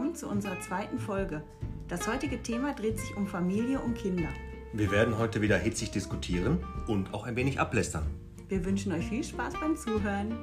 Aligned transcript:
willkommen 0.00 0.16
zu 0.16 0.28
unserer 0.28 0.58
zweiten 0.62 0.98
Folge. 0.98 1.42
Das 1.86 2.08
heutige 2.08 2.42
Thema 2.42 2.72
dreht 2.72 2.98
sich 2.98 3.14
um 3.18 3.26
Familie 3.26 3.80
und 3.80 3.98
Kinder. 3.98 4.30
Wir 4.72 4.90
werden 4.90 5.18
heute 5.18 5.42
wieder 5.42 5.58
hitzig 5.58 5.90
diskutieren 5.90 6.64
und 6.86 7.12
auch 7.12 7.26
ein 7.26 7.36
wenig 7.36 7.60
ablästern. 7.60 8.06
Wir 8.48 8.64
wünschen 8.64 8.92
euch 8.92 9.06
viel 9.06 9.22
Spaß 9.22 9.52
beim 9.60 9.76
Zuhören. 9.76 10.38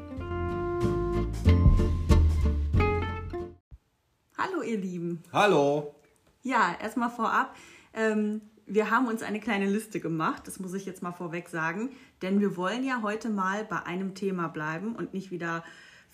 Hallo 4.38 4.62
ihr 4.62 4.78
Lieben. 4.78 5.24
Hallo! 5.34 5.96
Ja, 6.44 6.78
erstmal 6.80 7.10
vorab. 7.10 7.56
Ähm, 7.96 8.42
wir 8.68 8.92
haben 8.92 9.08
uns 9.08 9.24
eine 9.24 9.40
kleine 9.40 9.66
Liste 9.66 10.00
gemacht, 10.00 10.44
das 10.46 10.60
muss 10.60 10.76
ich 10.76 10.86
jetzt 10.86 11.02
mal 11.02 11.14
vorweg 11.14 11.50
sagen, 11.50 11.90
denn 12.22 12.40
wir 12.42 12.58
wollen 12.58 12.84
ja 12.84 13.02
heute 13.02 13.30
mal 13.30 13.66
bei 13.66 13.82
einem 13.82 14.14
Thema 14.14 14.50
bleiben 14.50 14.96
und 14.96 15.16
nicht 15.16 15.32
wieder 15.32 15.64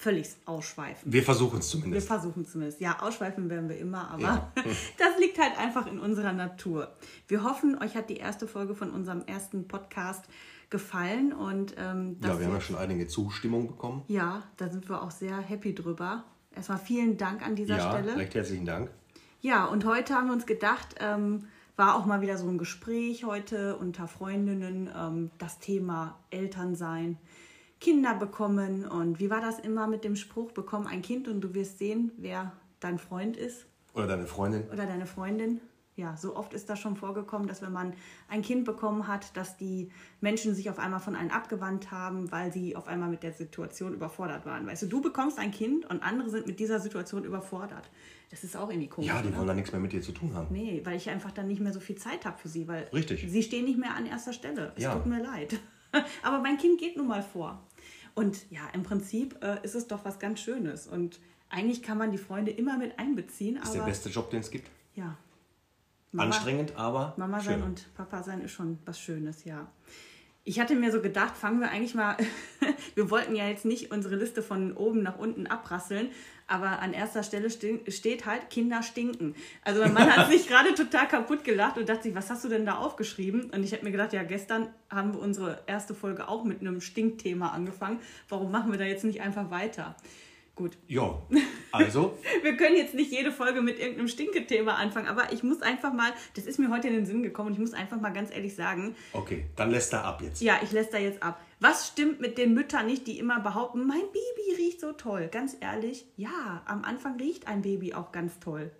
völlig 0.03 0.27
ausschweifen. 0.45 1.11
Wir 1.11 1.23
versuchen 1.23 1.59
es 1.59 1.73
Wir 1.73 1.79
zumindest. 1.81 2.07
versuchen 2.07 2.45
zumindest. 2.45 2.81
Ja, 2.81 2.99
ausschweifen 3.01 3.49
werden 3.49 3.69
wir 3.69 3.77
immer, 3.77 4.09
aber 4.11 4.21
Ja. 4.21 4.51
das 4.97 5.17
liegt 5.19 5.39
halt 5.39 5.57
einfach 5.57 5.87
in 5.87 5.99
unserer 5.99 6.33
Natur. 6.33 6.91
Wir 7.27 7.43
hoffen, 7.43 7.77
euch 7.81 7.95
hat 7.95 8.09
die 8.09 8.17
erste 8.17 8.47
Folge 8.47 8.75
von 8.75 8.91
unserem 8.91 9.21
ersten 9.25 9.67
Podcast 9.67 10.25
gefallen 10.69 11.33
und 11.33 11.75
ähm, 11.77 12.17
Ja, 12.21 12.37
wir 12.39 12.45
haben 12.47 12.53
ja 12.53 12.61
schon 12.61 12.75
einige 12.77 13.07
Zustimmung 13.07 13.67
bekommen. 13.67 14.03
ja, 14.07 14.43
da 14.57 14.69
sind 14.69 14.89
wir 14.89 15.01
auch 15.01 15.11
sehr 15.11 15.37
happy 15.37 15.73
drüber. 15.75 16.23
Erstmal 16.55 16.79
vielen 16.79 17.17
Dank 17.17 17.41
an 17.45 17.55
dieser 17.55 17.77
Ja, 17.77 17.91
Stelle. 17.91 18.15
recht 18.17 18.35
herzlichen 18.35 18.65
Dank. 18.65 18.89
Ja, 19.41 19.65
und 19.65 19.85
heute 19.85 20.15
haben 20.15 20.27
wir 20.27 20.33
uns 20.33 20.45
gedacht, 20.45 20.95
ähm, 20.99 21.45
war 21.75 21.95
auch 21.95 22.05
mal 22.05 22.21
wieder 22.21 22.37
so 22.37 22.47
ein 22.47 22.57
Gespräch 22.57 23.23
heute 23.25 23.75
unter 23.77 24.07
Freundinnen, 24.07 24.89
ähm, 24.95 25.31
das 25.39 25.59
Thema 25.59 26.17
Elternsein, 26.29 27.17
Kinder 27.83 28.15
bekommen 28.15 28.85
und 28.85 29.19
wie 29.19 29.29
war 29.29 29.41
das 29.41 29.59
immer 29.59 29.87
mit 29.87 30.03
dem 30.05 30.15
Spruch, 30.15 30.51
bekomm 30.53 30.87
ein 30.87 31.01
Kind 31.01 31.27
und 31.27 31.41
du 31.41 31.53
wirst 31.53 31.79
sehen, 31.79 32.11
wer 32.17 32.53
dein 32.79 32.97
Freund 32.97 33.35
ist 33.35 33.65
Oder 33.93 34.07
deine 34.07 34.25
Freundin. 34.25 34.63
oder 34.71 34.85
deine 34.85 35.05
Freundin. 35.05 35.59
Ja, 35.95 36.15
so 36.17 36.35
oft 36.35 36.53
ist 36.53 36.69
das 36.69 36.79
schon 36.79 36.95
vorgekommen, 36.95 37.47
dass 37.47 37.61
wenn 37.61 37.71
man 37.73 37.93
ein 38.27 38.41
Kind 38.41 38.65
bekommen 38.65 39.07
hat, 39.07 39.35
dass 39.37 39.57
die 39.57 39.91
Menschen 40.21 40.55
sich 40.55 40.69
auf 40.71 40.79
einmal 40.79 40.99
von 41.01 41.15
einem 41.15 41.29
abgewandt 41.29 41.91
haben, 41.91 42.31
weil 42.31 42.51
sie 42.51 42.75
auf 42.75 42.87
einmal 42.87 43.09
mit 43.09 43.21
der 43.21 43.31
Situation 43.33 43.93
überfordert 43.93 44.43
waren. 44.47 44.65
Weißt 44.65 44.81
du, 44.83 44.87
du 44.87 45.01
bekommst 45.01 45.37
ein 45.37 45.51
Kind 45.51 45.85
und 45.87 46.01
andere 46.01 46.29
sind 46.31 46.47
mit 46.47 46.59
dieser 46.59 46.79
Situation 46.79 47.23
überfordert. 47.25 47.91
Das 48.31 48.43
ist 48.43 48.55
auch 48.57 48.69
irgendwie 48.69 48.87
komisch. 48.87 49.09
Ja, 49.11 49.21
die 49.21 49.29
ne? 49.29 49.37
wollen 49.37 49.47
da 49.47 49.53
nichts 49.53 49.71
mehr 49.71 49.81
mit 49.81 49.91
dir 49.91 50.01
zu 50.01 50.13
tun 50.13 50.33
haben. 50.33 50.47
Nee, 50.49 50.81
weil 50.83 50.95
ich 50.95 51.09
einfach 51.11 51.29
dann 51.31 51.47
nicht 51.47 51.61
mehr 51.61 51.73
so 51.73 51.79
viel 51.79 51.97
Zeit 51.97 52.25
habe 52.25 52.39
für 52.39 52.47
sie, 52.49 52.67
weil 52.67 52.85
Richtig. 52.91 53.25
sie 53.29 53.43
stehen 53.43 53.65
nicht 53.65 53.77
mehr 53.77 53.93
an 53.93 54.07
erster 54.07 54.33
Stelle. 54.33 54.71
Es 54.75 54.83
Ja. 54.83 54.95
tut 54.95 55.05
mir 55.05 55.21
leid. 55.21 55.59
Aber 56.23 56.39
mein 56.39 56.57
Kind 56.57 56.79
geht 56.79 56.97
nun 56.97 57.07
mal 57.07 57.21
vor. 57.21 57.61
Und 58.15 58.49
ja, 58.51 58.61
im 58.73 58.83
Prinzip 58.83 59.43
äh, 59.43 59.57
ist 59.63 59.75
es 59.75 59.87
doch 59.87 60.05
was 60.05 60.19
ganz 60.19 60.39
Schönes. 60.39 60.87
Und 60.87 61.19
eigentlich 61.49 61.81
kann 61.81 61.97
man 61.97 62.11
die 62.11 62.17
Freunde 62.17 62.51
immer 62.51 62.77
mit 62.77 62.97
einbeziehen. 62.99 63.57
Ist 63.57 63.73
der 63.73 63.81
beste 63.81 64.09
Job, 64.09 64.29
den 64.29 64.41
es 64.41 64.51
gibt. 64.51 64.69
ja. 64.95 65.17
Anstrengend, 66.15 66.75
aber 66.75 67.15
Mama 67.17 67.39
schön. 67.39 67.53
sein 67.53 67.63
und 67.63 67.95
Papa 67.95 68.21
sein 68.21 68.41
ist 68.41 68.51
schon 68.51 68.77
was 68.85 68.99
Schönes, 68.99 69.45
ja. 69.45 69.67
Ich 70.45 70.59
hatte 70.59 70.75
mir 70.75 70.91
so 70.91 71.01
gedacht, 71.01 71.37
fangen 71.37 71.61
wir 71.61 71.71
eigentlich 71.71 71.95
mal, 71.95 72.17
wir 72.95 73.09
wollten 73.09 73.33
ja 73.33 73.47
jetzt 73.47 73.63
nicht 73.63 73.91
unsere 73.91 74.15
Liste 74.17 74.41
von 74.43 74.73
oben 74.75 75.01
nach 75.01 75.17
unten 75.17 75.47
abrasseln, 75.47 76.09
aber 76.47 76.79
an 76.79 76.91
erster 76.91 77.23
Stelle 77.23 77.49
ste- 77.49 77.79
steht 77.89 78.25
halt, 78.25 78.49
Kinder 78.49 78.83
stinken. 78.83 79.35
Also 79.63 79.81
mein 79.81 79.93
Mann 79.93 80.13
hat 80.13 80.29
sich 80.29 80.47
gerade 80.49 80.73
total 80.73 81.07
kaputt 81.07 81.45
gelacht 81.45 81.77
und 81.77 81.87
dachte 81.87 82.03
sich, 82.03 82.15
was 82.15 82.29
hast 82.29 82.43
du 82.43 82.49
denn 82.49 82.65
da 82.65 82.75
aufgeschrieben? 82.75 83.51
Und 83.51 83.63
ich 83.63 83.71
hätte 83.71 83.85
mir 83.85 83.91
gedacht, 83.91 84.11
ja, 84.11 84.23
gestern 84.23 84.67
haben 84.89 85.13
wir 85.13 85.21
unsere 85.21 85.63
erste 85.65 85.93
Folge 85.95 86.27
auch 86.27 86.43
mit 86.43 86.59
einem 86.59 86.81
Stinkthema 86.81 87.51
angefangen. 87.51 87.99
Warum 88.27 88.51
machen 88.51 88.71
wir 88.71 88.77
da 88.79 88.83
jetzt 88.85 89.05
nicht 89.05 89.21
einfach 89.21 89.49
weiter? 89.49 89.95
Gut, 90.55 90.77
Ja, 90.87 91.19
also, 91.71 92.15
wir 92.43 92.55
können 92.57 92.75
jetzt 92.75 92.93
nicht 92.93 93.11
jede 93.11 93.31
Folge 93.31 93.61
mit 93.61 93.79
irgendeinem 93.79 94.07
Stinkethema 94.07 94.75
anfangen, 94.75 95.07
aber 95.07 95.33
ich 95.33 95.41
muss 95.41 95.63
einfach 95.63 95.91
mal, 95.91 96.13
das 96.35 96.45
ist 96.45 96.59
mir 96.59 96.69
heute 96.69 96.89
in 96.89 96.93
den 96.93 97.05
Sinn 97.07 97.23
gekommen 97.23 97.47
und 97.47 97.53
ich 97.53 97.59
muss 97.59 97.73
einfach 97.73 97.99
mal 97.99 98.11
ganz 98.11 98.29
ehrlich 98.31 98.55
sagen, 98.55 98.95
okay, 99.13 99.45
dann 99.55 99.71
lässt 99.71 99.93
er 99.93 100.05
ab 100.05 100.21
jetzt. 100.21 100.41
ja, 100.41 100.59
ich 100.61 100.71
lässt 100.71 100.93
da 100.93 100.99
jetzt 100.99 101.23
ab. 101.23 101.41
Was 101.59 101.87
stimmt 101.87 102.19
mit 102.19 102.37
den 102.37 102.53
Müttern 102.53 102.85
nicht, 102.85 103.07
die 103.07 103.17
immer 103.17 103.39
behaupten, 103.39 103.87
mein 103.87 104.01
Baby 104.01 104.61
riecht 104.61 104.79
so 104.79 104.91
toll? 104.91 105.27
Ganz 105.31 105.57
ehrlich, 105.59 106.05
ja, 106.17 106.61
am 106.65 106.83
Anfang 106.83 107.17
riecht 107.17 107.47
ein 107.47 107.63
Baby 107.63 107.95
auch 107.95 108.11
ganz 108.11 108.39
toll. 108.39 108.71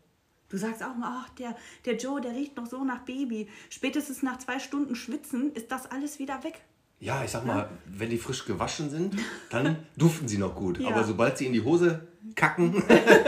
Du 0.50 0.58
sagst 0.58 0.84
auch 0.84 0.96
mal, 0.96 1.24
ach, 1.26 1.30
der, 1.30 1.56
der 1.86 1.96
Joe, 1.96 2.22
der 2.22 2.34
riecht 2.34 2.56
noch 2.56 2.68
so 2.68 2.84
nach 2.84 3.00
Baby. 3.00 3.50
Spätestens 3.72 4.22
nach 4.22 4.38
zwei 4.38 4.60
Stunden 4.60 4.94
Schwitzen 4.96 5.52
ist 5.54 5.72
das 5.72 5.90
alles 5.90 6.20
wieder 6.20 6.44
weg. 6.44 6.62
Ja, 7.04 7.22
ich 7.22 7.32
sag 7.32 7.46
mal, 7.46 7.70
wenn 7.86 8.10
die 8.10 8.18
frisch 8.18 8.46
gewaschen 8.46 8.90
sind, 8.90 9.16
dann 9.50 9.76
duften 9.98 10.30
sie 10.30 10.38
noch 10.38 10.56
gut. 10.56 10.80
Ja. 10.80 10.88
Aber 10.88 11.04
sobald 11.04 11.38
sie 11.38 11.46
in 11.46 11.52
die 11.52 11.62
Hose 11.62 12.08
kacken, 12.34 12.82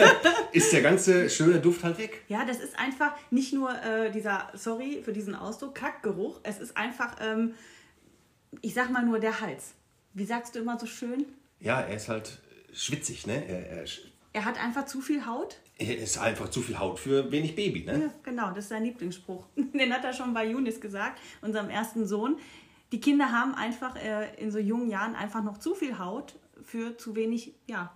ist 0.54 0.72
der 0.72 0.82
ganze 0.82 1.30
schöne 1.30 1.60
Duft 1.60 1.84
halt 1.84 1.98
weg. 1.98 2.24
Ja, 2.30 2.46
das 2.46 2.60
ist 2.60 2.80
einfach 2.80 3.12
nicht 3.32 3.52
nur 3.52 3.72
äh, 3.84 4.12
dieser, 4.12 4.48
sorry 4.54 5.02
für 5.04 5.12
diesen 5.12 5.36
Ausdruck, 5.36 5.76
Kackgeruch. 5.76 6.40
Es 6.44 6.60
ist 6.60 6.78
einfach, 6.78 7.18
ähm, 7.20 7.54
ich 8.62 8.74
sag 8.74 8.92
mal 8.92 9.06
nur 9.06 9.20
der 9.20 9.42
Hals. 9.42 9.74
Wie 10.14 10.26
sagst 10.26 10.56
du 10.56 10.60
immer 10.60 10.80
so 10.80 10.86
schön? 10.86 11.26
Ja, 11.60 11.82
er 11.82 11.98
ist 11.98 12.08
halt 12.08 12.40
schwitzig, 12.72 13.28
ne? 13.28 13.46
Er, 13.46 13.72
er, 13.72 13.86
Er 14.32 14.46
hat 14.46 14.58
einfach 14.64 14.86
zu 14.86 15.02
viel 15.02 15.26
Haut. 15.26 15.60
er 15.78 15.98
ist 15.98 16.18
einfach 16.18 16.48
zu 16.48 16.62
viel 16.62 16.80
Haut 16.80 16.98
für 16.98 17.30
wenig 17.30 17.58
Baby, 17.58 17.84
ne? 17.84 18.04
Ja, 18.04 18.14
genau, 18.24 18.50
das 18.52 18.60
ist 18.60 18.70
sein 18.70 18.86
Lieblingsspruch. 18.86 19.46
Den 19.58 19.94
hat 19.94 20.06
er 20.06 20.14
schon 20.14 20.34
bei 20.34 20.46
Yunis 20.46 20.80
gesagt, 20.80 21.20
unserem 21.42 21.70
ersten 21.70 22.08
Sohn. 22.08 22.38
Die 22.92 23.00
Kinder 23.00 23.32
haben 23.32 23.56
einfach 23.56 23.96
äh, 23.96 24.36
in 24.38 24.52
so 24.52 24.60
jungen 24.60 24.90
Jahren 24.90 25.16
einfach 25.16 25.44
noch 25.44 25.58
zu 25.58 25.74
viel 25.76 25.98
Haut 25.98 26.36
für 26.64 26.98
zu 26.98 27.16
wenig, 27.16 27.54
ja, 27.68 27.92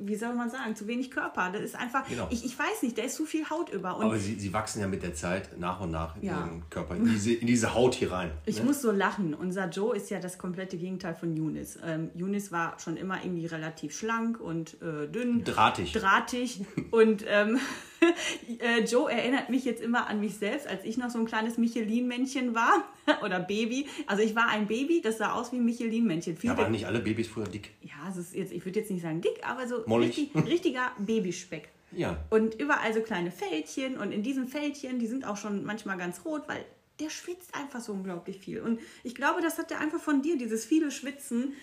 wie 0.00 0.14
soll 0.14 0.32
man 0.34 0.48
sagen, 0.48 0.76
zu 0.76 0.86
wenig 0.86 1.10
Körper. 1.10 1.50
Das 1.50 1.60
ist 1.60 1.74
einfach, 1.74 2.06
Genau. 2.08 2.28
ich, 2.30 2.44
ich 2.44 2.56
weiß 2.56 2.82
nicht, 2.82 2.96
da 2.96 3.02
ist 3.02 3.16
zu 3.16 3.24
viel 3.26 3.50
Haut 3.50 3.70
über. 3.70 3.96
Und 3.96 4.04
Aber 4.04 4.16
sie, 4.16 4.36
sie 4.36 4.52
wachsen 4.52 4.80
ja 4.80 4.86
mit 4.86 5.02
der 5.02 5.12
Zeit 5.14 5.58
nach 5.58 5.80
und 5.80 5.90
nach 5.90 6.14
in 6.16 6.22
Ja. 6.22 6.38
ihren 6.46 6.70
Körper, 6.70 6.94
in 6.94 7.04
diese, 7.04 7.32
in 7.32 7.48
diese 7.48 7.74
Haut 7.74 7.96
hier 7.96 8.12
rein. 8.12 8.30
Ich 8.46 8.58
ne? 8.60 8.64
muss 8.66 8.80
so 8.80 8.92
lachen. 8.92 9.34
Unser 9.34 9.68
Joe 9.68 9.96
ist 9.96 10.08
ja 10.10 10.20
das 10.20 10.38
komplette 10.38 10.76
Gegenteil 10.76 11.16
von 11.16 11.34
Yunis. 11.36 11.80
Ähm, 11.84 12.10
Yunis 12.14 12.52
war 12.52 12.78
schon 12.78 12.96
immer 12.96 13.24
irgendwie 13.24 13.46
relativ 13.46 13.98
schlank 13.98 14.38
und 14.40 14.80
äh, 14.82 15.08
dünn. 15.08 15.42
Drahtig. 15.42 15.92
Drahtig. 15.94 16.60
und 16.92 17.24
ähm, 17.26 17.56
äh, 17.56 17.58
Joe 18.90 19.10
erinnert 19.10 19.50
mich 19.50 19.64
jetzt 19.64 19.82
immer 19.82 20.06
an 20.08 20.20
mich 20.20 20.36
selbst, 20.36 20.66
als 20.66 20.84
ich 20.84 20.96
noch 20.96 21.10
so 21.10 21.18
ein 21.18 21.26
kleines 21.26 21.58
Michelin-Männchen 21.58 22.54
war. 22.54 22.84
Oder 23.24 23.40
Baby. 23.40 23.86
Also 24.06 24.22
ich 24.22 24.34
war 24.34 24.48
ein 24.48 24.66
Baby, 24.66 25.00
das 25.00 25.18
sah 25.18 25.32
aus 25.32 25.52
wie 25.52 25.56
ein 25.56 25.64
Michelin-Männchen. 25.64 26.38
Ja, 26.42 26.56
waren 26.56 26.72
nicht 26.72 26.86
alle 26.86 27.00
Babys 27.00 27.28
früher 27.28 27.46
dick? 27.46 27.72
ja, 27.98 28.08
es 28.10 28.16
ist 28.16 28.34
jetzt, 28.34 28.52
ich 28.52 28.64
würde 28.64 28.80
jetzt 28.80 28.90
nicht 28.90 29.02
sagen 29.02 29.20
dick, 29.20 29.40
aber 29.42 29.66
so 29.66 29.76
richtig, 29.96 30.34
richtiger 30.46 30.92
Babyspeck. 30.98 31.70
Ja. 31.92 32.22
Und 32.30 32.54
überall 32.60 32.92
so 32.92 33.00
kleine 33.00 33.30
Fältchen 33.30 33.96
und 33.96 34.12
in 34.12 34.22
diesen 34.22 34.46
Fältchen, 34.46 34.98
die 34.98 35.06
sind 35.06 35.26
auch 35.26 35.36
schon 35.36 35.64
manchmal 35.64 35.96
ganz 35.96 36.24
rot, 36.24 36.42
weil 36.46 36.64
der 37.00 37.10
schwitzt 37.10 37.54
einfach 37.54 37.80
so 37.80 37.92
unglaublich 37.92 38.38
viel. 38.38 38.60
Und 38.60 38.80
ich 39.04 39.14
glaube, 39.14 39.40
das 39.40 39.58
hat 39.58 39.70
er 39.70 39.80
einfach 39.80 40.00
von 40.00 40.20
dir, 40.20 40.36
dieses 40.36 40.64
viele 40.64 40.90
Schwitzen. 40.90 41.54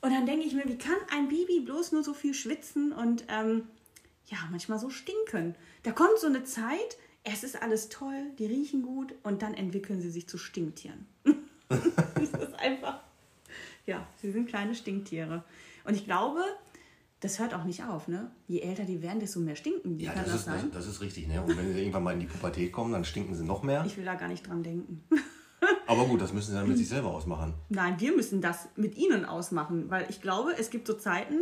Und 0.00 0.10
dann 0.12 0.26
denke 0.26 0.46
ich 0.46 0.54
mir, 0.54 0.64
wie 0.66 0.78
kann 0.78 0.96
ein 1.10 1.28
Baby 1.28 1.60
bloß 1.60 1.92
nur 1.92 2.04
so 2.04 2.14
viel 2.14 2.34
schwitzen 2.34 2.92
und 2.92 3.24
ähm, 3.28 3.68
ja, 4.26 4.38
manchmal 4.50 4.78
so 4.78 4.90
stinken? 4.90 5.54
Da 5.82 5.90
kommt 5.90 6.18
so 6.18 6.28
eine 6.28 6.44
Zeit, 6.44 6.96
es 7.24 7.42
ist 7.42 7.60
alles 7.60 7.88
toll, 7.88 8.30
die 8.38 8.46
riechen 8.46 8.82
gut 8.82 9.14
und 9.22 9.42
dann 9.42 9.54
entwickeln 9.54 10.00
sie 10.00 10.10
sich 10.10 10.28
zu 10.28 10.38
Stinktieren. 10.38 11.06
das 11.68 12.30
ist 12.30 12.54
einfach, 12.54 13.00
ja, 13.86 14.06
sie 14.20 14.30
sind 14.30 14.48
kleine 14.48 14.74
Stinktiere. 14.74 15.44
Und 15.84 15.94
ich 15.94 16.04
glaube, 16.04 16.40
das 17.18 17.38
hört 17.40 17.54
auch 17.54 17.64
nicht 17.64 17.84
auf, 17.84 18.06
ne? 18.06 18.30
Je 18.46 18.60
älter 18.60 18.84
die 18.84 19.02
werden, 19.02 19.18
desto 19.18 19.40
mehr 19.40 19.56
stinken 19.56 19.98
die. 19.98 20.04
Ja, 20.04 20.14
das 20.14 20.26
das, 20.26 20.34
ist, 20.34 20.46
das, 20.46 20.70
das 20.72 20.86
ist 20.86 21.00
richtig, 21.00 21.26
ne? 21.26 21.42
Und 21.42 21.56
wenn 21.56 21.72
sie 21.72 21.80
irgendwann 21.80 22.04
mal 22.04 22.12
in 22.12 22.20
die 22.20 22.26
Pubertät 22.26 22.72
kommen, 22.72 22.92
dann 22.92 23.04
stinken 23.04 23.34
sie 23.34 23.44
noch 23.44 23.62
mehr. 23.62 23.84
Ich 23.84 23.96
will 23.96 24.04
da 24.04 24.14
gar 24.14 24.28
nicht 24.28 24.46
dran 24.46 24.62
denken. 24.62 25.04
Aber 25.86 26.06
gut, 26.06 26.20
das 26.20 26.32
müssen 26.32 26.50
sie 26.50 26.56
dann 26.56 26.68
mit 26.68 26.76
sich 26.76 26.88
selber 26.88 27.10
ausmachen. 27.10 27.54
Nein, 27.68 28.00
wir 28.00 28.14
müssen 28.14 28.40
das 28.40 28.68
mit 28.76 28.96
ihnen 28.96 29.24
ausmachen, 29.24 29.90
weil 29.90 30.06
ich 30.08 30.20
glaube, 30.20 30.54
es 30.58 30.70
gibt 30.70 30.86
so 30.86 30.94
Zeiten, 30.94 31.40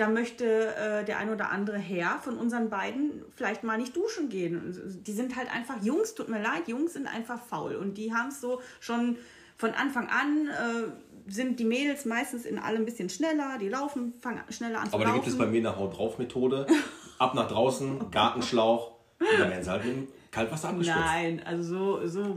da 0.00 0.08
möchte 0.08 0.74
äh, 0.76 1.04
der 1.04 1.18
ein 1.18 1.28
oder 1.28 1.50
andere 1.50 1.76
Herr 1.76 2.18
von 2.20 2.38
unseren 2.38 2.70
beiden 2.70 3.22
vielleicht 3.36 3.64
mal 3.64 3.76
nicht 3.76 3.94
duschen 3.94 4.30
gehen. 4.30 5.02
Die 5.06 5.12
sind 5.12 5.36
halt 5.36 5.52
einfach 5.54 5.82
Jungs, 5.82 6.14
tut 6.14 6.30
mir 6.30 6.40
leid, 6.40 6.68
Jungs 6.68 6.94
sind 6.94 7.06
einfach 7.06 7.38
faul 7.44 7.74
und 7.76 7.98
die 7.98 8.14
haben 8.14 8.28
es 8.28 8.40
so 8.40 8.62
schon 8.80 9.18
von 9.56 9.72
Anfang 9.72 10.08
an. 10.08 10.48
Äh, 10.48 11.30
sind 11.30 11.60
die 11.60 11.64
Mädels 11.64 12.06
meistens 12.06 12.46
in 12.46 12.58
allem 12.58 12.82
ein 12.82 12.84
bisschen 12.86 13.10
schneller, 13.10 13.58
die 13.60 13.68
laufen, 13.68 14.14
fangen 14.20 14.40
schneller 14.48 14.80
an 14.80 14.88
zu 14.88 14.94
Aber 14.94 15.04
da 15.04 15.10
laufen. 15.10 15.22
gibt 15.22 15.32
es 15.32 15.38
bei 15.38 15.46
mir 15.46 15.58
eine 15.58 15.76
Haut 15.76 15.96
drauf 15.96 16.18
Methode. 16.18 16.66
Ab 17.18 17.34
nach 17.34 17.48
draußen, 17.48 18.10
Gartenschlauch. 18.10 18.92
Und 19.18 19.38
dann 19.38 19.50
werden 19.50 19.62
sie 19.62 19.70
halt 19.70 19.84
dem 19.84 20.08
Kaltwasser 20.30 20.70
abgespritzt. 20.70 20.98
Nein, 20.98 21.42
also 21.44 22.00
so, 22.00 22.06
so 22.06 22.36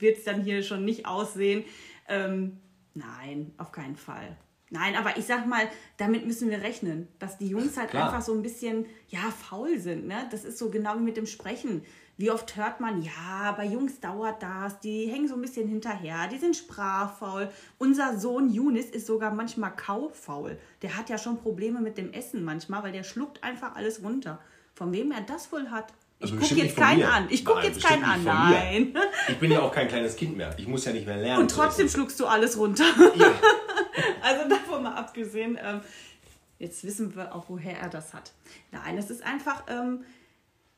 wird 0.00 0.18
es 0.18 0.24
dann 0.24 0.42
hier 0.42 0.64
schon 0.64 0.84
nicht 0.84 1.06
aussehen. 1.06 1.64
Ähm, 2.08 2.58
nein, 2.94 3.54
auf 3.58 3.70
keinen 3.70 3.94
Fall. 3.94 4.36
Nein, 4.70 4.96
aber 4.96 5.16
ich 5.16 5.26
sag 5.26 5.46
mal, 5.46 5.68
damit 5.96 6.26
müssen 6.26 6.50
wir 6.50 6.60
rechnen, 6.60 7.06
dass 7.20 7.38
die 7.38 7.46
Jungs 7.48 7.76
halt 7.76 7.90
Klar. 7.90 8.06
einfach 8.06 8.22
so 8.22 8.32
ein 8.34 8.42
bisschen, 8.42 8.86
ja, 9.08 9.20
faul 9.30 9.78
sind. 9.78 10.08
Ne? 10.08 10.26
Das 10.32 10.44
ist 10.44 10.58
so 10.58 10.70
genau 10.70 10.94
wie 10.96 11.02
mit 11.02 11.16
dem 11.16 11.26
Sprechen. 11.26 11.84
Wie 12.18 12.30
oft 12.30 12.56
hört 12.56 12.80
man, 12.80 13.02
ja, 13.02 13.52
bei 13.56 13.66
Jungs 13.66 14.00
dauert 14.00 14.42
das, 14.42 14.80
die 14.80 15.06
hängen 15.06 15.28
so 15.28 15.34
ein 15.34 15.42
bisschen 15.42 15.68
hinterher, 15.68 16.26
die 16.32 16.38
sind 16.38 16.56
sprachfaul. 16.56 17.50
Unser 17.78 18.18
Sohn 18.18 18.50
Yunis 18.50 18.86
ist 18.86 19.06
sogar 19.06 19.32
manchmal 19.34 19.76
kaufaul. 19.76 20.58
Der 20.82 20.96
hat 20.96 21.10
ja 21.10 21.18
schon 21.18 21.36
Probleme 21.38 21.80
mit 21.80 21.98
dem 21.98 22.12
Essen 22.12 22.42
manchmal, 22.42 22.82
weil 22.82 22.92
der 22.92 23.04
schluckt 23.04 23.44
einfach 23.44 23.74
alles 23.76 24.02
runter. 24.02 24.40
Von 24.74 24.92
wem 24.92 25.12
er 25.12 25.20
das 25.20 25.52
wohl 25.52 25.70
hat? 25.70 25.92
Ich 26.18 26.22
Also 26.32 26.34
gucke 26.36 26.40
bestimmt 26.48 26.62
jetzt 26.62 26.76
keinen 26.76 26.98
mir. 27.00 27.12
an. 27.12 27.26
Ich 27.28 27.44
gucke 27.44 27.60
jetzt 27.66 27.84
keinen 27.84 28.02
an. 28.04 28.24
Nein. 28.24 28.94
Ich 29.28 29.36
bin 29.38 29.52
ja 29.52 29.60
auch 29.60 29.70
kein 29.72 29.86
kleines 29.86 30.16
Kind 30.16 30.36
mehr. 30.38 30.54
Ich 30.58 30.66
muss 30.66 30.86
ja 30.86 30.92
nicht 30.92 31.06
mehr 31.06 31.16
lernen. 31.18 31.42
Und 31.42 31.50
trotzdem 31.50 31.88
schluckst 31.88 32.18
du 32.18 32.26
alles 32.26 32.58
runter. 32.58 32.84
Ja. 33.14 33.32
Also 34.26 34.48
davon 34.48 34.82
mal 34.82 34.94
abgesehen, 34.94 35.58
ähm, 35.62 35.80
jetzt 36.58 36.84
wissen 36.84 37.14
wir 37.14 37.34
auch, 37.34 37.44
woher 37.48 37.78
er 37.78 37.88
das 37.88 38.12
hat. 38.12 38.32
Nein, 38.72 38.98
es 38.98 39.10
ist 39.10 39.22
einfach, 39.22 39.64
ähm, 39.68 40.04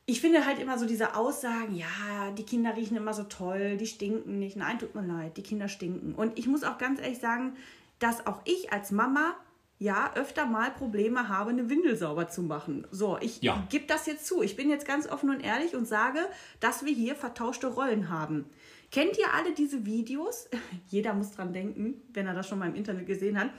ich 0.05 0.21
finde 0.21 0.45
halt 0.45 0.59
immer 0.59 0.77
so 0.77 0.85
diese 0.85 1.15
Aussagen, 1.15 1.75
ja, 1.75 2.31
die 2.37 2.43
Kinder 2.43 2.75
riechen 2.75 2.97
immer 2.97 3.13
so 3.13 3.23
toll, 3.23 3.77
die 3.77 3.87
stinken 3.87 4.39
nicht. 4.39 4.55
Nein, 4.55 4.79
tut 4.79 4.93
mir 4.95 5.01
leid, 5.05 5.37
die 5.37 5.43
Kinder 5.43 5.67
stinken. 5.67 6.13
Und 6.15 6.37
ich 6.37 6.47
muss 6.47 6.63
auch 6.63 6.77
ganz 6.77 6.99
ehrlich 6.99 7.19
sagen, 7.19 7.55
dass 7.99 8.25
auch 8.27 8.41
ich 8.45 8.71
als 8.71 8.91
Mama 8.91 9.35
ja 9.77 10.11
öfter 10.15 10.45
mal 10.45 10.71
Probleme 10.71 11.29
habe, 11.29 11.51
eine 11.51 11.69
Windel 11.69 11.95
sauber 11.95 12.27
zu 12.27 12.41
machen. 12.41 12.85
So, 12.91 13.17
ich 13.21 13.41
Ja. 13.41 13.63
gebe 13.69 13.85
das 13.87 14.05
jetzt 14.07 14.27
zu. 14.27 14.41
Ich 14.41 14.55
bin 14.57 14.69
jetzt 14.69 14.85
ganz 14.85 15.07
offen 15.07 15.29
und 15.29 15.39
ehrlich 15.39 15.73
und 15.75 15.87
sage, 15.87 16.19
dass 16.59 16.83
wir 16.85 16.93
hier 16.93 17.15
vertauschte 17.15 17.67
Rollen 17.67 18.09
haben. 18.09 18.45
Kennt 18.91 19.17
ihr 19.17 19.33
alle 19.33 19.53
diese 19.53 19.85
Videos? 19.85 20.49
Jeder 20.89 21.13
muss 21.13 21.31
dran 21.31 21.53
denken, 21.53 22.01
wenn 22.13 22.27
er 22.27 22.33
das 22.33 22.47
schon 22.47 22.59
mal 22.59 22.69
im 22.69 22.75
Internet 22.75 23.05
gesehen 23.05 23.39
hat. 23.39 23.49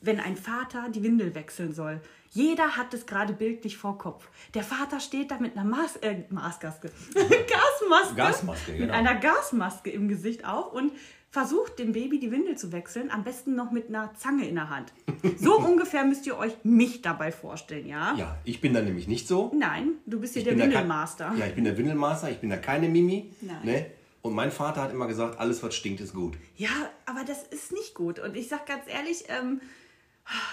Wenn 0.00 0.20
ein 0.20 0.36
Vater 0.36 0.88
die 0.90 1.02
Windel 1.02 1.34
wechseln 1.34 1.72
soll. 1.72 2.00
Jeder 2.30 2.76
hat 2.76 2.92
es 2.92 3.06
gerade 3.06 3.32
bildlich 3.32 3.78
vor 3.78 3.96
Kopf. 3.96 4.28
Der 4.52 4.64
Vater 4.64 5.00
steht 5.00 5.30
da 5.30 5.38
mit 5.38 5.56
einer 5.56 5.64
Mas 5.64 5.96
äh, 5.96 6.24
Maßgaske. 6.28 6.90
Gasmaske. 7.14 8.14
Gasmaske, 8.16 8.72
Mit 8.72 8.80
genau. 8.80 8.92
einer 8.92 9.14
Gasmaske 9.14 9.90
im 9.90 10.08
Gesicht 10.08 10.44
auf 10.44 10.72
und 10.72 10.92
versucht 11.30 11.78
dem 11.78 11.92
Baby 11.92 12.18
die 12.18 12.30
Windel 12.32 12.58
zu 12.58 12.72
wechseln. 12.72 13.10
Am 13.10 13.24
besten 13.24 13.54
noch 13.54 13.70
mit 13.70 13.88
einer 13.88 14.12
Zange 14.14 14.46
in 14.46 14.56
der 14.56 14.68
Hand. 14.68 14.92
So 15.38 15.58
ungefähr 15.64 16.04
müsst 16.04 16.26
ihr 16.26 16.36
euch 16.36 16.52
mich 16.64 17.00
dabei 17.00 17.32
vorstellen, 17.32 17.86
ja? 17.86 18.14
ja, 18.16 18.36
ich 18.44 18.60
bin 18.60 18.74
da 18.74 18.82
nämlich 18.82 19.08
nicht 19.08 19.26
so. 19.26 19.52
Nein, 19.54 19.92
du 20.04 20.20
bist 20.20 20.34
hier 20.34 20.42
Ich 20.42 20.48
der 20.48 20.58
Windelmaster. 20.58 21.32
Ja, 21.38 21.46
ich 21.46 21.54
bin 21.54 21.64
der 21.64 21.78
Windelmaster. 21.78 22.30
Ich 22.30 22.38
bin 22.38 22.50
da 22.50 22.56
keine 22.56 22.88
Mimi. 22.88 23.32
Nein. 23.40 23.64
Ne? 23.64 23.86
Und 24.24 24.32
mein 24.32 24.50
Vater 24.50 24.80
hat 24.80 24.90
immer 24.90 25.06
gesagt, 25.06 25.38
alles 25.38 25.62
was 25.62 25.74
stinkt 25.74 26.00
ist 26.00 26.14
gut. 26.14 26.38
Ja, 26.56 26.70
aber 27.04 27.24
das 27.24 27.42
ist 27.42 27.72
nicht 27.72 27.94
gut. 27.94 28.18
Und 28.18 28.38
ich 28.38 28.48
sag 28.48 28.64
ganz 28.64 28.84
ehrlich, 28.86 29.24
ähm, 29.28 29.60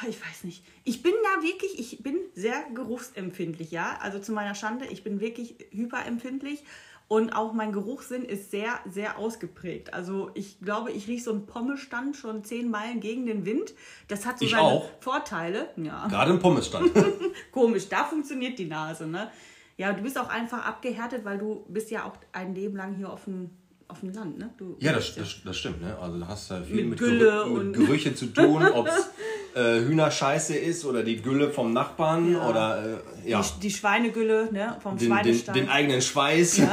ich 0.10 0.20
weiß 0.20 0.44
nicht. 0.44 0.66
Ich 0.84 1.02
bin 1.02 1.14
da 1.24 1.42
wirklich, 1.42 1.80
ich 1.80 2.04
bin 2.04 2.18
sehr 2.36 2.66
geruchsempfindlich, 2.76 3.72
ja. 3.72 3.98
Also 4.02 4.20
zu 4.20 4.34
meiner 4.34 4.56
Schande, 4.56 4.88
ich 4.88 5.06
bin 5.06 5.22
wirklich 5.22 5.56
hyperempfindlich. 5.72 6.66
Und 7.08 7.32
auch 7.32 7.54
mein 7.54 7.72
Geruchssinn 7.72 8.26
ist 8.26 8.52
sehr, 8.52 8.78
sehr 8.90 9.18
ausgeprägt. 9.18 9.94
Also 9.94 10.32
ich 10.34 10.60
glaube, 10.60 10.92
ich 10.92 11.08
rieche 11.08 11.24
so 11.24 11.32
einen 11.32 11.46
Pommestand 11.46 12.18
schon 12.18 12.44
zehn 12.44 12.70
Meilen 12.70 13.00
gegen 13.00 13.26
den 13.26 13.46
Wind. 13.46 13.74
Das 14.10 14.26
hat 14.26 14.40
so 14.40 14.44
Ich 14.46 14.52
seine 14.52 14.64
auch. 14.64 14.90
Vorteile. 15.00 15.70
Ja. 15.78 16.08
Gerade 16.08 16.32
im 16.32 16.40
Pommesstand. 16.40 16.92
Komisch, 17.54 17.88
da 17.88 18.04
funktioniert 18.04 18.60
die 18.60 18.66
Nase, 18.66 19.08
ne? 19.08 19.32
Ja, 19.78 19.94
du 19.94 20.04
bist 20.04 20.18
auch 20.20 20.28
einfach 20.28 20.66
abgehärtet, 20.66 21.24
weil 21.24 21.38
du 21.38 21.66
bist 21.70 21.90
ja 21.90 22.04
auch 22.06 22.14
ein 22.34 22.54
Leben 22.54 22.76
lang 22.76 22.96
hier 22.96 23.12
auf 23.12 23.24
dem, 23.24 23.50
auf 23.92 24.00
dem 24.00 24.14
Land, 24.14 24.38
ne? 24.40 24.50
Du 24.58 24.76
ja, 24.80 24.94
das, 24.94 25.16
das, 25.16 25.36
das 25.44 25.58
stimmt. 25.58 25.82
Ne? 25.82 25.96
Also 26.00 26.18
du 26.18 26.28
hast 26.28 26.50
da 26.50 26.62
viel 26.62 26.76
Mit 26.78 26.90
mit, 26.92 27.00
Gülle 27.00 27.26
Gerü 27.26 27.50
und- 27.60 27.72
mit 27.72 27.76
Gerüche 27.80 28.16
zu 28.16 28.28
tun, 28.28 28.66
ob 28.66 28.88
es 28.88 29.10
äh, 29.56 29.82
Hühnerscheiße 29.82 30.56
ist 30.56 30.86
oder 30.86 31.04
die 31.04 31.22
Gülle 31.22 31.52
vom 31.52 31.74
Nachbarn 31.74 32.32
Ja. 32.34 32.50
oder 32.50 33.02
äh, 33.26 33.30
ja, 33.30 33.42
die, 33.42 33.60
die 33.62 33.72
Schweinegülle, 33.72 34.50
ne? 34.52 34.78
Vom 34.82 34.98
den, 34.98 35.10
den, 35.10 35.18
Schweinestall. 35.18 35.56
den 35.56 35.70
eigenen 35.70 36.02
Schweiß. 36.02 36.62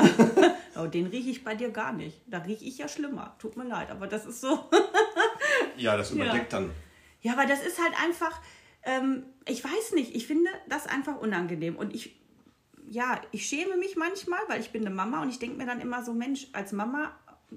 Oh, 0.81 0.87
den 0.87 1.07
rieche 1.07 1.31
ich 1.31 1.43
bei 1.43 1.57
dir 1.57 1.71
gar 1.71 1.93
nicht. 1.93 2.21
Da 2.29 2.39
rieche 2.39 2.65
ich 2.65 2.79
ja 2.79 2.87
schlimmer. 2.87 3.35
Tut 3.41 3.57
mir 3.57 3.65
leid, 3.67 3.91
aber 3.91 4.07
das 4.07 4.25
ist 4.27 4.41
so. 4.41 4.61
Ja, 5.77 5.97
das 5.97 6.13
überdeckt 6.13 6.53
dann. 6.53 6.71
ja, 7.21 7.33
aber 7.33 7.47
das 7.47 7.65
ist 7.67 7.81
halt 7.83 7.93
einfach, 8.05 8.41
ähm, 8.85 9.25
ich 9.47 9.65
weiß 9.65 9.93
nicht, 9.95 10.15
ich 10.15 10.29
finde 10.29 10.49
das 10.69 10.87
einfach 10.87 11.17
unangenehm. 11.21 11.75
Und 11.77 11.93
ich, 11.95 12.18
ja, 12.91 13.21
ich 13.33 13.47
schäme 13.47 13.77
mich 13.77 13.97
manchmal, 13.97 14.41
weil 14.49 14.61
ich 14.61 14.71
bin 14.71 14.87
eine 14.87 14.95
Mama 14.95 15.23
und 15.23 15.29
ich 15.29 15.39
denke 15.39 15.57
mir 15.57 15.67
dann 15.67 15.81
immer 15.81 16.05
so, 16.05 16.13
Mensch, 16.13 16.49
als 16.53 16.73
Mama, 16.73 17.13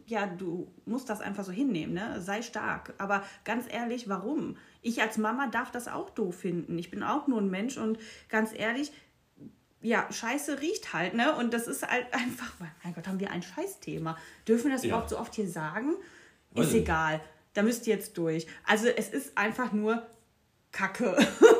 ja, 0.05 0.25
du 0.25 0.71
musst 0.85 1.09
das 1.09 1.21
einfach 1.21 1.43
so 1.43 1.51
hinnehmen, 1.51 1.93
ne? 1.93 2.21
Sei 2.21 2.41
stark. 2.41 2.93
Aber 2.97 3.23
ganz 3.43 3.65
ehrlich, 3.69 4.07
warum? 4.07 4.57
Ich 4.81 5.01
als 5.01 5.17
Mama 5.17 5.47
darf 5.47 5.71
das 5.71 5.87
auch 5.87 6.09
doof 6.09 6.35
finden. 6.35 6.77
Ich 6.77 6.89
bin 6.91 7.03
auch 7.03 7.27
nur 7.27 7.41
ein 7.41 7.49
Mensch 7.49 7.77
und 7.77 7.99
ganz 8.29 8.51
ehrlich, 8.53 8.91
ja, 9.81 10.07
Scheiße 10.11 10.61
riecht 10.61 10.93
halt, 10.93 11.13
ne? 11.13 11.35
Und 11.35 11.53
das 11.53 11.67
ist 11.67 11.85
halt 11.87 12.05
einfach, 12.13 12.53
mein 12.83 12.93
Gott, 12.93 13.07
haben 13.07 13.19
wir 13.19 13.31
ein 13.31 13.41
Scheißthema. 13.43 14.17
Dürfen 14.47 14.65
wir 14.65 14.73
das 14.73 14.83
Ja. 14.83 14.89
überhaupt 14.89 15.09
so 15.09 15.19
oft 15.19 15.35
hier 15.35 15.49
sagen? 15.49 15.95
Ist 16.53 16.73
egal. 16.73 17.21
Da 17.53 17.63
müsst 17.63 17.85
ihr 17.87 17.95
jetzt 17.95 18.17
durch. 18.17 18.47
Also 18.65 18.87
es 18.87 19.09
ist 19.09 19.37
einfach 19.37 19.71
nur 19.73 20.05
Kacke. 20.71 21.15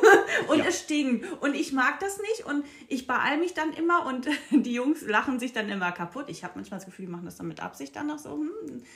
und 0.48 0.58
Ja. 0.58 0.64
es 0.68 0.80
stinkt. 0.80 1.26
Und 1.42 1.54
ich 1.54 1.72
mag 1.72 2.00
das 2.00 2.18
nicht. 2.18 2.46
Und 2.46 2.64
ich 2.88 3.06
beeil 3.06 3.38
mich 3.38 3.52
dann 3.54 3.72
immer 3.74 4.06
und 4.06 4.26
die 4.50 4.72
Jungs 4.72 5.02
lachen 5.02 5.38
sich 5.38 5.52
dann 5.52 5.68
immer 5.68 5.92
kaputt. 5.92 6.26
Ich 6.28 6.44
habe 6.44 6.54
manchmal 6.56 6.78
das 6.80 6.86
Gefühl, 6.86 7.06
die 7.06 7.12
machen 7.12 7.24
das 7.26 7.36
dann 7.36 7.48
mit 7.48 7.60
Absicht 7.62 7.94
dann 7.96 8.06
noch 8.06 8.18
so. 8.18 8.30
Hm, 8.30 8.50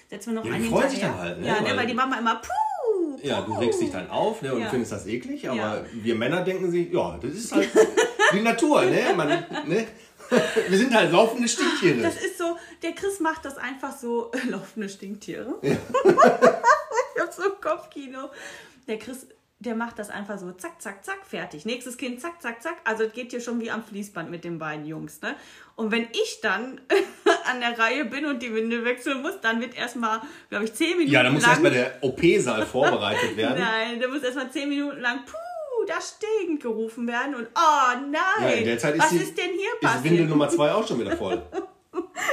setzen 0.09 0.31
wir 0.35 0.41
noch 0.41 0.45
Ja, 0.45 0.51
die 0.53 0.57
einen 0.57 0.71
freuen 0.71 0.91
sich 0.91 1.01
dann 1.01 1.19
halt, 1.19 1.41
ne? 1.41 1.47
Ja, 1.47 1.61
ne, 1.61 1.69
Weil- 1.69 1.77
weil 1.79 1.87
die 1.87 1.95
Mama 1.95 2.17
immer 2.19 2.37
puh, 2.37 3.19
Ja, 3.23 3.41
du 3.43 3.55
regst 3.55 3.81
dich 3.81 3.91
dann 3.91 4.09
auf 4.11 4.41
ne, 4.43 4.55
und 4.55 4.63
Ja. 4.63 4.71
findest 4.71 4.93
das 4.93 5.07
eklig, 5.07 5.49
aber 5.49 5.57
Ja. 5.57 5.85
wir 5.93 6.15
Männer 6.15 6.43
denken 6.43 6.71
sich, 6.71 6.91
ja, 6.93 7.19
das 7.21 7.33
ist 7.35 7.53
halt 7.55 7.69
die 8.33 8.41
Natur, 8.41 8.83
ne? 8.87 9.13
Man, 9.17 9.29
ne? 9.67 9.87
Wir 10.69 10.79
sind 10.79 10.93
halt 10.95 11.13
laufende 11.13 11.47
Stinktiere. 11.49 12.01
Das 12.03 12.17
ist 12.17 12.37
so, 12.39 12.57
der 12.83 12.93
Chris 12.93 13.21
macht 13.21 13.45
das 13.45 13.57
einfach 13.59 13.97
so, 13.97 14.33
laufende 14.49 14.89
Stinktiere. 14.89 15.55
ich 15.63 15.77
hab 17.21 17.33
so 17.33 17.43
ein 17.45 17.61
Kopfkino. 17.61 18.31
Der 18.89 18.99
Chris, 18.99 19.27
der 19.59 19.75
macht 19.75 19.99
das 19.99 20.11
einfach 20.11 20.39
so, 20.39 20.53
zack, 20.53 20.83
zack, 20.83 21.05
zack, 21.05 21.25
fertig. 21.25 21.65
Nächstes 21.65 21.97
Kind, 21.97 22.21
zack, 22.21 22.43
zack, 22.43 22.63
zack. 22.63 22.77
Also 22.85 23.05
es 23.05 23.13
geht 23.13 23.31
hier 23.31 23.41
schon 23.41 23.59
wie 23.61 23.71
am 23.71 23.83
Fließband 23.83 24.31
mit 24.31 24.45
den 24.45 24.59
beiden 24.59 24.85
Jungs. 24.85 25.23
Ne? 25.23 25.35
Und 25.77 25.91
wenn 25.91 26.03
ich 26.13 26.41
dann 26.43 26.81
an 27.51 27.61
der 27.61 27.79
Reihe 27.79 28.05
bin 28.05 28.27
und 28.27 28.43
die 28.43 28.55
Windel 28.55 28.85
wechseln 28.85 29.23
muss, 29.23 29.41
dann 29.41 29.61
wird 29.61 29.77
erstmal, 29.77 30.21
glaube 30.51 30.67
ich, 30.67 30.75
zehn 30.75 30.99
Minuten 30.99 31.11
ja, 31.11 31.23
da 31.23 31.31
muss 31.31 31.43
lang... 31.43 31.53
erstmal 31.53 31.73
der 31.73 31.99
OP-Saal 32.03 32.67
vorbereitet 32.67 33.37
werden. 33.37 33.59
Nein, 33.59 33.99
da 33.99 34.09
muss 34.09 34.23
erstmal 34.23 34.51
zehn 34.51 34.69
Minuten 34.69 35.01
lang, 35.01 35.21
puh, 35.25 35.87
das 35.87 36.17
stinkt, 36.17 36.63
gerufen 36.63 37.07
werden. 37.07 37.35
Und 37.35 37.49
oh 37.55 37.99
nein, 38.11 38.67
Ja, 38.67 38.75
ist, 38.75 38.85
was 38.99 39.09
die, 39.09 39.17
ist 39.17 39.39
denn 39.39 39.53
hier 39.53 39.73
ist 39.73 39.81
passiert? 39.81 40.05
Windel 40.05 40.27
Nummer 40.27 40.51
2 40.51 40.73
auch 40.73 40.87
schon 40.87 41.01
wieder 41.01 41.17
voll. 41.17 41.43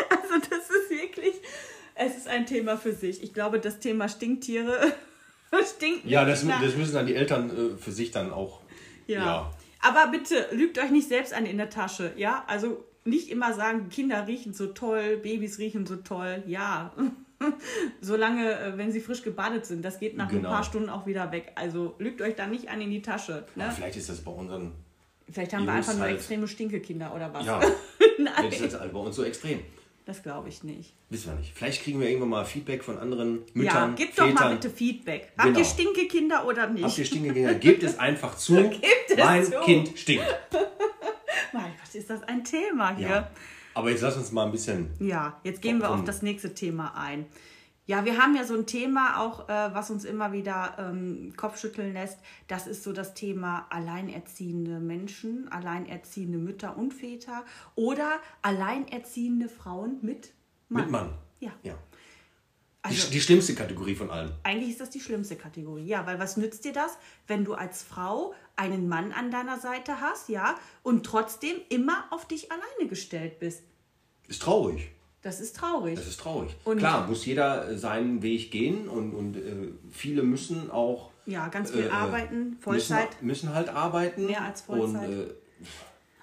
Also 0.09 0.45
das 0.49 0.69
ist 0.69 0.89
wirklich, 0.89 1.35
es 1.95 2.17
ist 2.17 2.27
ein 2.27 2.45
Thema 2.45 2.75
für 2.77 2.91
sich. 2.91 3.21
Ich 3.23 3.33
glaube, 3.33 3.59
das 3.59 3.79
Thema 3.79 4.09
Stinktiere 4.09 4.93
stinkt 5.61 6.05
Ja, 6.05 6.25
das, 6.25 6.45
das 6.47 6.75
müssen 6.75 6.93
dann 6.93 7.05
die 7.07 7.15
Eltern 7.15 7.49
äh, 7.49 7.77
für 7.77 7.91
sich 7.91 8.11
dann 8.11 8.31
auch. 8.31 8.59
ja. 9.07 9.25
ja. 9.25 9.51
Aber 9.85 10.07
bitte, 10.11 10.47
lügt 10.53 10.79
euch 10.79 10.91
nicht 10.91 11.09
selbst 11.09 11.33
an 11.33 11.45
in 11.45 11.57
der 11.57 11.69
Tasche, 11.69 12.13
ja? 12.15 12.45
Also 12.47 12.85
nicht 13.03 13.29
immer 13.29 13.53
sagen, 13.53 13.89
Kinder 13.89 14.25
riechen 14.27 14.53
so 14.53 14.67
toll, 14.67 15.17
Babys 15.17 15.59
riechen 15.59 15.85
so 15.85 15.97
toll, 15.97 16.41
ja. 16.47 16.93
Solange, 18.01 18.57
äh, 18.59 18.77
wenn 18.77 18.93
sie 18.93 19.01
frisch 19.01 19.21
gebadet 19.23 19.65
sind, 19.65 19.83
das 19.83 19.99
geht 19.99 20.15
nach 20.15 20.29
Genau. 20.29 20.47
ein 20.49 20.55
paar 20.55 20.63
Stunden 20.63 20.89
auch 20.89 21.05
wieder 21.05 21.31
weg. 21.33 21.51
Also 21.55 21.95
lügt 21.99 22.21
euch 22.21 22.35
da 22.35 22.47
nicht 22.47 22.69
an 22.69 22.79
in 22.79 22.91
die 22.91 23.01
Tasche. 23.01 23.45
Ne? 23.55 23.69
vielleicht 23.75 23.97
ist 23.97 24.07
das 24.09 24.21
bei 24.21 24.31
unseren. 24.31 24.71
Vielleicht 25.29 25.53
haben 25.53 25.65
wir 25.65 25.73
Jungs 25.73 25.87
einfach 25.87 25.99
nur 25.99 26.07
halt- 26.07 26.15
extreme 26.17 26.47
Stinkekinder 26.47 27.13
oder 27.13 27.33
was. 27.33 27.45
Ja, 27.45 27.59
Nein, 28.17 28.33
vielleicht 28.37 28.61
ist 28.61 28.73
das 28.75 28.79
halt 28.81 28.93
bei 28.93 28.99
uns 28.99 29.15
so 29.17 29.23
extrem. 29.23 29.59
Das 30.05 30.23
glaube 30.23 30.49
ich 30.49 30.63
nicht. 30.63 30.93
Wissen 31.09 31.31
wir 31.31 31.39
nicht. 31.39 31.53
Vielleicht 31.55 31.83
kriegen 31.83 31.99
wir 31.99 32.07
irgendwann 32.07 32.29
mal 32.29 32.45
Feedback 32.45 32.83
von 32.83 32.97
anderen 32.97 33.39
ja, 33.47 33.53
Müttern, 33.53 33.95
gebt 33.95 34.19
doch 34.19 34.33
mal 34.33 34.53
bitte 34.53 34.69
Feedback. 34.69 35.31
Habt 35.37 35.47
Genau. 35.47 35.59
ihr 35.59 35.65
Stinkekinder 35.65 36.45
oder 36.45 36.67
nicht? 36.69 36.83
Habt 36.83 36.97
ihr 36.97 37.05
Stinkekinder? 37.05 37.55
Gebt 37.55 37.83
es 37.83 37.97
einfach 37.99 38.35
zu. 38.35 38.57
Es 39.09 39.17
mein 39.17 39.45
zu. 39.45 39.59
Kind 39.61 39.91
stinkt. 39.97 40.25
Mein 41.53 41.65
Gott, 41.65 41.93
ist 41.93 42.09
das 42.09 42.23
ein 42.23 42.43
Thema 42.43 42.95
hier. 42.95 43.07
Ja. 43.07 43.31
Aber 43.75 43.91
jetzt 43.91 44.01
lass 44.01 44.17
uns 44.17 44.31
mal 44.31 44.45
ein 44.45 44.51
bisschen. 44.51 44.89
Ja, 44.99 45.39
jetzt 45.43 45.61
gehen 45.61 45.79
wir 45.79 45.91
auf 45.91 46.03
das 46.03 46.21
nächste 46.23 46.53
Thema 46.55 46.95
ein. 46.97 47.25
Ja, 47.85 48.05
wir 48.05 48.17
haben 48.17 48.35
ja 48.35 48.45
so 48.45 48.55
ein 48.55 48.65
Thema 48.65 49.19
auch, 49.19 49.49
äh, 49.49 49.73
was 49.73 49.89
uns 49.89 50.05
immer 50.05 50.31
wieder 50.31 50.77
ähm, 50.79 51.33
Kopfschütteln 51.35 51.91
lässt. 51.93 52.17
Das 52.47 52.65
ist 52.65 52.83
so 52.83 52.93
das 52.93 53.13
Thema 53.13 53.67
alleinerziehende 53.69 54.79
Menschen, 54.79 55.51
alleinerziehende 55.51 56.37
Mütter 56.37 56.77
und 56.77 56.93
Väter 56.93 57.43
oder 57.75 58.21
alleinerziehende 58.41 59.49
Frauen 59.49 59.99
mit 60.01 60.33
Mann. 60.69 60.83
Mit 60.83 60.91
Mann. 60.91 61.13
Ja. 61.41 61.51
ja. 61.63 61.77
Also, 62.83 63.07
die, 63.07 63.13
die 63.13 63.21
schlimmste 63.21 63.53
Kategorie 63.53 63.95
von 63.95 64.09
allen. 64.09 64.33
eigentlich 64.43 64.71
ist 64.71 64.81
das 64.81 64.89
die 64.89 65.01
schlimmste 65.01 65.35
Kategorie. 65.35 65.85
Ja, 65.85 66.05
weil 66.05 66.19
was 66.19 66.37
nützt 66.37 66.63
dir 66.63 66.73
das, 66.73 66.97
wenn 67.27 67.43
du 67.43 67.53
als 67.53 67.83
Frau 67.83 68.33
einen 68.55 68.87
Mann 68.87 69.11
an 69.11 69.29
deiner 69.29 69.59
Seite 69.59 69.99
hast, 69.99 70.29
ja, 70.29 70.55
und 70.83 71.05
trotzdem 71.05 71.57
immer 71.69 72.05
auf 72.11 72.27
dich 72.27 72.49
alleine 72.51 72.89
gestellt 72.89 73.39
bist? 73.39 73.63
Ist 74.27 74.41
traurig. 74.41 74.91
Das 75.23 75.39
ist 75.39 75.55
traurig. 75.55 75.95
Das 75.95 76.07
ist 76.07 76.19
traurig. 76.19 76.55
Und- 76.65 76.77
Klar, 76.77 77.07
muss 77.07 77.25
jeder 77.25 77.69
äh, 77.69 77.77
seinen 77.77 78.21
Weg 78.21 78.51
gehen 78.51 78.87
und, 78.87 79.13
und 79.13 79.37
äh, 79.37 79.69
viele 79.91 80.21
müssen 80.23 80.69
auch. 80.69 81.09
Ja, 81.25 81.47
ganz 81.47 81.71
viel 81.71 81.85
äh, 81.85 81.89
arbeiten, 81.89 82.57
Vollzeit. 82.59 83.09
Müssen, 83.21 83.25
müssen 83.27 83.55
halt 83.55 83.69
arbeiten. 83.69 84.25
Mehr 84.25 84.43
als 84.43 84.61
Vollzeit. 84.61 85.07
Und, 85.07 85.19
äh, 85.29 85.33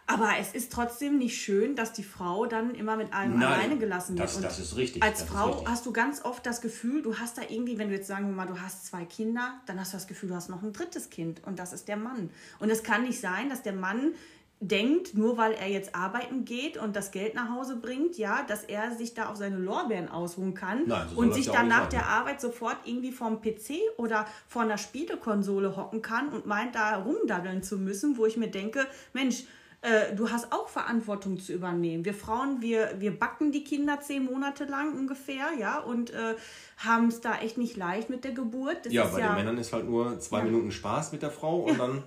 Aber 0.07 0.31
es 0.39 0.53
ist 0.53 0.71
trotzdem 0.73 1.17
nicht 1.19 1.41
schön, 1.41 1.77
dass 1.77 1.93
die 1.95 2.03
Frau 2.03 2.45
dann 2.45 2.75
immer 2.75 2.97
mit 2.97 3.15
allem 3.15 3.39
Nein, 3.39 3.43
alleine 3.45 3.79
gelassen 3.79 4.19
wird. 4.19 4.29
das- 4.29 4.37
Und 4.37 4.45
das 4.45 4.59
ist 4.59 4.77
richtig, 4.77 5.03
Als 5.03 5.23
Frau 5.23 5.51
richtig. 5.53 5.69
hast 5.69 5.87
du 5.87 5.93
ganz 5.93 6.23
oft 6.25 6.45
das 6.45 6.61
Gefühl, 6.61 7.01
du 7.01 7.17
hast 7.17 7.39
da 7.39 7.43
irgendwie, 7.49 7.79
wenn 7.79 7.89
du 7.89 7.95
jetzt 7.95 8.09
sagen 8.09 8.27
wir 8.27 8.35
mal, 8.35 8.47
du 8.47 8.61
hast 8.61 8.85
zwei 8.87 9.05
Kinder, 9.07 9.55
dann 9.67 9.81
hast 9.81 9.93
du 9.95 9.97
das 9.97 10.07
Gefühl, 10.09 10.29
du 10.31 10.35
hast 10.35 10.51
noch 10.51 10.63
ein 10.63 10.73
drittes 10.75 11.09
Kind 11.09 11.41
und 11.47 11.59
das 11.59 11.73
ist 11.73 11.89
der 11.89 11.97
Mann. 11.97 12.29
Und 12.59 12.69
es 12.71 12.83
kann 12.83 13.05
nicht 13.05 13.21
sein, 13.21 13.49
dass 13.49 13.63
der 13.63 13.73
Mann 13.73 14.13
denkt, 14.61 15.17
nur 15.17 15.39
weil 15.39 15.53
er 15.53 15.69
jetzt 15.69 15.95
arbeiten 15.95 16.45
geht 16.45 16.77
und 16.77 16.95
das 16.95 17.13
Geld 17.13 17.35
nach 17.35 17.49
Hause 17.49 17.77
bringt, 17.77 18.19
ja, 18.19 18.43
dass 18.47 18.63
er 18.63 18.95
sich 18.95 19.15
da 19.15 19.31
auf 19.31 19.37
seine 19.37 19.57
Lorbeeren 19.57 20.11
ausruhen 20.11 20.53
kann 20.53 20.87
Nein, 20.87 21.09
so 21.09 21.19
und 21.19 21.33
sich 21.33 21.47
ja 21.47 21.55
dann 21.55 21.69
nach 21.69 21.89
der 21.89 22.07
Arbeit 22.07 22.43
sofort 22.43 22.77
irgendwie 22.85 23.11
vorm 23.11 23.41
PC 23.41 23.81
oder 23.97 24.27
vor 24.47 24.63
einer 24.63 24.77
Spielekonsole 24.77 25.77
hocken 25.77 26.03
kann 26.03 26.29
und 26.29 26.45
meint, 26.45 26.75
da 26.75 26.97
rumdaddeln 26.97 27.63
zu 27.63 27.79
müssen, 27.79 28.19
wo 28.19 28.27
ich 28.27 28.37
mir 28.37 28.49
denke, 28.49 28.87
Mensch, 29.15 29.45
äh, 29.81 30.15
du 30.15 30.31
hast 30.31 30.53
auch 30.53 30.69
Verantwortung 30.69 31.41
zu 31.41 31.55
übernehmen. 31.55 32.05
Wir 32.05 32.13
Frauen, 32.13 32.61
wir, 32.61 32.97
wir 32.99 33.19
backen 33.19 33.53
die 33.53 33.65
Kinder 33.65 33.99
zehn 34.03 34.27
Monate 34.27 34.67
lang 34.67 34.95
ungefähr, 34.95 35.47
ja, 35.59 35.79
und 35.79 36.11
äh, 36.11 36.35
haben 36.77 37.09
es 37.09 37.23
da 37.23 37.39
echt 37.39 37.57
nicht 37.57 37.79
leicht 37.79 38.11
mit 38.11 38.25
der 38.25 38.33
Geburt. 38.33 38.85
Das 38.85 38.93
Ja, 38.93 39.07
bei 39.07 39.23
den 39.23 39.35
Männern 39.37 39.57
ist 39.57 39.73
halt 39.73 39.89
nur 39.89 40.21
zwei 40.21 40.43
Minuten 40.43 40.71
Spaß 40.71 41.13
mit 41.13 41.23
der 41.23 41.31
Frau 41.31 41.61
und 41.61 41.79
dann 41.79 42.03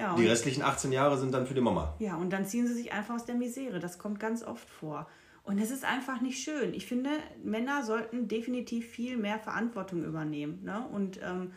ja, 0.00 0.14
die 0.16 0.26
restlichen 0.26 0.62
18 0.62 0.92
Jahre 0.92 1.18
sind 1.18 1.32
dann 1.32 1.46
für 1.46 1.54
die 1.54 1.60
Mama. 1.60 1.94
Ja, 1.98 2.16
und 2.16 2.30
dann 2.30 2.46
ziehen 2.46 2.66
sie 2.66 2.74
sich 2.74 2.92
einfach 2.92 3.14
aus 3.14 3.24
der 3.24 3.34
Misere. 3.34 3.78
Das 3.78 3.98
kommt 3.98 4.18
ganz 4.18 4.42
oft 4.42 4.68
vor. 4.68 5.06
Und 5.42 5.58
es 5.58 5.70
ist 5.70 5.84
einfach 5.84 6.20
nicht 6.20 6.42
schön. 6.42 6.74
Ich 6.74 6.86
finde, 6.86 7.10
Männer 7.42 7.84
sollten 7.84 8.28
definitiv 8.28 8.88
viel 8.88 9.16
mehr 9.16 9.38
Verantwortung 9.38 10.04
übernehmen. 10.04 10.62
Ne? 10.64 10.86
Und 10.92 11.20
ähm, 11.22 11.52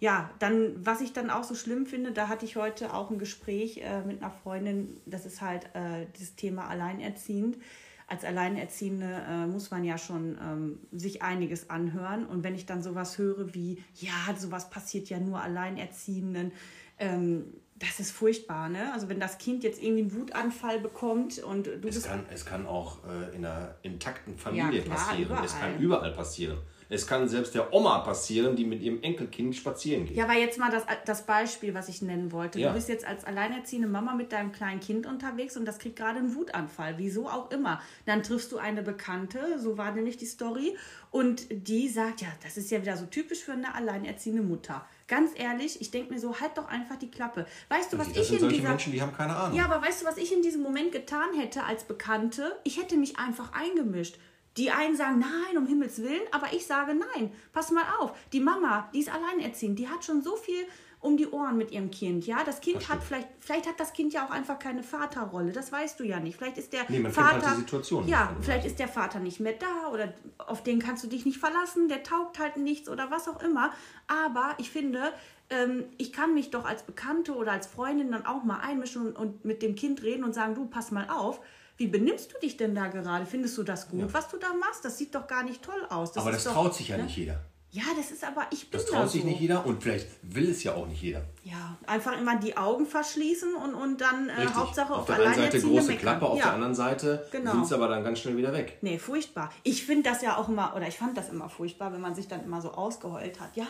ja, 0.00 0.30
dann, 0.38 0.74
was 0.84 1.00
ich 1.00 1.12
dann 1.12 1.30
auch 1.30 1.44
so 1.44 1.54
schlimm 1.54 1.86
finde, 1.86 2.12
da 2.12 2.28
hatte 2.28 2.44
ich 2.44 2.56
heute 2.56 2.94
auch 2.94 3.10
ein 3.10 3.18
Gespräch 3.18 3.78
äh, 3.78 4.02
mit 4.02 4.22
einer 4.22 4.30
Freundin, 4.30 5.00
das 5.06 5.26
ist 5.26 5.40
halt 5.40 5.66
äh, 5.74 6.06
das 6.18 6.36
Thema 6.36 6.68
Alleinerziehend. 6.68 7.58
Als 8.06 8.24
Alleinerziehende 8.24 9.22
äh, 9.28 9.46
muss 9.46 9.70
man 9.70 9.84
ja 9.84 9.98
schon 9.98 10.38
ähm, 10.40 10.78
sich 10.92 11.20
einiges 11.20 11.68
anhören. 11.68 12.26
Und 12.26 12.44
wenn 12.44 12.54
ich 12.54 12.64
dann 12.64 12.82
sowas 12.82 13.18
höre 13.18 13.52
wie, 13.54 13.82
ja, 13.96 14.34
sowas 14.36 14.70
passiert 14.70 15.10
ja 15.10 15.18
nur 15.18 15.42
Alleinerziehenden, 15.42 16.52
ähm, 16.98 17.44
das 17.78 18.00
ist 18.00 18.10
furchtbar, 18.10 18.68
ne? 18.68 18.92
Also 18.92 19.08
wenn 19.08 19.20
das 19.20 19.38
Kind 19.38 19.62
jetzt 19.62 19.82
irgendwie 19.82 20.02
einen 20.02 20.14
Wutanfall 20.14 20.80
bekommt 20.80 21.38
und 21.38 21.66
du 21.66 21.72
Es 21.74 21.80
bist 21.80 22.06
kann, 22.06 22.26
es 22.32 22.44
kann 22.44 22.66
auch 22.66 22.98
äh, 23.04 23.36
in 23.36 23.44
einer 23.44 23.74
intakten 23.82 24.36
Familie 24.36 24.78
Ja, 24.80 24.84
klar, 24.84 24.96
passieren. 24.96 25.22
Es 25.44 25.52
überall. 25.52 25.60
kann 25.72 25.80
überall 25.80 26.12
passieren. 26.12 26.58
Es 26.90 27.06
kann 27.06 27.28
selbst 27.28 27.54
der 27.54 27.72
Oma 27.74 27.98
passieren, 27.98 28.56
die 28.56 28.64
mit 28.64 28.80
ihrem 28.80 29.02
Enkelkind 29.02 29.54
spazieren 29.54 30.06
geht. 30.06 30.16
Ja, 30.16 30.24
aber 30.24 30.32
jetzt 30.38 30.58
mal 30.58 30.70
das, 30.70 30.84
das 31.04 31.26
Beispiel, 31.26 31.74
was 31.74 31.90
ich 31.90 32.00
nennen 32.00 32.32
wollte. 32.32 32.58
Ja. 32.58 32.68
Du 32.68 32.74
bist 32.74 32.88
jetzt 32.88 33.06
als 33.06 33.24
alleinerziehende 33.26 33.86
Mama 33.86 34.14
mit 34.14 34.32
deinem 34.32 34.52
kleinen 34.52 34.80
Kind 34.80 35.06
unterwegs 35.06 35.58
und 35.58 35.66
das 35.66 35.78
kriegt 35.78 35.96
gerade 35.96 36.18
einen 36.18 36.34
Wutanfall, 36.34 36.94
wieso 36.96 37.28
auch 37.28 37.50
immer. 37.50 37.82
Dann 38.06 38.22
triffst 38.22 38.50
du 38.52 38.56
eine 38.56 38.82
Bekannte, 38.82 39.58
so 39.58 39.76
war 39.76 39.92
nämlich 39.92 40.16
die 40.16 40.24
Story, 40.24 40.76
und 41.10 41.46
die 41.50 41.88
sagt, 41.88 42.22
ja, 42.22 42.28
das 42.42 42.56
ist 42.56 42.70
ja 42.70 42.80
wieder 42.80 42.96
so 42.96 43.04
typisch 43.04 43.40
für 43.40 43.52
eine 43.52 43.74
alleinerziehende 43.74 44.42
Mutter. 44.42 44.86
Ganz 45.08 45.30
ehrlich, 45.34 45.80
ich 45.80 45.90
denke 45.90 46.12
mir 46.12 46.20
so, 46.20 46.38
halt 46.38 46.56
doch 46.56 46.68
einfach 46.68 46.96
die 46.96 47.10
Klappe. 47.10 47.46
Weißt 47.70 47.92
du, 47.92 47.98
was 47.98 48.08
das 48.08 48.18
ich 48.18 48.28
sind 48.28 48.42
in 48.42 48.48
dieser 48.50 48.68
Menschen, 48.68 48.92
die 48.92 49.00
haben 49.00 49.14
keine 49.14 49.34
Ahnung. 49.34 49.56
Ja, 49.56 49.64
aber 49.64 49.82
weißt 49.82 50.02
du, 50.02 50.06
was 50.06 50.18
ich 50.18 50.32
in 50.32 50.42
diesem 50.42 50.62
Moment 50.62 50.92
getan 50.92 51.32
hätte 51.34 51.64
als 51.64 51.84
Bekannte? 51.84 52.56
Ich 52.62 52.78
hätte 52.78 52.96
mich 52.98 53.18
einfach 53.18 53.52
eingemischt. 53.52 54.18
Die 54.58 54.70
einen 54.70 54.96
sagen 54.96 55.20
nein, 55.20 55.56
um 55.56 55.66
Himmels 55.66 56.02
Willen, 56.02 56.20
aber 56.30 56.52
ich 56.52 56.66
sage 56.66 56.94
nein. 56.94 57.32
Pass 57.52 57.70
mal 57.70 57.84
auf, 58.00 58.12
die 58.32 58.40
Mama, 58.40 58.90
die 58.92 59.00
ist 59.00 59.08
alleinerziehend, 59.08 59.78
die 59.78 59.88
hat 59.88 60.04
schon 60.04 60.20
so 60.20 60.36
viel 60.36 60.66
um 61.00 61.16
die 61.16 61.28
Ohren 61.28 61.56
mit 61.56 61.70
ihrem 61.70 61.90
Kind. 61.90 62.26
Ja, 62.26 62.42
das 62.44 62.60
Kind 62.60 62.76
Das 62.76 62.88
hat 62.88 63.02
vielleicht, 63.04 63.28
vielleicht 63.38 63.66
hat 63.68 63.78
das 63.78 63.92
Kind 63.92 64.12
ja 64.12 64.26
auch 64.26 64.30
einfach 64.30 64.58
keine 64.58 64.82
Vaterrolle. 64.82 65.52
Das 65.52 65.70
weißt 65.70 66.00
du 66.00 66.04
ja 66.04 66.18
nicht. 66.18 66.36
Vielleicht 66.36 66.58
ist 66.58 66.72
der 66.72 66.86
Nee, 66.88 66.98
man 66.98 67.14
halt 67.16 67.42
Vater. 67.42 67.50
die 67.54 67.60
Situation 67.60 68.04
nicht 68.04 68.10
ja, 68.10 68.34
vielleicht 68.40 68.66
ist 68.66 68.78
der 68.78 68.88
Vater 68.88 69.20
nicht 69.20 69.38
mehr 69.38 69.54
da 69.54 69.88
oder 69.92 70.12
auf 70.38 70.62
den 70.62 70.80
kannst 70.80 71.04
du 71.04 71.08
dich 71.08 71.24
nicht 71.24 71.38
verlassen. 71.38 71.88
Der 71.88 72.02
taugt 72.02 72.38
halt 72.38 72.56
nichts 72.56 72.88
oder 72.88 73.10
was 73.10 73.28
auch 73.28 73.40
immer. 73.42 73.72
Aber 74.08 74.54
ich 74.58 74.70
finde, 74.70 75.12
ähm, 75.50 75.84
ich 75.98 76.12
kann 76.12 76.34
mich 76.34 76.50
doch 76.50 76.64
als 76.64 76.82
Bekannte 76.82 77.34
oder 77.36 77.52
als 77.52 77.68
Freundin 77.68 78.10
dann 78.10 78.26
auch 78.26 78.42
mal 78.42 78.60
einmischen 78.60 79.14
und, 79.14 79.44
mit 79.44 79.62
dem 79.62 79.76
Kind 79.76 80.02
reden 80.02 80.24
und 80.24 80.34
sagen, 80.34 80.54
du 80.54 80.66
pass 80.66 80.90
mal 80.90 81.08
auf. 81.08 81.40
Wie 81.76 81.86
benimmst 81.86 82.34
du 82.34 82.38
dich 82.40 82.56
denn 82.56 82.74
da 82.74 82.88
gerade? 82.88 83.24
Findest 83.24 83.56
du 83.56 83.62
das 83.62 83.88
gut, 83.88 84.12
was 84.12 84.28
du 84.28 84.36
da 84.36 84.52
machst? 84.52 84.84
Das 84.84 84.98
sieht 84.98 85.14
doch 85.14 85.28
gar 85.28 85.44
nicht 85.44 85.62
toll 85.62 85.86
aus. 85.90 86.10
Das 86.10 86.22
aber 86.24 86.32
das 86.32 86.42
doch, 86.42 86.52
traut 86.52 86.74
sich 86.74 86.88
ja 86.88 86.96
ne? 86.96 87.04
nicht 87.04 87.16
jeder. 87.16 87.38
Ja, 87.70 87.82
das 87.96 88.10
ist 88.10 88.24
aber, 88.24 88.46
ich 88.50 88.70
bin 88.70 88.80
Das 88.80 88.86
da 88.90 88.96
traut 89.00 89.10
sich 89.10 89.20
so. 89.22 89.28
nicht 89.28 89.40
jeder 89.40 89.66
und 89.66 89.82
vielleicht 89.82 90.08
will 90.22 90.48
es 90.50 90.62
ja 90.64 90.74
auch 90.74 90.86
nicht 90.86 91.02
jeder. 91.02 91.22
Ja, 91.44 91.76
einfach 91.86 92.18
immer 92.18 92.36
die 92.38 92.56
Augen 92.56 92.86
verschließen 92.86 93.54
und, 93.54 93.74
und 93.74 94.00
dann 94.00 94.30
äh. 94.30 94.46
Hauptsache 94.54 94.92
auf, 94.92 95.00
auf 95.00 95.06
der 95.06 95.16
einen 95.26 95.34
Seite 95.34 95.60
große 95.60 95.88
meckern. 95.88 95.98
Klappe, 96.00 96.26
auf 96.26 96.38
ja. 96.38 96.44
der 96.44 96.52
anderen 96.54 96.74
Seite 96.74 97.26
Genau. 97.30 97.52
sind 97.52 97.66
sie 97.66 97.74
aber 97.74 97.88
dann 97.88 98.02
ganz 98.02 98.20
schnell 98.20 98.36
wieder 98.38 98.54
weg. 98.54 98.78
Nee, 98.80 98.98
furchtbar. 98.98 99.52
Ich 99.64 99.84
finde 99.84 100.08
das 100.10 100.22
ja 100.22 100.38
auch 100.38 100.48
immer, 100.48 100.74
oder 100.76 100.88
ich 100.88 100.96
fand 100.96 101.16
das 101.18 101.28
immer 101.28 101.50
furchtbar, 101.50 101.92
wenn 101.92 102.00
man 102.00 102.14
sich 102.14 102.26
dann 102.26 102.42
immer 102.42 102.62
so 102.62 102.70
ausgeheult 102.72 103.38
hat. 103.38 103.54
Ja, 103.54 103.66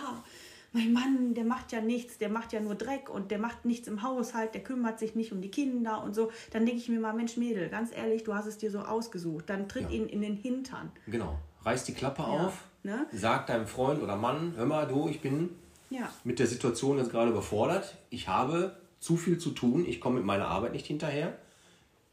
mein 0.73 0.93
Mann, 0.93 1.35
der 1.35 1.45
macht 1.45 1.73
ja 1.73 1.81
nichts, 1.81 2.19
der 2.19 2.29
macht 2.29 2.53
ja 2.53 2.61
nur 2.61 2.77
Dreck 2.77 3.09
und 3.11 3.33
der 3.33 3.39
macht 3.41 3.65
nichts 3.65 3.89
im 3.89 4.03
Haushalt, 4.05 4.55
der 4.55 4.63
kümmert 4.63 5.01
sich 5.01 5.17
nicht 5.17 5.33
um 5.33 5.41
die 5.41 5.51
Kinder 5.51 6.05
und 6.05 6.15
so. 6.15 6.31
Dann 6.53 6.67
denke 6.67 6.81
ich 6.81 6.89
mir 6.89 7.01
mal, 7.01 7.15
Mensch, 7.15 7.37
Mädel, 7.37 7.69
ganz 7.69 7.91
ehrlich, 7.97 8.23
du 8.23 8.33
hast 8.35 8.47
es 8.47 8.59
dir 8.59 8.71
so 8.71 8.79
ausgesucht. 8.81 9.47
Dann 9.49 9.69
tritt 9.69 9.85
Ja. 9.91 9.97
ihn 9.97 10.07
in 10.07 10.21
den 10.21 10.37
Hintern. 10.37 10.93
Genau. 11.07 11.37
Reiß 11.65 11.83
die 11.85 11.95
Klappe 11.95 12.23
Ja, 12.23 12.29
auf, 12.47 12.53
ne? 12.89 13.07
sag 13.13 13.47
deinem 13.47 13.67
Freund 13.67 14.03
oder 14.03 14.17
Mann, 14.17 14.55
hör 14.57 14.67
mal, 14.67 14.87
du, 14.87 15.09
ich 15.09 15.21
bin 15.21 15.51
Ja. 15.91 16.11
mit 16.25 16.39
der 16.39 16.47
Situation 16.47 16.99
jetzt 16.99 17.11
gerade 17.11 17.31
überfordert. 17.31 17.97
Ich 18.11 18.29
habe 18.29 18.77
zu 19.01 19.17
viel 19.17 19.39
zu 19.39 19.51
tun, 19.51 19.85
ich 19.87 20.01
komme 20.01 20.17
mit 20.17 20.25
meiner 20.25 20.49
Arbeit 20.49 20.73
nicht 20.73 20.87
hinterher. 20.87 21.37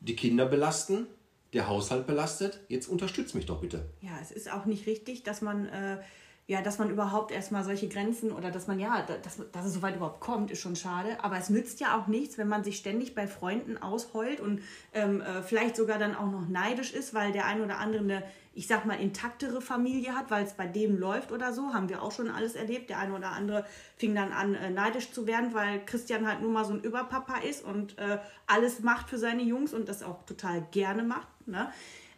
Die 0.01 0.15
Kinder 0.15 0.45
belasten, 0.45 1.07
der 1.53 1.67
Haushalt 1.67 2.05
belastet. 2.05 2.59
Jetzt 2.67 2.87
unterstütz 2.87 3.33
mich 3.33 3.45
doch 3.45 3.61
bitte. 3.61 3.85
Ja, 4.01 4.11
es 4.21 4.31
ist 4.31 4.51
auch 4.51 4.65
nicht 4.65 4.85
richtig, 4.87 5.23
dass 5.23 5.41
man, 5.41 5.65
äh, 5.67 5.97
ja, 6.47 6.61
dass 6.61 6.77
man 6.77 6.91
überhaupt 6.91 7.31
erstmal 7.31 7.63
solche 7.63 7.87
Grenzen 7.87 8.31
oder 8.31 8.51
dass 8.51 8.67
man, 8.67 8.79
ja, 8.79 9.03
da- 9.07 9.17
dass, 9.17 9.39
dass 9.51 9.65
es 9.65 9.73
so 9.73 9.81
weit 9.81 9.95
überhaupt 9.95 10.19
kommt, 10.19 10.51
ist 10.51 10.59
schon 10.59 10.75
schade. 10.75 11.17
Aber 11.23 11.37
es 11.39 11.49
nützt 11.49 11.79
ja 11.79 11.97
auch 11.99 12.05
nichts, 12.07 12.37
wenn 12.37 12.47
man 12.47 12.63
sich 12.63 12.77
ständig 12.77 13.15
bei 13.15 13.25
Freunden 13.25 13.77
ausheult 13.77 14.41
und 14.41 14.61
ähm, 14.93 15.21
äh, 15.21 15.41
vielleicht 15.41 15.75
sogar 15.75 15.97
dann 15.97 16.13
auch 16.13 16.29
noch 16.29 16.47
neidisch 16.47 16.93
ist, 16.93 17.15
weil 17.15 17.31
der 17.31 17.45
ein 17.47 17.61
oder 17.63 17.79
andere 17.79 18.03
eine, 18.03 18.23
ich 18.57 18.67
sag 18.67 18.85
mal, 18.85 18.93
intaktere 18.99 19.61
Familie 19.61 20.13
hat, 20.15 20.31
weil 20.31 20.45
es 20.45 20.53
bei 20.53 20.65
dem 20.65 20.97
läuft 20.97 21.31
oder 21.33 21.53
so. 21.53 21.73
Haben 21.73 21.89
wir 21.89 22.01
auch 22.01 22.11
schon 22.11 22.29
alles 22.31 22.55
erlebt. 22.55 22.89
Der 22.89 22.97
eine 22.99 23.13
oder 23.13 23.31
andere 23.33 23.65
fing 23.97 24.15
dann 24.15 24.31
an, 24.31 24.55
äh, 24.55 24.69
neidisch 24.71 25.11
zu 25.11 25.27
werden, 25.27 25.53
weil 25.53 25.83
Christian 25.85 26.25
halt 26.27 26.41
nur 26.41 26.51
mal 26.51 26.63
so 26.65 26.73
ein 26.73 26.79
Überpapa 26.81 27.39
ist 27.39 27.63
und 27.65 27.97
äh, 27.99 28.17
alles 28.47 28.79
macht 28.79 29.09
für 29.09 29.17
seine 29.17 29.43
Jungs 29.43 29.73
und 29.73 29.87
das 29.89 30.01
auch 30.01 30.25
total 30.25 30.65
gerne 30.71 31.03
macht. 31.03 31.27
Ne? 31.45 31.69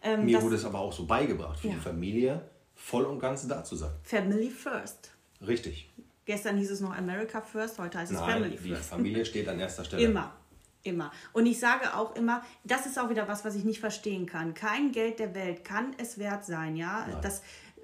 Ähm, 0.03 0.25
Mir 0.25 0.35
das- 0.37 0.43
wurde 0.45 0.55
es 0.55 0.63
aber 0.65 0.79
auch 0.79 0.93
so 0.93 1.05
beigebracht, 1.07 1.59
für 1.59 1.69
Ja. 1.69 1.73
die 1.73 1.79
Familie 1.79 2.47
voll 2.75 3.05
und 3.05 3.19
ganz 3.19 3.47
da 3.47 3.63
zu 3.63 3.75
sein. 3.75 3.91
Family 4.03 4.51
First. 4.51 5.11
Richtig. 5.45 5.91
Gestern 6.25 6.57
hieß 6.57 6.69
es 6.69 6.81
noch 6.81 6.95
America 6.95 7.41
First, 7.41 7.79
heute 7.79 7.97
heißt 7.97 8.11
es 8.11 8.19
Nein, 8.19 8.29
Family 8.29 8.57
die 8.57 8.69
First. 8.69 8.89
Familie 8.89 9.25
steht 9.25 9.47
an 9.49 9.59
erster 9.59 9.83
Stelle. 9.85 10.03
Immer, 10.03 10.35
immer. 10.83 11.11
Und 11.33 11.45
ich 11.45 11.59
sage 11.59 11.95
auch 11.95 12.15
immer, 12.15 12.43
das 12.63 12.85
ist 12.85 12.97
auch 12.99 13.09
wieder 13.09 13.27
was, 13.27 13.45
was 13.45 13.55
ich 13.55 13.63
nicht 13.63 13.79
verstehen 13.79 14.25
kann. 14.25 14.53
Kein 14.53 14.91
Geld 14.91 15.19
der 15.19 15.35
Welt 15.35 15.63
kann 15.63 15.95
es 15.97 16.17
wert 16.17 16.45
sein, 16.45 16.75
ja, 16.75 17.07
Nein. 17.07 17.21
dass 17.21 17.41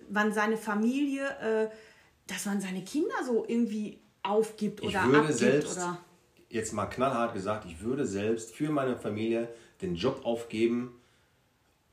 man 0.09 0.33
seine 0.33 0.57
Familie, 0.57 1.25
äh, 1.39 1.69
dass 2.27 2.45
man 2.45 2.61
seine 2.61 2.83
Kinder 2.83 3.15
so 3.25 3.45
irgendwie 3.47 3.99
aufgibt 4.21 4.81
Ich 4.81 4.89
oder 4.89 5.05
würde 5.05 5.19
abgibt 5.19 5.37
selbst, 5.37 5.77
oder. 5.77 5.97
jetzt 6.49 6.73
mal 6.73 6.85
knallhart 6.85 7.33
gesagt, 7.33 7.65
ich 7.65 7.81
würde 7.81 8.05
selbst 8.05 8.53
für 8.55 8.69
meine 8.71 8.95
Familie 8.95 9.49
den 9.81 9.95
Job 9.95 10.21
aufgeben, 10.23 10.99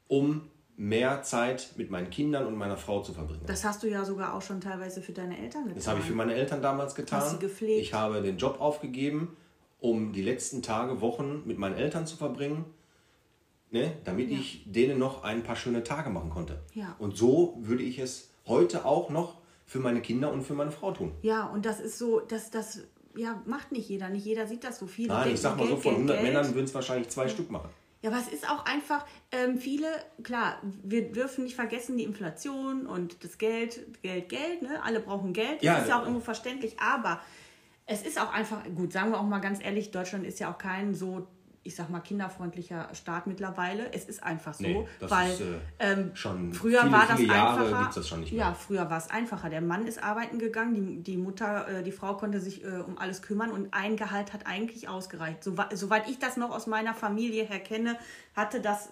um 0.07 0.51
mehr 0.77 1.23
Zeit 1.23 1.73
mit 1.77 1.91
meinen 1.91 2.09
Kindern 2.09 2.47
und 2.47 2.57
meiner 2.57 2.77
Frau 2.79 3.03
zu 3.03 3.13
verbringen. 3.13 3.43
Das 3.47 3.65
hast 3.65 3.83
du 3.83 3.87
ja 3.87 4.03
sogar 4.05 4.33
auch 4.33 4.41
schon 4.41 4.63
teilweise 4.63 5.03
für 5.03 5.13
deine 5.13 5.37
Eltern 5.39 5.65
getan. 5.65 5.77
Das 5.77 5.87
habe 5.89 6.01
ich 6.01 6.07
für 6.07 6.15
meine 6.15 6.35
Eltern 6.35 6.63
damals 6.63 6.95
getan. 6.95 7.21
Hast 7.21 7.33
sie 7.33 7.39
gepflegt? 7.39 7.83
Ich 7.83 7.93
habe 7.93 8.23
den 8.23 8.39
Job 8.39 8.61
aufgegeben, 8.61 9.37
um 9.81 10.13
die 10.13 10.23
letzten 10.23 10.63
Tage, 10.63 11.01
Wochen 11.01 11.43
mit 11.47 11.59
meinen 11.59 11.77
Eltern 11.77 12.07
zu 12.07 12.17
verbringen, 12.17 12.65
ne, 13.71 13.93
damit 14.05 14.31
Ja. 14.31 14.39
ich 14.39 14.65
denen 14.67 14.99
noch 14.99 15.25
ein 15.25 15.43
paar 15.43 15.57
schöne 15.57 15.83
Tage 15.83 16.11
machen 16.11 16.31
konnte. 16.31 16.61
Ja. 16.75 16.95
Und 16.99 17.17
so 17.17 17.57
würde 17.61 17.83
ich 17.83 17.99
es 17.99 18.31
heute 18.47 18.85
auch 18.85 19.11
noch 19.11 19.39
für 19.65 19.79
meine 19.79 20.01
Kinder 20.01 20.33
und 20.33 20.43
für 20.43 20.55
meine 20.55 20.71
Frau 20.73 20.93
tun. 20.93 21.13
Ja, 21.23 21.47
und 21.47 21.65
das 21.65 21.81
ist 21.81 21.99
so, 21.99 22.21
das, 22.21 22.51
das 22.51 22.81
ja, 23.17 23.41
macht 23.47 23.73
nicht 23.73 23.89
jeder. 23.89 24.09
Nicht 24.09 24.25
jeder 24.25 24.47
sieht 24.47 24.65
das 24.65 24.79
so 24.79 24.87
viel. 24.87 25.09
Nein, 25.09 25.33
ich 25.33 25.41
sag 25.41 25.57
mal 25.57 25.65
so, 25.67 25.75
Geld, 25.75 25.83
von 25.83 25.93
Geld, 25.93 26.09
100 26.11 26.21
Geld. 26.21 26.33
Männern 26.33 26.55
würden 26.55 26.65
es 26.67 26.75
wahrscheinlich 26.75 27.09
zwei 27.09 27.29
Stück 27.29 27.51
machen. 27.51 27.71
Ja, 28.03 28.11
aber 28.11 28.19
es 28.19 28.29
ist 28.33 28.49
auch 28.49 28.65
einfach, 28.65 29.05
ähm, 29.31 29.59
viele, 29.59 29.87
klar, 30.23 30.59
wir 30.83 31.13
dürfen 31.13 31.45
nicht 31.45 31.55
vergessen, 31.55 31.99
die 31.99 32.05
Inflation 32.05 32.87
und 32.87 33.23
das 33.23 33.37
Geld, 33.37 34.03
Geld, 34.03 34.31
Geld, 34.31 34.63
ne? 34.63 34.83
Alle 34.83 35.01
brauchen 35.01 35.35
Geld. 35.35 35.63
Ja, 35.63 35.75
das 35.75 35.83
ist 35.83 35.89
ja 35.91 35.97
auch 35.97 36.01
ja. 36.01 36.07
irgendwo 36.07 36.25
verständlich, 36.25 36.77
aber 36.81 37.21
es 37.91 38.03
ist 38.03 38.21
auch 38.21 38.33
einfach, 38.33 38.63
gut, 38.77 38.93
sagen 38.93 39.11
wir 39.11 39.19
auch 39.19 39.27
mal 39.27 39.41
ganz 39.41 39.63
ehrlich, 39.63 39.91
Deutschland 39.91 40.25
ist 40.25 40.39
ja 40.39 40.53
auch 40.53 40.59
kein 40.59 40.95
so, 40.95 41.27
ich 41.65 41.75
sag 41.75 41.91
mal, 41.91 41.99
kinderfreundlicher 41.99 42.89
Staat 42.95 43.27
mittlerweile. 43.27 43.93
Es 43.93 44.05
ist 44.05 44.23
einfach 44.23 44.55
so, 44.55 44.63
Nee, 44.63 44.87
weil 45.01 45.33
ist, 45.33 45.41
äh, 45.41 45.45
ähm, 45.81 46.11
schon 46.15 46.55
früher 46.55 46.83
viele, 46.83 46.93
war 46.93 47.07
das 47.09 47.21
Jahre 47.21 47.61
einfacher. 47.63 47.91
das 47.93 48.09
schon 48.09 48.21
nicht 48.21 48.33
mehr. 48.33 48.47
Ja, 48.47 48.55
früher 48.55 48.89
war 48.89 48.97
es 48.97 49.11
einfacher. 49.11 49.51
Der 49.51 49.61
Mann 49.61 49.89
ist 49.89 50.01
arbeiten 50.03 50.39
gegangen, 50.39 50.75
die, 50.75 51.03
die 51.03 51.17
Mutter, 51.17 51.67
äh, 51.67 51.83
die 51.83 51.91
Frau 51.91 52.15
konnte 52.15 52.41
sich 52.41 52.65
äh, 52.65 52.69
um 52.69 52.97
alles 52.97 53.23
kümmern 53.23 53.51
und 53.51 53.75
ein 53.75 53.97
Gehalt 53.97 54.33
hat 54.33 54.47
eigentlich 54.47 54.89
ausgereicht. 54.89 55.43
So, 55.43 55.57
soweit 55.75 56.09
ich 56.09 56.21
das 56.21 56.37
noch 56.37 56.51
aus 56.51 56.69
meiner 56.69 56.95
Familie 56.95 57.43
her 57.43 57.59
kenne, 57.59 57.99
hatte 58.37 58.61
das 58.61 58.89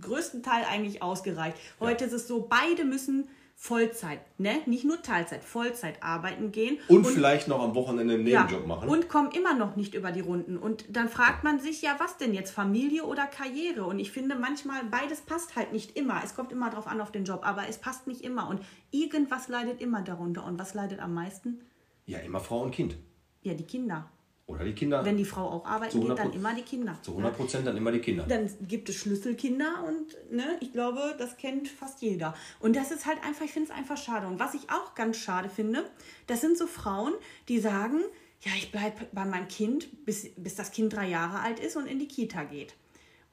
größten 0.00 0.42
Teil 0.42 0.64
eigentlich 0.68 1.00
ausgereicht. 1.00 1.56
Heute 1.78 2.06
ist 2.06 2.12
es 2.12 2.26
so, 2.26 2.48
beide 2.50 2.84
müssen 2.84 3.28
Vollzeit, 3.64 4.18
ne? 4.40 4.60
Nicht 4.66 4.84
nur 4.84 5.02
Teilzeit, 5.02 5.44
Vollzeit 5.44 6.02
arbeiten 6.02 6.50
gehen. 6.50 6.78
Und, 6.88 7.06
vielleicht 7.06 7.46
noch 7.46 7.62
am 7.62 7.76
Wochenende 7.76 8.14
einen 8.14 8.26
ja, 8.26 8.42
Nebenjob 8.42 8.66
machen. 8.66 8.88
Und 8.88 9.08
kommen 9.08 9.30
immer 9.30 9.54
noch 9.54 9.76
nicht 9.76 9.94
über 9.94 10.10
die 10.10 10.18
Runden. 10.18 10.56
Und 10.56 10.84
dann 10.88 11.08
fragt 11.08 11.44
man 11.44 11.60
sich 11.60 11.80
ja, 11.80 11.94
was 12.00 12.16
denn 12.16 12.34
jetzt, 12.34 12.50
Familie 12.50 13.04
oder 13.04 13.24
Karriere? 13.24 13.84
Und 13.84 14.00
ich 14.00 14.10
finde 14.10 14.34
manchmal, 14.34 14.82
beides 14.90 15.20
passt 15.20 15.54
halt 15.54 15.72
nicht 15.72 15.96
immer. 15.96 16.22
Es 16.24 16.34
kommt 16.34 16.50
immer 16.50 16.70
drauf 16.70 16.88
an 16.88 17.00
auf 17.00 17.12
den 17.12 17.24
Job, 17.24 17.42
aber 17.44 17.68
es 17.68 17.78
passt 17.78 18.08
nicht 18.08 18.22
immer. 18.22 18.48
Und 18.48 18.62
irgendwas 18.90 19.46
leidet 19.46 19.80
immer 19.80 20.02
darunter. 20.02 20.44
Und 20.44 20.58
was 20.58 20.74
leidet 20.74 20.98
am 20.98 21.14
meisten? 21.14 21.60
ja, 22.06 22.18
immer 22.18 22.40
Frau 22.40 22.62
und 22.62 22.72
Kind. 22.72 22.96
Ja, 23.42 23.54
die 23.54 23.62
Kinder. 23.62 24.10
Oder 24.52 24.64
die 24.64 24.74
Kinder. 24.74 25.04
Wenn 25.04 25.16
die 25.16 25.24
Frau 25.24 25.48
auch 25.48 25.64
arbeiten 25.64 25.92
geht, 26.00 26.10
100 26.10 26.18
dann 26.18 26.32
immer 26.32 26.54
die 26.54 26.62
Kinder. 26.62 26.96
zu 27.02 27.12
100 27.12 27.36
Prozent 27.36 27.66
dann 27.66 27.76
immer 27.76 27.90
die 27.92 28.00
Kinder. 28.00 28.24
Dann 28.28 28.48
gibt 28.68 28.88
es 28.88 28.96
Schlüsselkinder 28.96 29.84
und 29.86 30.32
ne, 30.32 30.56
ich 30.60 30.72
glaube, 30.72 31.14
das 31.18 31.36
kennt 31.36 31.68
fast 31.68 32.02
jeder. 32.02 32.34
Und 32.60 32.76
das 32.76 32.90
ist 32.90 33.06
halt 33.06 33.18
einfach, 33.24 33.44
ich 33.44 33.52
finde 33.52 33.70
es 33.70 33.76
einfach 33.76 33.96
schade. 33.96 34.26
Und 34.26 34.38
was 34.38 34.54
ich 34.54 34.70
auch 34.70 34.94
ganz 34.94 35.16
schade 35.16 35.48
finde, 35.48 35.84
das 36.26 36.40
sind 36.40 36.56
so 36.58 36.66
Frauen, 36.66 37.14
die 37.48 37.58
sagen, 37.58 38.00
ja, 38.42 38.50
ich 38.56 38.72
bleibe 38.72 39.06
bei 39.12 39.24
meinem 39.24 39.48
Kind, 39.48 40.04
bis, 40.04 40.28
bis 40.36 40.54
das 40.54 40.70
Kind 40.72 40.92
drei 40.94 41.08
Jahre 41.08 41.40
alt 41.40 41.60
ist 41.60 41.76
und 41.76 41.86
in 41.86 41.98
die 41.98 42.08
Kita 42.08 42.44
geht. 42.44 42.74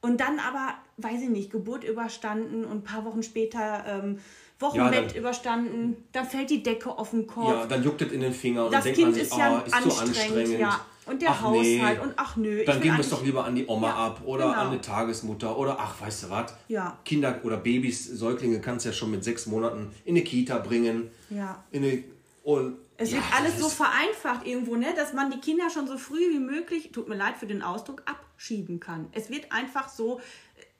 Und 0.02 0.20
dann 0.20 0.38
aber, 0.38 0.74
weiß 0.96 1.20
ich 1.22 1.28
nicht, 1.28 1.50
Geburt 1.50 1.84
überstanden 1.84 2.64
und 2.64 2.78
ein 2.78 2.84
paar 2.84 3.04
Wochen 3.04 3.22
später 3.22 3.84
ähm, 3.86 4.18
Wochenbett 4.58 4.92
Ja, 4.94 5.00
dann- 5.08 5.16
überstanden, 5.16 5.96
dann 6.12 6.26
fällt 6.26 6.50
die 6.50 6.62
Decke 6.62 6.90
auf 6.90 7.10
den 7.10 7.26
Kopf. 7.26 7.48
Ja, 7.48 7.66
dann 7.66 7.82
juckt 7.82 8.02
es 8.02 8.12
in 8.12 8.20
den 8.20 8.32
Finger 8.32 8.66
und 8.66 8.72
das 8.72 8.84
denkt 8.84 8.98
Kind 8.98 9.08
man 9.08 9.14
sich, 9.14 9.22
ist 9.24 9.36
ja 9.36 9.56
ah, 9.70 9.78
ist 9.78 9.90
zu 9.96 10.02
anstrengend. 10.02 10.58
ja. 10.58 10.80
Und 11.06 11.22
der 11.22 11.30
ach, 11.30 11.42
Haushalt 11.42 11.64
nee. 11.64 11.98
und 11.98 12.12
ach 12.16 12.36
nö. 12.36 12.60
ich 12.60 12.66
Dann 12.66 12.80
geben 12.80 12.96
wir 12.96 13.00
es 13.00 13.10
doch 13.10 13.24
lieber 13.24 13.44
an 13.44 13.54
die 13.54 13.66
Oma 13.66 13.88
Ja, 13.88 13.94
ab 14.06 14.20
oder 14.24 14.46
genau. 14.48 14.60
an 14.60 14.66
eine 14.68 14.80
Tagesmutter 14.80 15.56
oder 15.56 15.76
ach, 15.80 16.00
weißt 16.00 16.24
du 16.24 16.30
was? 16.30 16.54
Ja. 16.68 16.98
Kinder 17.04 17.40
oder 17.42 17.56
Babys, 17.56 18.04
Säuglinge 18.06 18.60
kannst 18.60 18.84
du 18.84 18.90
ja 18.90 18.94
schon 18.94 19.10
mit 19.10 19.24
sechs 19.24 19.46
Monaten 19.46 19.90
in 20.04 20.14
eine 20.16 20.24
Kita 20.24 20.58
bringen. 20.58 21.10
Ja. 21.30 21.64
In 21.72 21.84
eine, 21.84 22.04
und 22.44 22.76
Es 22.96 23.10
ja, 23.10 23.16
wird 23.16 23.24
alles 23.34 23.58
so 23.58 23.68
vereinfacht 23.68 24.46
irgendwo, 24.46 24.76
ne? 24.76 24.92
dass 24.94 25.12
man 25.12 25.30
die 25.30 25.38
Kinder 25.40 25.68
schon 25.70 25.86
so 25.88 25.96
früh 25.98 26.32
wie 26.32 26.38
möglich, 26.38 26.90
tut 26.92 27.08
mir 27.08 27.16
leid 27.16 27.36
für 27.38 27.46
den 27.46 27.62
Ausdruck, 27.62 28.02
abschieben 28.06 28.78
kann. 28.78 29.06
Es 29.12 29.30
wird 29.30 29.50
einfach 29.52 29.88
so, 29.88 30.20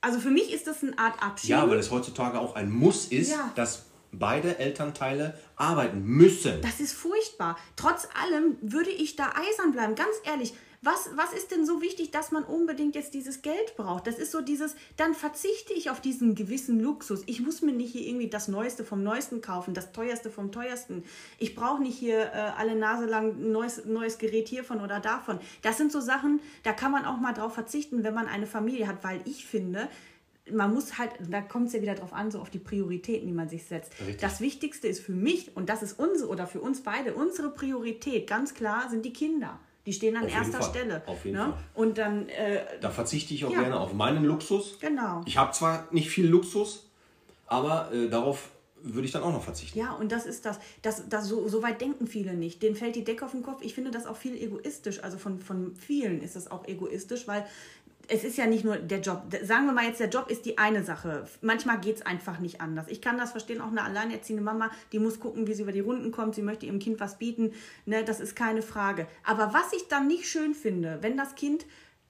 also 0.00 0.18
für 0.20 0.30
mich 0.30 0.52
ist 0.52 0.66
das 0.66 0.82
eine 0.82 0.98
Art 0.98 1.22
Abschieben. 1.22 1.58
Ja, 1.58 1.68
weil 1.68 1.78
es 1.78 1.90
heutzutage 1.90 2.38
auch 2.38 2.54
ein 2.54 2.70
Muss 2.70 3.06
ist, 3.06 3.30
Ja. 3.32 3.50
dass 3.54 3.86
beide 4.12 4.58
Elternteile 4.58 5.38
arbeiten 5.56 6.02
müssen. 6.02 6.60
Das 6.62 6.80
ist 6.80 6.92
furchtbar. 6.92 7.56
Trotz 7.76 8.08
allem 8.22 8.56
würde 8.60 8.90
ich 8.90 9.16
da 9.16 9.32
eisern 9.34 9.72
bleiben, 9.72 9.94
ganz 9.94 10.16
ehrlich. 10.24 10.54
Was, 10.82 11.10
was 11.14 11.34
ist 11.34 11.50
denn 11.50 11.66
so 11.66 11.82
wichtig, 11.82 12.10
dass 12.10 12.32
man 12.32 12.42
unbedingt 12.42 12.94
jetzt 12.94 13.12
dieses 13.12 13.42
Geld 13.42 13.76
braucht? 13.76 14.06
Das 14.06 14.18
ist 14.18 14.32
so 14.32 14.40
dieses, 14.40 14.74
dann 14.96 15.12
verzichte 15.12 15.74
ich 15.74 15.90
auf 15.90 16.00
diesen 16.00 16.34
gewissen 16.34 16.80
Luxus. 16.80 17.22
Ich 17.26 17.40
muss 17.42 17.60
mir 17.60 17.72
nicht 17.72 17.92
hier 17.92 18.06
irgendwie 18.06 18.30
das 18.30 18.48
Neueste 18.48 18.82
vom 18.82 19.02
Neuesten 19.02 19.42
kaufen, 19.42 19.74
das 19.74 19.92
Teuerste 19.92 20.30
vom 20.30 20.52
Teuersten. 20.52 21.04
Ich 21.38 21.54
brauche 21.54 21.82
nicht 21.82 21.98
hier 21.98 22.32
äh, 22.32 22.52
alle 22.56 22.76
Nase 22.76 23.04
lang 23.04 23.32
ein 23.32 23.52
neues, 23.52 23.84
neues 23.84 24.16
Gerät 24.16 24.48
hiervon 24.48 24.80
oder 24.80 25.00
davon. 25.00 25.38
Das 25.60 25.76
sind 25.76 25.92
so 25.92 26.00
Sachen, 26.00 26.40
da 26.62 26.72
kann 26.72 26.92
man 26.92 27.04
auch 27.04 27.18
mal 27.18 27.34
drauf 27.34 27.52
verzichten, 27.52 28.02
wenn 28.02 28.14
man 28.14 28.26
eine 28.26 28.46
Familie 28.46 28.88
hat, 28.88 29.04
weil 29.04 29.20
ich 29.26 29.44
finde, 29.44 29.86
man 30.52 30.72
muss 30.72 30.98
halt, 30.98 31.10
da 31.28 31.40
kommt 31.42 31.68
es 31.68 31.72
ja 31.74 31.82
wieder 31.82 31.94
drauf 31.94 32.12
an, 32.12 32.30
so 32.30 32.40
auf 32.40 32.50
die 32.50 32.58
Prioritäten, 32.58 33.26
die 33.26 33.32
man 33.32 33.48
sich 33.48 33.64
setzt. 33.64 33.92
Richtig. 34.00 34.18
Das 34.18 34.40
Wichtigste 34.40 34.88
ist 34.88 35.00
für 35.00 35.12
mich, 35.12 35.56
und 35.56 35.68
das 35.68 35.82
ist 35.82 35.98
unsere 35.98 36.28
oder 36.28 36.46
für 36.46 36.60
uns 36.60 36.82
beide, 36.82 37.14
unsere 37.14 37.50
Priorität, 37.50 38.26
ganz 38.26 38.54
klar, 38.54 38.88
sind 38.90 39.04
die 39.04 39.12
Kinder. 39.12 39.58
Die 39.86 39.92
stehen 39.92 40.16
an 40.16 40.24
Auf 40.26 40.32
erster. 40.34 40.62
Stelle. 40.62 41.02
Auf 41.06 41.24
jeden 41.24 41.36
ne? 41.38 41.44
Fall. 41.44 41.54
Und 41.74 41.98
dann, 41.98 42.28
äh, 42.28 42.60
Da 42.80 42.90
verzichte 42.90 43.32
ich 43.34 43.44
auch 43.44 43.50
Ja. 43.52 43.60
gerne 43.62 43.78
auf 43.80 43.92
meinen 43.94 44.24
Luxus. 44.24 44.78
genau. 44.80 45.22
Ich 45.26 45.36
habe 45.38 45.52
zwar 45.52 45.88
nicht 45.90 46.10
viel 46.10 46.26
Luxus, 46.26 46.86
aber 47.46 47.90
äh, 47.92 48.08
darauf 48.08 48.50
würde 48.82 49.06
ich 49.06 49.12
dann 49.12 49.22
auch 49.22 49.32
noch 49.32 49.42
verzichten. 49.44 49.78
Ja, 49.78 49.92
und 49.92 50.10
das 50.12 50.24
ist 50.26 50.46
das. 50.46 50.58
das, 50.82 51.08
das 51.08 51.26
so, 51.28 51.48
so 51.48 51.62
weit 51.62 51.80
denken 51.80 52.06
viele 52.06 52.34
nicht. 52.34 52.62
Denen 52.62 52.76
fällt 52.76 52.96
die 52.96 53.04
Decke 53.04 53.24
auf 53.24 53.32
den 53.32 53.42
Kopf. 53.42 53.60
Ich 53.62 53.74
finde 53.74 53.90
das 53.90 54.06
auch 54.06 54.16
viel 54.16 54.36
egoistisch. 54.36 55.02
Also 55.04 55.18
von, 55.18 55.40
von 55.40 55.74
vielen 55.76 56.22
ist 56.22 56.34
das 56.36 56.50
auch 56.50 56.66
egoistisch, 56.66 57.26
weil 57.28 57.44
es 58.10 58.24
ist 58.24 58.36
ja 58.36 58.46
nicht 58.46 58.64
nur 58.64 58.76
der 58.76 59.00
Job. 59.00 59.22
Sagen 59.42 59.66
wir 59.66 59.72
mal 59.72 59.84
jetzt, 59.84 60.00
der 60.00 60.08
Job 60.08 60.28
ist 60.28 60.44
die 60.44 60.58
eine 60.58 60.82
Sache. 60.82 61.26
Manchmal 61.42 61.80
geht 61.80 61.96
es 61.96 62.02
einfach 62.02 62.40
nicht 62.40 62.60
anders. 62.60 62.86
Ich 62.88 63.00
kann 63.00 63.18
das 63.18 63.30
verstehen, 63.30 63.60
auch 63.60 63.70
eine 63.70 63.84
alleinerziehende 63.84 64.42
Mama, 64.42 64.70
die 64.90 64.98
muss 64.98 65.20
gucken, 65.20 65.46
wie 65.46 65.54
sie 65.54 65.62
über 65.62 65.72
die 65.72 65.80
Runden 65.80 66.10
kommt. 66.10 66.34
Sie 66.34 66.42
möchte 66.42 66.66
ihrem 66.66 66.80
Kind 66.80 66.98
was 66.98 67.18
bieten. 67.18 67.52
Ne, 67.86 68.04
das 68.04 68.18
ist 68.18 68.34
keine 68.34 68.62
Frage. 68.62 69.06
Aber 69.24 69.54
was 69.54 69.72
ich 69.72 69.86
dann 69.88 70.08
nicht 70.08 70.28
schön 70.28 70.54
finde, 70.54 70.98
wenn 71.02 71.16
das 71.16 71.36
Kind 71.36 71.66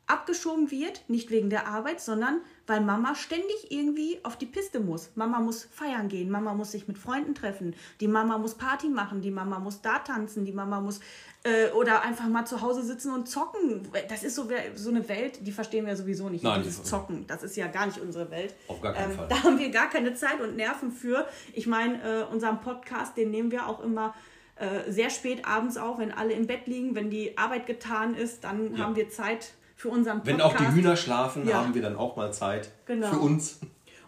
abgeschoben 0.06 0.70
wird, 0.70 1.04
nicht 1.08 1.30
wegen 1.30 1.50
der 1.50 1.68
Arbeit, 1.68 2.00
sondern 2.00 2.40
weil 2.70 2.80
Mama 2.80 3.14
ständig 3.16 3.70
irgendwie 3.70 4.20
auf 4.22 4.36
die 4.38 4.46
Piste 4.46 4.78
muss. 4.78 5.10
Mama 5.16 5.40
muss 5.40 5.64
feiern 5.64 6.08
gehen, 6.08 6.30
Mama 6.30 6.54
muss 6.54 6.70
sich 6.70 6.86
mit 6.86 6.96
Freunden 6.98 7.34
treffen, 7.34 7.74
die 8.00 8.06
Mama 8.06 8.38
muss 8.38 8.54
Party 8.54 8.88
machen, 8.88 9.20
die 9.20 9.32
Mama 9.32 9.58
muss 9.58 9.82
da 9.82 9.98
tanzen, 9.98 10.44
die 10.44 10.52
Mama 10.52 10.80
muss 10.80 11.00
äh, 11.42 11.70
oder 11.72 12.02
einfach 12.02 12.28
mal 12.28 12.44
zu 12.46 12.60
Hause 12.60 12.82
sitzen 12.84 13.12
und 13.12 13.28
zocken. 13.28 13.88
Das 14.08 14.22
ist 14.22 14.36
so, 14.36 14.48
so 14.76 14.90
eine 14.90 15.08
Welt, 15.08 15.46
die 15.46 15.52
verstehen 15.52 15.84
wir 15.84 15.96
sowieso 15.96 16.28
nicht, 16.28 16.44
Nein, 16.44 16.62
dieses 16.62 16.82
die- 16.82 16.88
Zocken. 16.88 17.26
Das 17.26 17.42
ist 17.42 17.56
ja 17.56 17.66
gar 17.66 17.86
nicht 17.86 17.98
unsere 17.98 18.30
Welt. 18.30 18.54
Ähm, 18.68 18.74
Auf 18.76 18.80
gar 18.80 18.92
keinen 18.94 19.12
Fall. 19.16 19.26
Da 19.28 19.42
haben 19.42 19.58
wir 19.58 19.70
gar 19.70 19.90
keine 19.90 20.14
Zeit 20.14 20.40
und 20.40 20.54
Nerven 20.56 20.92
für. 20.92 21.26
Ich 21.52 21.66
meine, 21.66 22.00
äh, 22.02 22.22
unseren 22.32 22.60
Podcast, 22.60 23.16
den 23.16 23.30
nehmen 23.30 23.50
wir 23.50 23.66
auch 23.66 23.82
immer 23.82 24.14
äh, 24.56 24.90
sehr 24.92 25.10
spät 25.10 25.46
abends 25.46 25.76
auf, 25.76 25.98
wenn 25.98 26.12
alle 26.12 26.34
im 26.34 26.46
Bett 26.46 26.66
liegen, 26.66 26.94
wenn 26.94 27.10
die 27.10 27.36
Arbeit 27.36 27.66
getan 27.66 28.14
ist, 28.14 28.44
dann 28.44 28.76
Ja. 28.76 28.84
haben 28.84 28.94
wir 28.94 29.08
Zeit 29.08 29.54
für 29.80 29.88
unseren 29.88 30.20
Wenn 30.26 30.36
Podcast. 30.36 30.54
auch 30.56 30.58
die 30.60 30.72
Hühner 30.74 30.94
schlafen, 30.94 31.48
Ja. 31.48 31.64
haben 31.64 31.74
wir 31.74 31.80
dann 31.80 31.96
auch 31.96 32.14
mal 32.14 32.32
Zeit 32.34 32.70
Genau. 32.84 33.06
für 33.08 33.18
uns. 33.18 33.60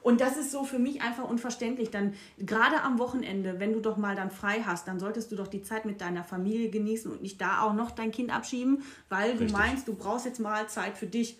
Und 0.02 0.20
das 0.20 0.36
ist 0.36 0.50
so 0.50 0.64
für 0.64 0.78
mich 0.78 1.00
einfach 1.00 1.24
unverständlich. 1.24 1.90
Dann 1.90 2.12
gerade 2.36 2.82
am 2.82 2.98
Wochenende, 2.98 3.58
wenn 3.58 3.72
du 3.72 3.80
doch 3.80 3.96
mal 3.96 4.14
dann 4.14 4.30
frei 4.30 4.62
hast, 4.66 4.86
dann 4.86 4.98
solltest 4.98 5.32
du 5.32 5.36
doch 5.36 5.46
die 5.46 5.62
Zeit 5.62 5.86
mit 5.86 6.00
deiner 6.02 6.24
Familie 6.24 6.68
genießen 6.70 7.10
und 7.10 7.22
nicht 7.22 7.40
da 7.40 7.62
auch 7.62 7.72
noch 7.72 7.90
dein 7.92 8.10
Kind 8.10 8.34
abschieben, 8.34 8.82
weil 9.08 9.32
du 9.34 9.44
Richtig. 9.44 9.52
meinst, 9.52 9.88
du 9.88 9.94
brauchst 9.94 10.26
jetzt 10.26 10.40
mal 10.40 10.68
Zeit 10.68 10.98
für 10.98 11.06
dich. 11.06 11.38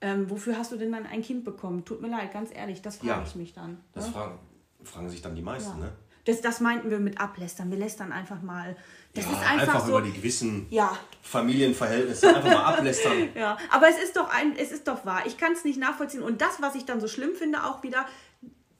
Ähm, 0.00 0.28
wofür 0.30 0.56
hast 0.58 0.72
du 0.72 0.76
denn 0.76 0.90
dann 0.90 1.06
ein 1.06 1.22
Kind 1.22 1.44
bekommen? 1.44 1.84
Tut 1.84 2.00
mir 2.00 2.08
leid, 2.08 2.32
ganz 2.32 2.50
ehrlich, 2.52 2.80
das 2.82 2.96
frage 2.96 3.10
Ja. 3.10 3.22
ich 3.24 3.36
mich 3.36 3.52
dann. 3.52 3.78
Das 3.92 4.06
ne? 4.06 4.12
fragen, 4.12 4.38
fragen 4.82 5.08
sich 5.10 5.20
dann 5.22 5.34
die 5.36 5.42
meisten, 5.42 5.78
Ja. 5.78 5.84
ne? 5.86 5.92
Das, 6.26 6.40
das 6.40 6.60
meinten 6.60 6.90
wir 6.90 6.98
mit 6.98 7.20
ablästern. 7.20 7.70
Wir 7.70 7.78
lästern 7.78 8.12
einfach 8.12 8.42
mal. 8.42 8.76
Das 9.14 9.24
Ja, 9.24 9.32
ist 9.32 9.50
einfach, 9.50 9.80
so. 9.84 9.88
über 9.90 10.02
die 10.02 10.12
gewissen 10.12 10.66
ja, 10.70 10.96
Familienverhältnisse 11.22 12.28
einfach 12.28 12.50
mal 12.50 12.74
ablästern. 12.74 13.28
Ja, 13.34 13.56
aber 13.70 13.88
es 13.88 13.98
ist 14.02 14.16
doch 14.16 14.28
ein, 14.30 14.54
es 14.56 14.70
ist 14.70 14.86
doch 14.86 15.04
wahr. 15.04 15.22
Ich 15.26 15.36
kann 15.36 15.52
es 15.52 15.64
nicht 15.64 15.78
nachvollziehen. 15.78 16.22
Und 16.22 16.40
das, 16.40 16.60
was 16.60 16.74
ich 16.74 16.84
dann 16.84 17.00
so 17.00 17.08
schlimm 17.08 17.34
finde, 17.34 17.64
auch 17.64 17.82
wieder, 17.82 18.06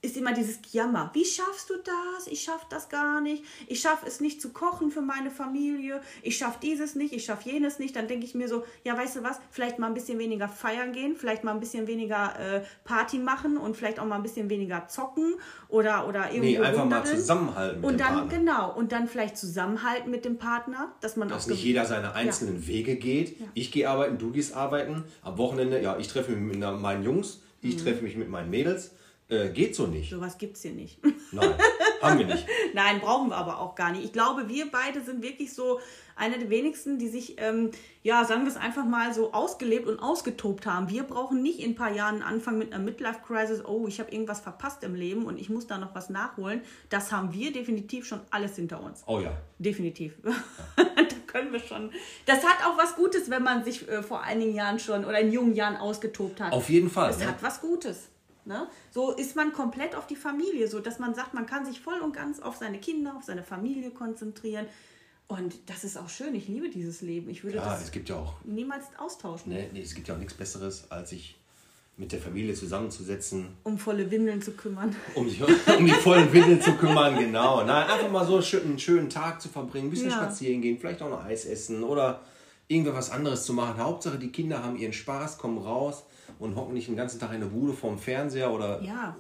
ist 0.03 0.17
immer 0.17 0.33
dieses 0.33 0.59
Jammer. 0.73 1.11
Wie 1.13 1.25
schaffst 1.25 1.69
du 1.69 1.75
das? 1.77 2.27
Ich 2.27 2.41
schaff 2.43 2.67
das 2.71 2.89
gar 2.89 3.21
nicht. 3.21 3.45
Ich 3.67 3.81
schaffe 3.81 4.07
es 4.07 4.21
nicht 4.21 4.41
zu 4.41 4.49
kochen 4.51 4.91
für 4.91 5.03
meine 5.03 5.31
Familie. 5.31 6.01
Ich 6.23 6.39
schaffe 6.39 6.59
dieses 6.63 6.95
nicht. 6.95 7.13
Ich 7.13 7.25
schaffe 7.27 7.51
jenes 7.51 7.79
nicht. 7.79 7.95
Dann 7.97 8.09
denke 8.09 8.25
ich 8.25 8.35
mir 8.35 8.49
so, 8.49 8.65
ja, 8.83 8.97
weißt 8.97 9.17
du 9.17 9.23
was? 9.23 9.39
Vielleicht 9.51 9.79
mal 9.79 9.89
ein 9.89 9.95
bisschen 9.95 10.19
weniger 10.19 10.49
feiern 10.49 10.93
gehen, 10.93 11.17
vielleicht 11.17 11.45
mal 11.45 11.53
ein 11.53 11.61
bisschen 11.61 11.87
weniger 11.87 12.33
äh, 12.41 12.63
Party 12.85 13.19
machen 13.19 13.59
und 13.59 13.77
vielleicht 13.77 13.99
auch 14.01 14.07
mal 14.07 14.17
ein 14.17 14.23
bisschen 14.23 14.49
weniger 14.49 14.89
zocken 14.89 15.35
oder 15.69 16.09
oder 16.09 16.31
irgendwo 16.33 16.45
Nee, 16.47 16.59
einfach 16.59 16.85
mal 16.87 17.05
zusammenhalten 17.05 17.81
mit 17.83 17.91
Und 17.91 18.01
dann 18.01 18.15
Partner. 18.29 18.39
genau 18.39 18.75
und 18.75 18.93
dann 18.93 19.07
vielleicht 19.07 19.37
zusammenhalten 19.37 20.11
mit 20.11 20.25
dem 20.25 20.39
Partner, 20.39 20.93
dass 21.03 21.17
man 21.17 21.29
Dass 21.29 21.47
nicht 21.47 21.63
jeder 21.63 21.85
seine 21.85 22.15
einzelnen 22.15 22.67
Wege 22.67 22.97
geht. 22.97 23.37
Ich 23.55 23.71
gehe 23.71 23.89
arbeiten, 23.89 24.17
du 24.19 24.31
gehst 24.31 24.55
arbeiten. 24.55 25.05
Am 25.23 25.37
Wochenende, 25.37 25.81
ja, 25.83 25.99
ich 25.99 26.09
treffe 26.09 26.33
mich 26.33 26.57
mit 26.59 26.81
meinen 26.81 27.05
Jungs, 27.05 27.43
ich 27.61 27.77
Mhm. 27.77 27.81
treffe 27.81 28.03
mich 28.03 28.17
mit 28.17 28.31
meinen 28.31 28.49
Mädels. 28.49 28.93
Äh, 29.31 29.51
geht 29.51 29.75
so 29.77 29.87
nicht. 29.87 30.11
sowas 30.11 30.39
gibt's 30.39 30.63
hier 30.63 30.73
nicht. 30.73 30.99
Nein, 31.33 31.55
haben 32.03 32.19
wir 32.19 32.27
nicht. 32.27 32.47
Nein, 32.75 33.01
brauchen 33.01 33.29
wir 33.31 33.37
aber 33.37 33.61
auch 33.61 33.75
gar 33.77 33.93
nicht. 33.93 34.05
Ich 34.05 34.13
glaube, 34.13 34.49
wir 34.49 34.71
beide 34.71 35.01
sind 35.01 35.23
wirklich 35.23 35.55
so 35.55 35.81
einer 36.17 36.37
der 36.37 36.51
wenigsten, 36.51 36.99
die 36.99 37.09
sich, 37.09 37.37
ähm, 37.41 37.71
ja, 38.03 38.25
sagen 38.25 38.43
wir 38.43 38.49
es 38.51 38.57
einfach 38.57 38.85
mal, 38.85 39.15
so 39.15 39.33
ausgelebt 39.33 39.87
und 39.87 40.01
ausgetobt 40.01 40.67
haben. 40.67 40.91
Wir 40.91 41.05
brauchen 41.05 41.43
nicht 41.43 41.61
in 41.61 41.71
ein 41.71 41.75
paar 41.77 41.93
Jahren 41.93 42.23
anfangen 42.23 42.59
mit 42.59 42.73
einer 42.73 42.83
Midlife-Crisis, 42.83 43.65
oh, 43.65 43.87
ich 43.87 44.01
habe 44.01 44.11
irgendwas 44.11 44.41
verpasst 44.41 44.83
im 44.85 44.95
Leben 44.95 45.25
und 45.25 45.39
ich 45.39 45.49
muss 45.49 45.67
da 45.67 45.79
noch 45.79 45.95
was 45.95 46.11
nachholen. 46.11 46.61
Das 46.91 47.13
haben 47.13 47.33
wir 47.33 47.53
definitiv 47.53 48.07
schon 48.07 48.21
alles 48.31 48.57
hinter 48.57 48.83
uns. 48.83 49.03
Oh 49.07 49.21
ja. 49.21 49.33
Definitiv. 49.59 50.15
da 50.77 50.85
können 51.27 51.53
wir 51.53 51.61
schon. 51.61 51.91
Das 52.27 52.45
hat 52.45 52.67
auch 52.67 52.77
was 52.77 52.97
Gutes, 52.97 53.31
wenn 53.31 53.43
man 53.45 53.65
sich 53.65 53.89
äh, 53.89 54.03
vor 54.03 54.21
einigen 54.23 54.55
Jahren 54.55 54.79
schon 54.79 55.05
oder 55.05 55.21
in 55.21 55.33
jungen 55.33 55.55
Jahren 55.55 55.77
ausgetobt 55.77 56.41
hat. 56.41 56.53
Auf 56.53 56.69
jeden 56.69 56.91
Fall. 56.91 57.11
Es 57.11 57.19
Ne? 57.19 57.29
hat 57.29 57.43
was 57.43 57.61
Gutes. 57.61 58.09
Ne? 58.47 58.67
So 58.91 59.13
ist 59.13 59.37
man 59.37 59.53
komplett 59.53 59.95
auf 59.95 60.07
die 60.07 60.17
Familie, 60.17 60.67
so 60.69 60.81
dass 60.81 60.99
man 60.99 61.15
sagt, 61.15 61.35
man 61.35 61.47
kann 61.47 61.65
sich 61.67 61.81
voll 61.81 62.01
und 62.01 62.13
ganz 62.15 62.41
auf 62.41 62.57
seine 62.57 62.79
Kinder, 62.79 63.15
auf 63.17 63.25
seine 63.25 63.43
Familie 63.43 63.91
konzentrieren. 63.91 64.67
Und 65.29 65.55
das 65.67 65.85
ist 65.85 65.97
auch 65.97 66.09
schön. 66.09 66.35
Ich 66.35 66.49
liebe 66.49 66.71
dieses 66.71 67.03
Leben. 67.03 67.31
Ich 67.31 67.45
würde 67.45 67.59
Ja, 67.59 67.65
das 67.67 67.85
es 67.85 67.91
gibt 67.93 68.09
ja 68.09 68.17
auch 68.17 68.35
niemals 68.45 68.87
austauschen, 68.99 69.53
Ne, 69.53 69.69
nee, 69.73 69.83
es 69.83 69.95
gibt 69.95 70.09
ja 70.09 70.15
auch 70.15 70.19
nichts 70.19 70.35
Besseres, 70.35 70.91
als 70.91 71.11
sich 71.11 71.37
mit 71.97 72.13
der 72.13 72.19
Familie 72.19 72.55
zusammenzusetzen, 72.55 73.49
um 73.63 73.79
volle 73.79 74.11
Windeln 74.11 74.41
zu 74.41 74.53
kümmern. 74.53 74.97
um 75.15 75.29
sich 75.29 75.41
um 75.79 75.85
die 75.87 75.93
vollen 75.93 76.33
Windeln 76.33 76.61
zu 76.61 76.73
kümmern, 76.73 77.17
genau. 77.19 77.63
Nein, 77.63 77.89
einfach 77.89 78.11
mal 78.11 78.25
so 78.27 78.35
einen 78.37 78.43
schönen, 78.43 78.65
einen 78.71 78.79
schönen 78.79 79.11
Tag 79.11 79.41
zu 79.43 79.49
verbringen, 79.51 79.89
ein 79.89 79.91
bisschen 79.91 80.11
Ja. 80.11 80.17
spazieren 80.17 80.63
gehen, 80.63 80.79
vielleicht 80.79 81.03
auch 81.03 81.11
noch 81.11 81.23
Eis 81.25 81.45
essen 81.45 81.85
oder 81.85 82.23
irgendwas 82.69 83.11
anderes 83.11 83.45
zu 83.45 83.53
machen. 83.53 83.79
Hauptsache, 83.79 84.19
die 84.19 84.33
Kinder 84.33 84.63
haben 84.65 84.77
ihren 84.77 84.93
Spaß, 84.95 85.37
kommen 85.39 85.59
raus 85.59 86.05
und 86.41 86.57
hocken 86.57 86.75
nicht 86.75 86.89
den 86.89 86.97
ganzen 86.97 87.21
Tag 87.21 87.33
in 87.33 87.41
der 87.41 87.47
Bude 87.49 87.73
vorm 87.73 87.99
Fernseher 87.99 88.51
oder 88.53 88.83
Ja. 88.83 89.15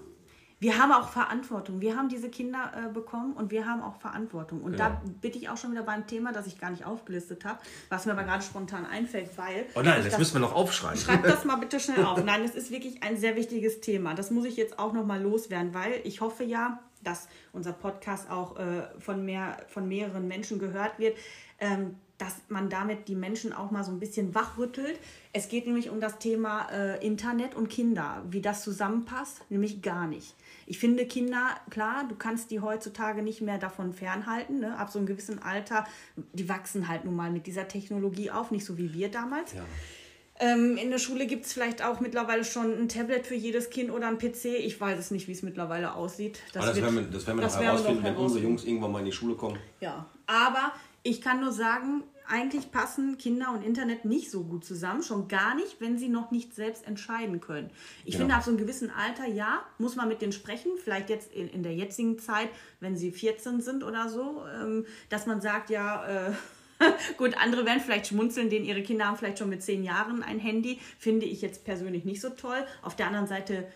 wir 0.59 0.78
haben 0.78 0.92
auch 0.92 1.09
Verantwortung. 1.09 1.80
Wir 1.80 1.96
haben 1.96 2.09
diese 2.09 2.28
Kinder 2.28 2.70
äh, 2.74 2.92
bekommen 2.92 3.33
und 3.35 3.50
wir 3.50 3.64
haben 3.66 3.80
auch 3.83 3.96
Verantwortung. 4.00 4.61
Und 4.62 4.72
Genau. 4.72 4.85
da 4.90 5.00
bin 5.20 5.33
ich 5.35 5.48
auch 5.48 5.56
schon 5.56 5.70
wieder 5.72 5.83
beim 5.85 6.06
Thema, 6.06 6.33
das 6.33 6.46
ich 6.46 6.59
gar 6.61 6.70
nicht 6.70 6.85
aufgelistet 6.85 7.44
habe, 7.44 7.59
was 7.88 8.04
mir 8.06 8.12
aber 8.12 8.24
gerade 8.24 8.42
spontan 8.42 8.85
einfällt, 8.87 9.30
weil. 9.38 9.66
Oh 9.74 9.80
nein, 9.83 10.00
ich 10.02 10.09
das 10.09 10.18
müssen 10.18 10.35
wir 10.35 10.40
noch 10.40 10.54
aufschreiben. 10.54 10.98
Schreib 10.98 11.22
das 11.22 11.44
mal 11.46 11.56
bitte 11.56 11.78
schnell 11.80 12.04
auf. 12.04 12.22
Nein, 12.24 12.42
das 12.42 12.54
ist 12.54 12.70
wirklich 12.70 13.02
ein 13.02 13.16
sehr 13.16 13.37
wichtiges 13.37 13.80
Thema. 13.80 14.14
Das 14.14 14.30
muss 14.30 14.44
ich 14.44 14.56
jetzt 14.56 14.78
auch 14.78 14.92
nochmal 14.92 15.22
loswerden, 15.22 15.72
weil 15.72 16.00
ich 16.04 16.20
hoffe 16.20 16.44
ja, 16.44 16.80
dass 17.02 17.28
unser 17.52 17.72
Podcast 17.72 18.30
auch 18.30 18.59
äh, 18.59 18.83
von, 18.98 19.24
mehr, 19.24 19.56
von 19.68 19.88
mehreren 19.88 20.28
Menschen 20.28 20.59
gehört 20.59 20.98
wird, 20.98 21.16
ähm, 21.59 21.96
dass 22.20 22.35
man 22.48 22.68
damit 22.68 23.09
die 23.09 23.14
Menschen 23.14 23.54
auch 23.54 23.70
mal 23.70 23.83
so 23.83 23.90
ein 23.90 23.98
bisschen 23.98 24.35
wachrüttelt. 24.35 24.98
Es 25.33 25.48
geht 25.48 25.66
nämlich 25.66 25.88
um 25.88 26.00
das 26.00 26.18
Thema 26.18 26.68
äh, 26.70 27.04
Internet 27.04 27.54
und 27.54 27.70
Kinder, 27.70 28.22
wie 28.30 28.42
das 28.42 28.62
zusammenpasst, 28.62 29.40
nämlich 29.48 29.80
gar 29.80 30.06
nicht. 30.06 30.35
Ich 30.66 30.78
finde 30.78 31.06
Kinder, 31.06 31.56
klar, 31.70 32.04
du 32.09 32.14
kannst 32.16 32.50
die 32.50 32.61
heutzutage 32.61 33.22
nicht 33.22 33.40
mehr 33.40 33.56
davon 33.56 33.94
fernhalten. 33.94 34.61
Ne? 34.61 34.76
Ab 34.78 34.90
so 34.90 34.98
einem 34.98 35.06
gewissen 35.06 35.40
Alter, 35.42 35.87
die 36.35 36.48
wachsen 36.48 36.88
halt 36.88 37.06
nun 37.06 37.16
mal 37.16 37.30
mit 37.30 37.46
dieser 37.46 37.66
Technologie 37.68 38.30
auf, 38.30 38.50
nicht 38.50 38.66
so 38.66 38.76
wie 38.76 38.92
wir 38.92 39.11
damals. 39.11 39.54
Ja. 39.54 39.64
Ähm, 40.42 40.76
in 40.76 40.90
der 40.90 40.98
Schule 40.98 41.26
gibt 41.26 41.46
es 41.46 41.52
vielleicht 41.52 41.83
auch 41.85 42.00
mittlerweile 42.00 42.44
schon 42.44 42.72
ein 42.72 42.88
Tablet 42.88 43.26
für 43.26 43.35
jedes 43.35 43.70
Kind 43.70 43.90
oder 43.90 44.09
ein 44.09 44.18
PC. 44.18 44.44
Ich 44.46 44.80
weiß 44.80 44.98
es 44.98 45.11
nicht, 45.11 45.26
wie 45.28 45.33
es 45.33 45.42
mittlerweile 45.42 45.94
aussieht. 45.94 46.38
Aber 46.54 46.66
das 46.66 46.76
wird- 46.76 46.85
werden 46.87 46.96
wir, 46.96 47.02
das 47.11 47.26
werden 47.26 47.38
wir 47.38 47.42
noch 47.46 47.50
das 47.52 47.61
wir 47.61 47.66
herausfinden, 47.66 48.02
noch 48.02 48.09
wenn 48.09 48.16
unsere. 48.16 48.42
Jungs 48.44 48.64
irgendwann 48.64 48.92
mal 48.92 48.98
in 49.00 49.04
die 49.06 49.12
Schule 49.12 49.35
kommen. 49.35 49.59
Ja, 49.80 50.06
aber 50.26 50.72
ich 51.02 51.20
kann 51.20 51.40
nur 51.40 51.52
sagen, 51.52 52.04
eigentlich 52.28 52.70
passen 52.70 53.18
Kinder 53.18 53.50
und 53.52 53.64
Internet 53.64 54.04
nicht 54.04 54.30
so 54.30 54.44
gut 54.44 54.64
zusammen, 54.64 55.02
schon 55.02 55.26
gar 55.26 55.54
nicht, 55.56 55.80
wenn 55.80 55.98
sie 55.98 56.08
noch 56.08 56.30
nicht 56.30 56.54
selbst 56.54 56.86
entscheiden 56.86 57.40
können. 57.40 57.70
Ich 58.04 58.12
Genau. 58.12 58.18
finde, 58.18 58.34
ab 58.36 58.44
so 58.44 58.50
einem 58.50 58.58
gewissen 58.58 58.90
Alter, 58.90 59.26
ja, 59.26 59.64
muss 59.78 59.96
man 59.96 60.08
mit 60.08 60.22
denen 60.22 60.32
sprechen, 60.32 60.70
vielleicht 60.82 61.10
jetzt 61.10 61.32
in, 61.32 61.48
in 61.48 61.62
der 61.64 61.74
jetzigen 61.74 62.18
Zeit, 62.18 62.48
wenn 62.78 62.96
sie 62.96 63.10
14 63.10 63.60
sind 63.60 63.82
oder 63.82 64.08
so, 64.08 64.44
ähm, 64.54 64.86
dass 65.08 65.26
man 65.26 65.40
sagt, 65.40 65.70
ja, 65.70 66.28
äh, 66.28 66.32
gut, 67.16 67.36
andere 67.36 67.66
werden 67.66 67.80
vielleicht 67.80 68.06
schmunzeln, 68.06 68.48
denen 68.48 68.64
ihre 68.64 68.82
Kinder 68.82 69.06
haben 69.06 69.16
vielleicht 69.16 69.38
schon 69.38 69.48
mit 69.50 69.62
10 69.62 69.82
Jahren 69.82 70.22
ein 70.22 70.38
Handy, 70.38 70.78
finde 70.98 71.26
ich 71.26 71.42
jetzt 71.42 71.64
persönlich 71.64 72.04
nicht 72.04 72.20
so 72.20 72.30
toll. 72.30 72.64
Auf 72.82 72.94
der 72.94 73.08
anderen 73.08 73.26
Seite 73.26 73.66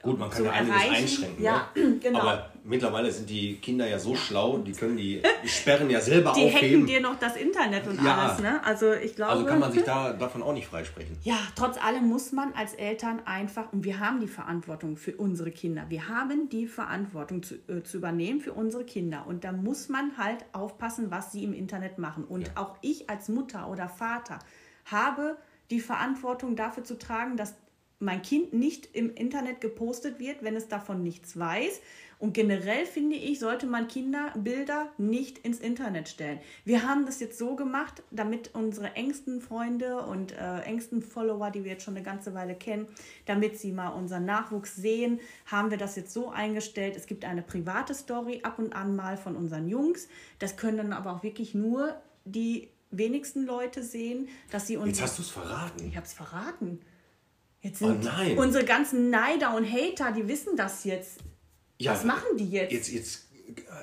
Gut, 0.00 0.16
man 0.18 0.30
kann 0.30 0.44
ja 0.44 0.52
einiges 0.52 0.76
erreichen. 0.76 0.94
einschränken. 0.94 1.42
Ja, 1.44 1.68
ne? 1.74 1.96
genau. 2.00 2.20
Aber 2.20 2.50
mittlerweile 2.62 3.10
sind 3.10 3.28
die 3.28 3.56
Kinder 3.56 3.88
ja 3.88 3.98
so 3.98 4.14
schlau, 4.14 4.58
die 4.58 4.70
können 4.72 4.96
die, 4.96 5.20
die 5.42 5.48
Sperren 5.48 5.90
ja 5.90 6.00
selber 6.00 6.32
die 6.36 6.42
hacken 6.42 6.54
aufheben. 6.56 6.86
dir 6.86 7.00
noch 7.00 7.18
das 7.18 7.34
Internet 7.36 7.86
und 7.88 8.00
Ja. 8.04 8.16
alles, 8.16 8.38
ne? 8.40 8.64
Also 8.64 8.92
ich 8.92 9.16
glaube. 9.16 9.32
Also 9.32 9.44
kann 9.46 9.58
man 9.58 9.72
sich 9.72 9.82
da 9.84 10.12
davon 10.12 10.44
auch 10.44 10.52
nicht 10.52 10.68
freisprechen. 10.68 11.16
Ja, 11.24 11.36
trotz 11.56 11.82
allem 11.84 12.06
muss 12.08 12.30
man 12.30 12.52
als 12.54 12.74
Eltern 12.74 13.20
einfach, 13.24 13.72
und 13.72 13.82
wir 13.84 13.98
haben 13.98 14.20
die 14.20 14.28
Verantwortung 14.28 14.96
für 14.96 15.16
unsere 15.16 15.50
Kinder, 15.50 15.86
wir 15.88 16.06
haben 16.08 16.48
die 16.48 16.68
Verantwortung 16.68 17.42
zu, 17.42 17.56
äh, 17.68 17.82
zu 17.82 17.96
übernehmen 17.96 18.40
für 18.40 18.52
unsere 18.52 18.84
Kinder. 18.84 19.24
Und 19.26 19.42
da 19.42 19.50
muss 19.50 19.88
man 19.88 20.16
halt 20.16 20.44
aufpassen, 20.52 21.10
was 21.10 21.32
sie 21.32 21.42
im 21.42 21.52
Internet 21.52 21.98
machen. 21.98 22.22
Und 22.24 22.56
auch 22.56 22.76
ich 22.82 23.10
als 23.10 23.28
Mutter 23.28 23.68
oder 23.68 23.88
Vater 23.88 24.38
habe 24.84 25.36
die 25.70 25.80
Verantwortung 25.80 26.54
dafür 26.54 26.84
zu 26.84 26.96
tragen, 26.98 27.36
dass 27.36 27.54
mein 28.00 28.22
Kind 28.22 28.52
nicht 28.52 28.94
im 28.94 29.14
Internet 29.14 29.60
gepostet 29.60 30.20
wird, 30.20 30.42
wenn 30.42 30.54
es 30.56 30.68
davon 30.68 31.02
nichts 31.02 31.38
weiß. 31.38 31.80
Und 32.20 32.32
generell 32.32 32.84
finde 32.84 33.14
ich, 33.14 33.38
sollte 33.38 33.66
man 33.66 33.86
Kinderbilder 33.86 34.90
nicht 34.98 35.38
ins 35.38 35.60
Internet 35.60 36.08
stellen. 36.08 36.40
Wir 36.64 36.82
haben 36.86 37.06
das 37.06 37.20
jetzt 37.20 37.38
so 37.38 37.54
gemacht, 37.54 38.02
damit 38.10 38.54
unsere 38.54 38.96
engsten 38.96 39.40
Freunde 39.40 40.02
und 40.02 40.32
äh, 40.32 40.60
engsten 40.62 41.00
Follower, 41.00 41.50
die 41.50 41.62
wir 41.62 41.72
jetzt 41.72 41.84
schon 41.84 41.94
eine 41.94 42.04
ganze 42.04 42.34
Weile 42.34 42.56
kennen, 42.56 42.86
damit 43.26 43.58
sie 43.58 43.70
mal 43.70 43.90
unseren 43.90 44.24
Nachwuchs 44.24 44.74
sehen, 44.74 45.20
haben 45.46 45.70
wir 45.70 45.78
das 45.78 45.94
jetzt 45.94 46.12
so 46.12 46.30
eingestellt. 46.30 46.96
Es 46.96 47.06
gibt 47.06 47.24
eine 47.24 47.42
private 47.42 47.94
Story 47.94 48.40
ab 48.42 48.58
und 48.58 48.74
an 48.74 48.96
mal 48.96 49.16
von 49.16 49.36
unseren 49.36 49.68
Jungs. 49.68 50.08
Das 50.40 50.56
können 50.56 50.78
dann 50.78 50.92
aber 50.92 51.12
auch 51.12 51.22
wirklich 51.22 51.54
nur 51.54 51.94
die 52.24 52.68
wenigsten 52.90 53.46
Leute 53.46 53.84
sehen, 53.84 54.28
dass 54.50 54.66
sie 54.66 54.76
uns 54.76 54.98
Jetzt 54.98 55.02
hast 55.02 55.18
du 55.18 55.22
es 55.22 55.30
verraten. 55.30 55.86
ich 55.86 55.96
hab's 55.96 56.14
verraten. 56.14 56.80
Jetzt 57.60 57.82
Oh 57.82 57.86
sind 57.88 58.04
nein. 58.04 58.38
unsere 58.38 58.64
ganzen 58.64 59.10
Neider 59.10 59.54
und 59.56 59.64
Hater, 59.70 60.12
die 60.12 60.26
wissen 60.28 60.56
das 60.56 60.84
jetzt. 60.84 61.18
Ja, 61.78 61.92
Was 61.92 62.04
machen 62.04 62.36
die 62.36 62.48
jetzt? 62.50 62.72
Jetzt, 62.72 62.88
jetzt 62.90 63.26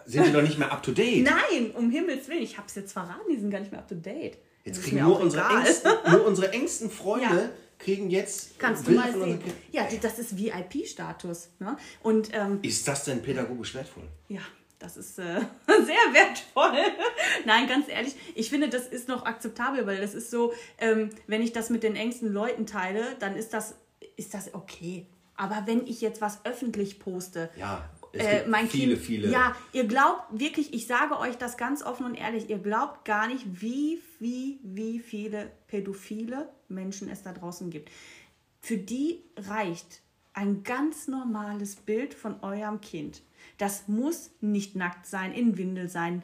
sind 0.05 0.27
die 0.27 0.31
doch 0.31 0.41
nicht 0.41 0.57
mehr 0.59 0.71
up 0.71 0.83
to 0.83 0.91
date. 0.91 1.23
Nein, 1.23 1.71
um 1.73 1.89
Himmels 1.89 2.27
Willen, 2.27 2.43
ich 2.43 2.57
hab's 2.57 2.75
jetzt 2.75 2.93
verraten, 2.93 3.21
die 3.29 3.39
sind 3.39 3.51
gar 3.51 3.59
nicht 3.59 3.71
mehr 3.71 3.81
up 3.81 3.87
to 3.87 3.95
date. 3.95 4.37
Jetzt 4.63 4.81
kriegen 4.83 5.01
nur 5.03 5.19
unsere, 5.19 5.47
engsten, 5.47 5.91
nur 6.11 6.25
unsere 6.25 6.51
engsten 6.53 6.89
Freunde 6.89 7.25
Ja. 7.35 7.49
kriegen 7.77 8.09
jetzt 8.09 8.57
Kannst 8.59 8.83
du 8.83 8.91
Bilder 8.91 9.11
mal 9.11 9.13
sehen. 9.13 9.39
Ja, 9.71 9.87
das 10.01 10.19
ist 10.19 10.37
VIP-Status. 10.37 11.49
Ne? 11.59 11.77
Und 12.01 12.29
ähm, 12.33 12.59
Ist 12.63 12.87
das 12.87 13.03
denn 13.05 13.21
pädagogisch 13.21 13.75
wertvoll? 13.75 14.03
Ja, 14.27 14.41
das 14.85 14.97
ist 14.97 15.19
äh, 15.19 15.23
sehr 15.67 16.13
wertvoll. 16.13 16.77
Nein, 17.45 17.67
ganz 17.67 17.89
ehrlich, 17.89 18.15
ich 18.35 18.49
finde, 18.49 18.69
das 18.69 18.87
ist 18.87 19.07
noch 19.07 19.25
akzeptabel, 19.25 19.85
weil 19.87 19.99
das 19.99 20.13
ist 20.13 20.29
so, 20.29 20.53
ähm, 20.77 21.09
wenn 21.27 21.41
ich 21.41 21.51
das 21.51 21.69
mit 21.69 21.83
den 21.83 21.95
engsten 21.95 22.31
Leuten 22.31 22.65
teile, 22.65 23.03
dann 23.19 23.35
ist 23.35 23.53
das, 23.53 23.75
ist 24.15 24.33
das 24.33 24.53
okay. 24.53 25.07
Aber 25.35 25.63
wenn 25.65 25.85
ich 25.87 26.01
jetzt 26.01 26.21
was 26.21 26.45
öffentlich 26.45 26.99
poste, 26.99 27.49
Ja, 27.57 27.89
äh, 28.13 28.47
mein 28.47 28.69
viele, 28.69 28.93
kind, 28.93 29.05
viele. 29.05 29.29
Ja, 29.29 29.55
ihr 29.73 29.85
glaubt 29.85 30.39
wirklich, 30.39 30.73
ich 30.73 30.87
sage 30.87 31.19
euch 31.19 31.35
das 31.37 31.57
ganz 31.57 31.83
offen 31.83 32.05
und 32.05 32.15
ehrlich, 32.15 32.49
ihr 32.49 32.59
glaubt 32.59 33.03
gar 33.03 33.27
nicht, 33.27 33.43
wie, 33.61 33.99
wie, 34.19 34.59
wie 34.63 34.99
viele 34.99 35.51
pädophile 35.67 36.47
Menschen 36.69 37.09
es 37.09 37.23
da 37.23 37.33
draußen 37.33 37.69
gibt. 37.69 37.89
Für 38.61 38.77
die 38.77 39.23
reicht 39.35 40.01
ein 40.33 40.63
ganz 40.63 41.07
normales 41.07 41.75
Bild 41.75 42.13
von 42.13 42.41
eurem 42.41 42.81
Kind. 42.81 43.21
Das 43.57 43.87
muss 43.87 44.31
nicht 44.41 44.75
nackt 44.75 45.05
sein, 45.05 45.33
in 45.33 45.57
Windel 45.57 45.89
sein. 45.89 46.23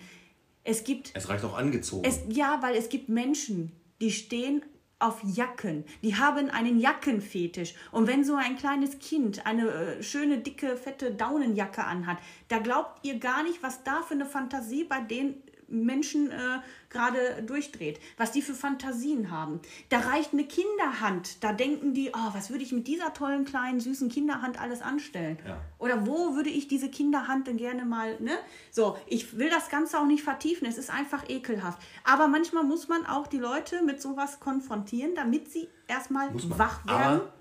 Es 0.63 0.83
gibt 0.83 1.11
Es 1.15 1.29
reicht 1.29 1.43
auch 1.43 1.57
angezogen. 1.57 2.03
es, 2.05 2.21
ja, 2.29 2.61
weil 2.61 2.75
es 2.75 2.89
gibt 2.89 3.09
Menschen, 3.09 3.71
die 3.99 4.11
stehen 4.11 4.63
auf 5.01 5.21
Jacken. 5.23 5.83
Die 6.03 6.15
haben 6.15 6.49
einen 6.49 6.79
Jackenfetisch. 6.79 7.73
Und 7.91 8.07
wenn 8.07 8.23
so 8.23 8.35
ein 8.35 8.55
kleines 8.55 8.99
Kind 8.99 9.45
eine 9.45 9.67
äh, 9.67 10.03
schöne, 10.03 10.37
dicke, 10.37 10.77
fette 10.77 11.11
Daunenjacke 11.11 11.83
anhat, 11.83 12.19
da 12.47 12.59
glaubt 12.59 13.05
ihr 13.05 13.17
gar 13.19 13.43
nicht, 13.43 13.63
was 13.63 13.83
da 13.83 14.03
für 14.03 14.13
eine 14.13 14.25
Fantasie 14.25 14.83
bei 14.83 15.01
den 15.01 15.41
Menschen 15.67 16.29
äh, 16.29 16.59
gerade 16.91 17.41
durchdreht, 17.43 17.99
was 18.17 18.31
die 18.31 18.41
für 18.41 18.53
Fantasien 18.53 19.31
haben. 19.31 19.59
Da 19.89 19.99
reicht 19.99 20.33
eine 20.33 20.45
Kinderhand. 20.45 21.43
Da 21.43 21.53
denken 21.53 21.93
die, 21.93 22.09
oh, 22.09 22.33
was 22.33 22.49
würde 22.49 22.63
ich 22.63 22.71
mit 22.71 22.87
dieser 22.87 23.13
tollen, 23.13 23.45
kleinen, 23.45 23.79
süßen 23.79 24.09
Kinderhand 24.09 24.59
alles 24.59 24.81
anstellen? 24.81 25.39
Ja. 25.47 25.57
Oder 25.79 26.05
wo 26.05 26.35
würde 26.35 26.49
ich 26.49 26.67
diese 26.67 26.89
Kinderhand 26.89 27.47
denn 27.47 27.57
gerne 27.57 27.85
mal, 27.85 28.19
ne? 28.19 28.37
So, 28.69 28.97
ich 29.07 29.37
will 29.37 29.49
das 29.49 29.69
Ganze 29.69 29.99
auch 29.99 30.05
nicht 30.05 30.23
vertiefen, 30.23 30.67
es 30.67 30.77
ist 30.77 30.89
einfach 30.89 31.27
ekelhaft. 31.29 31.81
Aber 32.03 32.27
manchmal 32.27 32.63
muss 32.63 32.87
man 32.87 33.05
auch 33.05 33.27
die 33.27 33.39
Leute 33.39 33.81
mit 33.83 34.01
sowas 34.01 34.39
konfrontieren, 34.39 35.15
damit 35.15 35.51
sie 35.51 35.67
erstmal 35.87 36.29
wach 36.33 36.85
werden. 36.85 37.21
Aber 37.21 37.33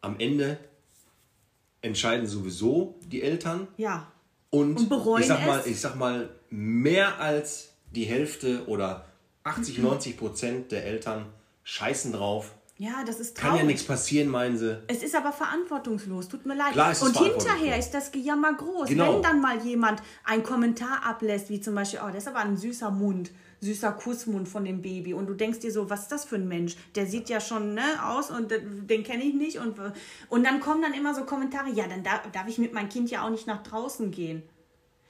am 0.00 0.18
Ende 0.18 0.58
entscheiden 1.80 2.26
sowieso 2.26 2.98
die 3.06 3.22
Eltern 3.22 3.68
ja. 3.76 4.10
und, 4.50 4.76
Und 4.76 4.88
bereuen 4.88 5.22
ich 5.22 5.28
sag 5.28 5.46
mal, 5.46 5.60
es? 5.60 5.66
ich 5.66 5.80
sag 5.80 5.96
mal 5.96 6.30
mehr 6.50 7.20
als 7.20 7.67
die 7.90 8.04
Hälfte 8.04 8.66
oder 8.66 9.06
80, 9.44 9.78
90 9.78 10.16
Prozent 10.16 10.72
der 10.72 10.84
Eltern 10.84 11.26
scheißen 11.64 12.12
drauf. 12.12 12.52
Ja, 12.80 13.02
das 13.04 13.18
ist 13.18 13.36
Kann 13.36 13.48
traurig. 13.50 13.62
ja 13.62 13.66
nichts 13.66 13.82
passieren, 13.84 14.28
meinen 14.28 14.56
sie. 14.56 14.80
Es 14.86 15.02
ist 15.02 15.16
aber 15.16 15.32
verantwortungslos, 15.32 16.28
tut 16.28 16.46
mir 16.46 16.54
leid. 16.54 16.72
Klar 16.74 16.92
ist 16.92 17.02
und 17.02 17.18
hinterher 17.18 17.76
ist 17.76 17.90
das 17.90 18.12
Gejammer 18.12 18.54
groß. 18.54 18.88
Genau. 18.88 19.16
Wenn 19.16 19.22
dann 19.22 19.40
mal 19.40 19.58
jemand 19.64 20.00
einen 20.22 20.44
Kommentar 20.44 21.04
ablässt, 21.04 21.50
wie 21.50 21.60
zum 21.60 21.74
Beispiel, 21.74 21.98
oh, 22.04 22.06
das 22.06 22.18
ist 22.18 22.28
aber 22.28 22.38
ein 22.38 22.56
süßer 22.56 22.92
Mund, 22.92 23.32
süßer 23.60 23.90
Kussmund 23.92 24.48
von 24.48 24.64
dem 24.64 24.80
Baby. 24.80 25.12
Und 25.12 25.26
du 25.26 25.34
denkst 25.34 25.58
dir 25.58 25.72
so, 25.72 25.90
was 25.90 26.02
ist 26.02 26.12
das 26.12 26.24
für 26.24 26.36
ein 26.36 26.46
Mensch? 26.46 26.76
Der 26.94 27.06
sieht 27.06 27.28
ja 27.28 27.40
schon 27.40 27.74
ne, 27.74 27.82
aus 28.04 28.30
und 28.30 28.52
den 28.52 29.02
kenne 29.02 29.24
ich 29.24 29.34
nicht. 29.34 29.58
Und, 29.58 29.74
und 30.28 30.44
dann 30.44 30.60
kommen 30.60 30.80
dann 30.80 30.94
immer 30.94 31.16
so 31.16 31.24
Kommentare, 31.24 31.70
ja, 31.70 31.88
dann 31.88 32.04
darf, 32.04 32.30
darf 32.30 32.46
ich 32.46 32.58
mit 32.58 32.72
meinem 32.74 32.88
Kind 32.88 33.10
ja 33.10 33.26
auch 33.26 33.30
nicht 33.30 33.48
nach 33.48 33.64
draußen 33.64 34.12
gehen. 34.12 34.44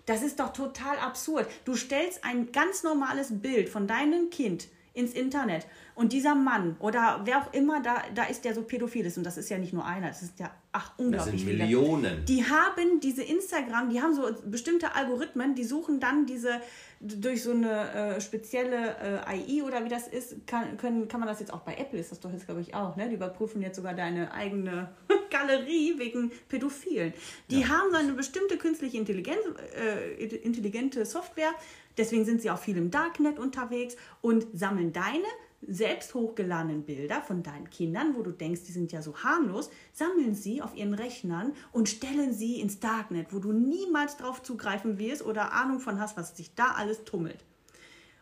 Das 0.09 0.23
ist 0.23 0.41
doch 0.41 0.55
total 0.55 0.99
absurd. 0.99 1.47
Du 1.67 1.75
stellst 1.75 2.25
ein 2.25 2.51
ganz 2.51 2.83
normales 2.83 3.29
Bild 3.41 3.69
von 3.69 3.87
deinem 3.87 4.31
Kind 4.31 4.69
ins 4.95 5.13
Internet 5.13 5.67
und 5.95 6.13
dieser 6.13 6.35
Mann 6.35 6.77
oder 6.81 7.21
wer 7.25 7.39
auch 7.39 7.53
immer 7.53 7.81
da, 7.83 8.03
da 8.15 8.25
ist, 8.25 8.45
der 8.45 8.55
so 8.55 8.63
pädophil 8.63 9.05
ist, 9.07 9.17
und 9.19 9.25
das 9.25 9.37
ist 9.37 9.49
ja 9.49 9.59
nicht 9.59 9.73
nur 9.73 9.85
einer, 9.85 10.09
das 10.09 10.23
ist 10.23 10.41
ja, 10.41 10.51
ach, 10.73 10.91
Das 10.97 11.07
unglaublich 11.07 11.41
sind 11.41 11.51
viele. 11.51 11.63
Millionen. 11.65 12.25
Die 12.25 12.43
haben 12.43 13.01
diese 13.01 13.23
Instagram, 13.23 13.91
die 13.91 14.01
haben 14.01 14.15
so 14.15 14.29
bestimmte 14.47 14.95
Algorithmen, 14.95 15.55
die 15.55 15.63
suchen 15.65 16.01
dann 16.01 16.27
diese 16.27 16.61
durch 17.01 17.45
so 17.45 17.53
eine 17.53 18.17
äh, 18.17 18.21
spezielle 18.21 19.23
äh, 19.27 19.61
AI 19.61 19.63
oder 19.63 19.85
wie 19.85 19.89
das 19.89 20.09
ist, 20.09 20.47
kann, 20.49 20.77
können, 20.79 21.07
kann 21.07 21.21
man 21.21 21.29
das 21.29 21.39
jetzt 21.39 21.53
auch 21.53 21.61
bei 21.61 21.75
Apple, 21.77 22.01
ist 22.01 22.11
das 22.11 22.19
doch 22.19 22.33
jetzt 22.33 22.47
glaube 22.47 22.61
ich 22.61 22.75
auch, 22.75 22.97
ne? 22.97 23.09
Die 23.09 23.15
überprüfen 23.15 23.63
jetzt 23.63 23.77
sogar 23.77 23.95
deine 23.95 24.33
eigene 24.33 24.89
Galerie 25.31 25.99
wegen 25.99 26.31
Pädophilen. 26.49 27.13
Die 27.51 27.67
haben 27.67 27.91
so 27.91 27.97
eine 27.97 28.13
bestimmte 28.13 28.59
künstliche 28.59 28.97
Intelligenz, 28.97 29.41
äh, 29.77 30.25
intelligente 30.25 31.05
Software, 31.05 31.55
Deswegen 31.99 32.25
sind 32.25 32.41
sie 32.41 32.51
auch 32.51 32.59
viel 32.59 32.77
im 32.77 32.91
Darknet 32.93 33.39
unterwegs 33.41 33.97
und 34.23 34.47
sammeln 34.55 34.93
deine 34.93 35.27
selbst 35.67 36.15
hochgeladenen 36.15 36.85
Bilder 36.85 37.21
von 37.21 37.43
deinen 37.43 37.69
Kindern, 37.69 38.15
wo 38.17 38.23
du 38.23 38.31
denkst, 38.31 38.63
die 38.69 38.73
sind 38.73 38.93
ja 38.93 39.03
so 39.03 39.17
harmlos, 39.25 39.71
sammeln 39.93 40.37
sie 40.37 40.63
auf 40.63 40.77
ihren 40.77 40.95
Rechnern 40.95 41.53
und 41.73 41.89
stellen 41.89 42.33
sie 42.33 42.61
ins 42.61 42.79
Darknet, 42.79 43.33
wo 43.33 43.41
du 43.41 43.53
niemals 43.53 44.17
drauf 44.17 44.45
zugreifen 44.45 44.99
wirst 44.99 45.27
oder 45.27 45.53
Ahnung 45.53 45.81
von 45.81 46.01
hast, 46.01 46.17
was 46.17 46.37
sich 46.37 46.55
da 46.55 46.75
alles 46.77 47.05
tummelt. 47.05 47.45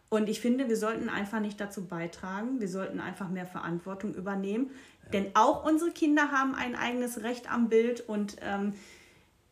Und 0.09 0.31
ich 0.31 0.41
finde, 0.41 0.69
wir 0.69 0.77
sollten 0.77 1.11
einfach 1.11 1.41
nicht 1.41 1.61
dazu 1.61 1.85
beitragen, 1.85 2.61
wir 2.61 2.69
sollten 2.69 3.01
einfach 3.01 3.29
mehr 3.29 3.47
Verantwortung 3.47 4.15
übernehmen, 4.15 4.71
ja. 4.71 4.96
Denn 5.13 5.31
auch 5.35 5.65
unsere 5.65 5.91
Kinder 5.91 6.31
haben 6.33 6.55
ein 6.55 6.75
eigenes 6.75 7.23
Recht 7.23 7.51
am 7.51 7.69
Bild 7.69 8.01
und 8.01 8.37
ähm, 8.43 8.75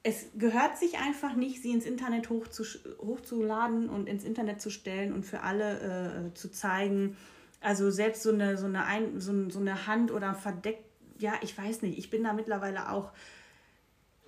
es 0.03 0.27
gehört 0.37 0.77
sich 0.77 0.99
einfach 0.99 1.35
nicht, 1.35 1.63
sie 1.63 1.73
ins 1.73 1.87
Internet 1.87 2.29
hochzuladen 2.29 3.89
und 3.89 4.07
ins 4.07 4.25
Internet 4.25 4.61
zu 4.61 4.71
stellen 4.71 5.13
und 5.15 5.25
für 5.25 5.41
alle 5.41 6.31
äh, 6.31 6.35
zu 6.35 6.51
zeigen, 6.51 7.17
also 7.61 7.91
selbst 7.91 8.23
so 8.23 8.31
eine, 8.31 8.59
so 8.59 8.67
eine, 8.67 8.85
Ein 8.85 9.21
so, 9.21 9.49
so 9.49 9.61
eine 9.61 9.87
Hand 9.87 10.11
oder 10.11 10.35
verdeckt, 10.35 10.85
ja, 11.19 11.33
ich 11.41 11.57
weiß 11.57 11.81
nicht, 11.83 11.99
ich 11.99 12.11
bin 12.11 12.23
da 12.23 12.35
mittlerweile 12.35 12.91
auch 12.91 13.13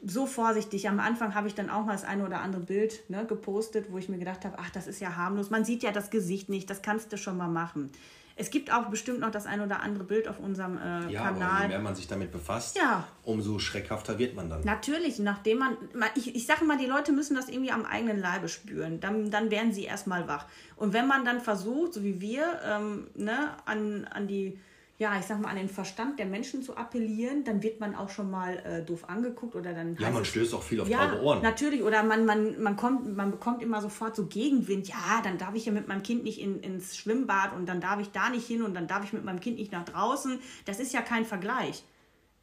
so 0.03 0.27
vorsichtig. 0.27 0.89
Am 0.89 1.01
Anfang 1.01 1.35
habe 1.35 1.49
ich 1.49 1.55
dann 1.55 1.69
auch 1.69 1.85
mal 1.85 1.93
das 1.93 2.05
eine 2.05 2.25
oder 2.25 2.41
andere 2.41 2.63
Bild 2.63 3.09
ne, 3.11 3.27
gepostet, 3.27 3.91
wo 3.91 3.99
ich 3.99 4.09
mir 4.09 4.19
gedacht 4.19 4.45
habe, 4.45 4.59
ach, 4.59 4.71
das 4.71 4.87
ist 4.87 5.01
ja 5.01 5.17
harmlos. 5.17 5.51
Man 5.51 5.65
sieht 5.65 5.83
ja 5.83 5.93
das 5.93 6.11
Gesicht 6.11 6.49
nicht, 6.49 6.71
das 6.71 6.81
kannst 6.81 7.13
du 7.13 7.19
schon 7.19 7.37
mal 7.37 7.49
machen. 7.49 7.91
Es 8.39 8.51
gibt 8.51 8.71
auch 8.71 8.87
bestimmt 8.87 9.21
noch 9.21 9.31
das 9.31 9.47
ein 9.47 9.63
oder 9.63 9.81
andere 9.81 10.05
Bild 10.05 10.29
auf 10.29 10.39
unserem 10.39 10.77
äh, 10.77 11.11
ja, 11.11 11.23
Kanal. 11.23 11.51
Aber 11.51 11.63
je 11.63 11.69
mehr 11.69 11.79
man 11.79 11.95
sich 11.95 12.07
damit 12.07 12.31
befasst, 12.33 12.77
ja. 12.77 13.09
umso 13.23 13.59
schreckhafter 13.59 14.19
wird 14.19 14.37
man 14.37 14.51
dann. 14.51 14.61
Natürlich, 14.63 15.19
nachdem 15.19 15.59
man, 15.59 15.77
ich, 16.15 16.37
ich 16.37 16.45
sage 16.45 16.67
mal, 16.67 16.77
die 16.77 16.85
Leute 16.85 17.13
müssen 17.13 17.35
das 17.35 17.49
irgendwie 17.49 17.73
am 17.73 17.87
eigenen 17.87 18.21
Leibe 18.21 18.49
spüren. 18.49 19.01
Dann, 19.01 19.31
dann 19.31 19.51
werden 19.51 19.73
sie 19.73 19.85
erstmal 19.85 20.29
wach. 20.29 20.45
Und 20.77 20.93
wenn 20.93 21.07
man 21.07 21.25
dann 21.25 21.41
versucht, 21.41 21.95
so 21.95 22.05
wie 22.05 22.21
wir, 22.21 22.61
ähm, 22.63 23.07
ne, 23.15 23.57
an, 23.65 24.05
an 24.05 24.27
die 24.27 24.59
ja, 24.99 25.19
ich 25.19 25.27
sag 25.27 25.41
mal, 25.41 25.51
an 25.51 25.57
den 25.57 25.69
Verstand 25.69 26.19
der 26.19 26.25
Menschen 26.25 26.63
zu 26.63 26.77
appellieren, 26.77 27.45
dann 27.45 27.63
wird 27.63 27.81
man 27.81 27.95
auch 27.95 28.09
schon 28.09 28.31
mal 28.31 28.57
äh, 28.59 28.83
doof 28.83 29.09
angeguckt 29.09 29.55
oder 29.55 29.75
dann. 29.75 29.97
Ja, 29.99 30.11
man 30.11 30.25
stößt 30.25 30.55
auch 30.55 30.63
viel 30.63 30.81
auf 30.81 30.89
ja, 30.89 31.07
taube 31.07 31.23
Ohren. 31.23 31.43
Natürlich, 31.43 31.83
oder 31.83 32.03
man, 32.03 32.25
man, 32.25 32.63
man, 32.63 32.77
kommt, 32.77 33.15
man 33.15 33.31
bekommt 33.31 33.63
immer 33.63 33.83
sofort 33.83 34.17
so 34.17 34.27
Gegenwind. 34.27 34.89
Ja, 34.89 35.21
dann 35.23 35.37
darf 35.37 35.55
ich 35.55 35.67
ja 35.67 35.73
mit 35.73 35.87
meinem 35.87 36.03
Kind 36.03 36.25
nicht 36.25 36.41
in, 36.41 36.61
ins 36.61 36.97
Schwimmbad 36.97 37.55
und 37.55 37.67
dann 37.67 37.81
darf 37.81 38.01
ich 38.01 38.11
da 38.13 38.31
nicht 38.31 38.47
hin 38.47 38.63
und 38.63 38.75
dann 38.75 38.87
darf 38.87 39.05
ich 39.05 39.13
mit 39.13 39.25
meinem 39.25 39.41
Kind 39.41 39.59
nicht 39.59 39.73
nach 39.73 39.85
draußen. 39.85 40.39
Das 40.65 40.81
ist 40.81 40.95
ja 40.95 41.03
kein 41.03 41.27
Vergleich. 41.27 41.85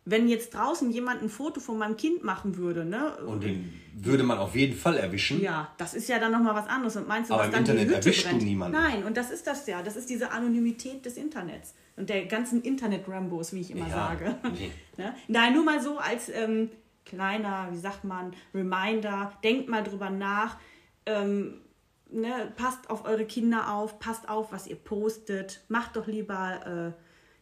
Wenn 0.06 0.28
jetzt 0.28 0.54
draußen 0.54 0.92
jemand 0.92 1.22
ein 1.22 1.30
Foto 1.30 1.60
von 1.62 1.78
meinem 1.78 1.96
Kind 1.96 2.24
machen 2.24 2.58
würde, 2.58 2.84
ne? 2.84 3.16
Und 3.26 3.44
den 3.44 3.74
würde 3.94 4.24
man 4.24 4.38
auf 4.38 4.56
jeden 4.56 4.76
Fall 4.76 4.98
erwischen. 4.98 5.42
Ja, 5.42 5.72
das 5.78 5.94
ist 5.94 6.10
ja 6.10 6.20
dann 6.20 6.32
nochmal 6.32 6.56
was 6.56 6.68
anderes. 6.68 6.96
Und 6.98 7.08
meinst 7.08 7.30
du, 7.30 7.36
Aber 7.36 7.44
was 7.44 7.48
im 7.48 7.54
dann 7.54 7.62
Internet 7.62 7.84
die 7.84 7.88
Hütte 7.88 8.10
erwischst 8.10 8.26
brennt? 8.26 8.42
du 8.42 8.46
niemanden. 8.46 8.78
Nein, 8.78 9.04
und 9.06 9.16
das 9.16 9.32
ist 9.32 9.48
das 9.48 9.66
ja. 9.68 9.82
Das 9.82 9.96
ist 9.96 10.10
diese 10.10 10.32
Anonymität 10.32 11.06
des 11.06 11.16
Internets 11.16 11.74
und 11.96 12.10
der 12.10 12.26
ganzen 12.26 12.62
Internet-Rambos, 12.62 13.54
wie 13.54 13.62
ich 13.62 13.72
immer 13.72 13.88
ja, 13.88 13.94
sage. 13.94 14.36
Nee. 14.54 14.72
ne? 14.98 15.16
Nein, 15.28 15.54
nur 15.54 15.64
mal 15.64 15.82
so 15.82 15.98
als 15.98 16.30
ähm, 16.30 16.70
kleiner, 17.06 17.68
wie 17.72 17.78
sagt 17.78 18.04
man, 18.04 18.34
Reminder, 18.54 19.34
denkt 19.44 19.70
mal 19.70 19.84
drüber 19.84 20.10
nach. 20.10 20.58
Ähm, 21.06 21.62
ne? 22.10 22.52
Passt 22.56 22.90
auf 22.90 23.06
eure 23.06 23.26
Kinder 23.26 23.74
auf, 23.74 24.00
passt 24.00 24.28
auf, 24.28 24.52
was 24.52 24.68
ihr 24.68 24.76
postet. 24.76 25.62
Macht 25.68 25.96
doch 25.96 26.08
lieber, 26.08 26.94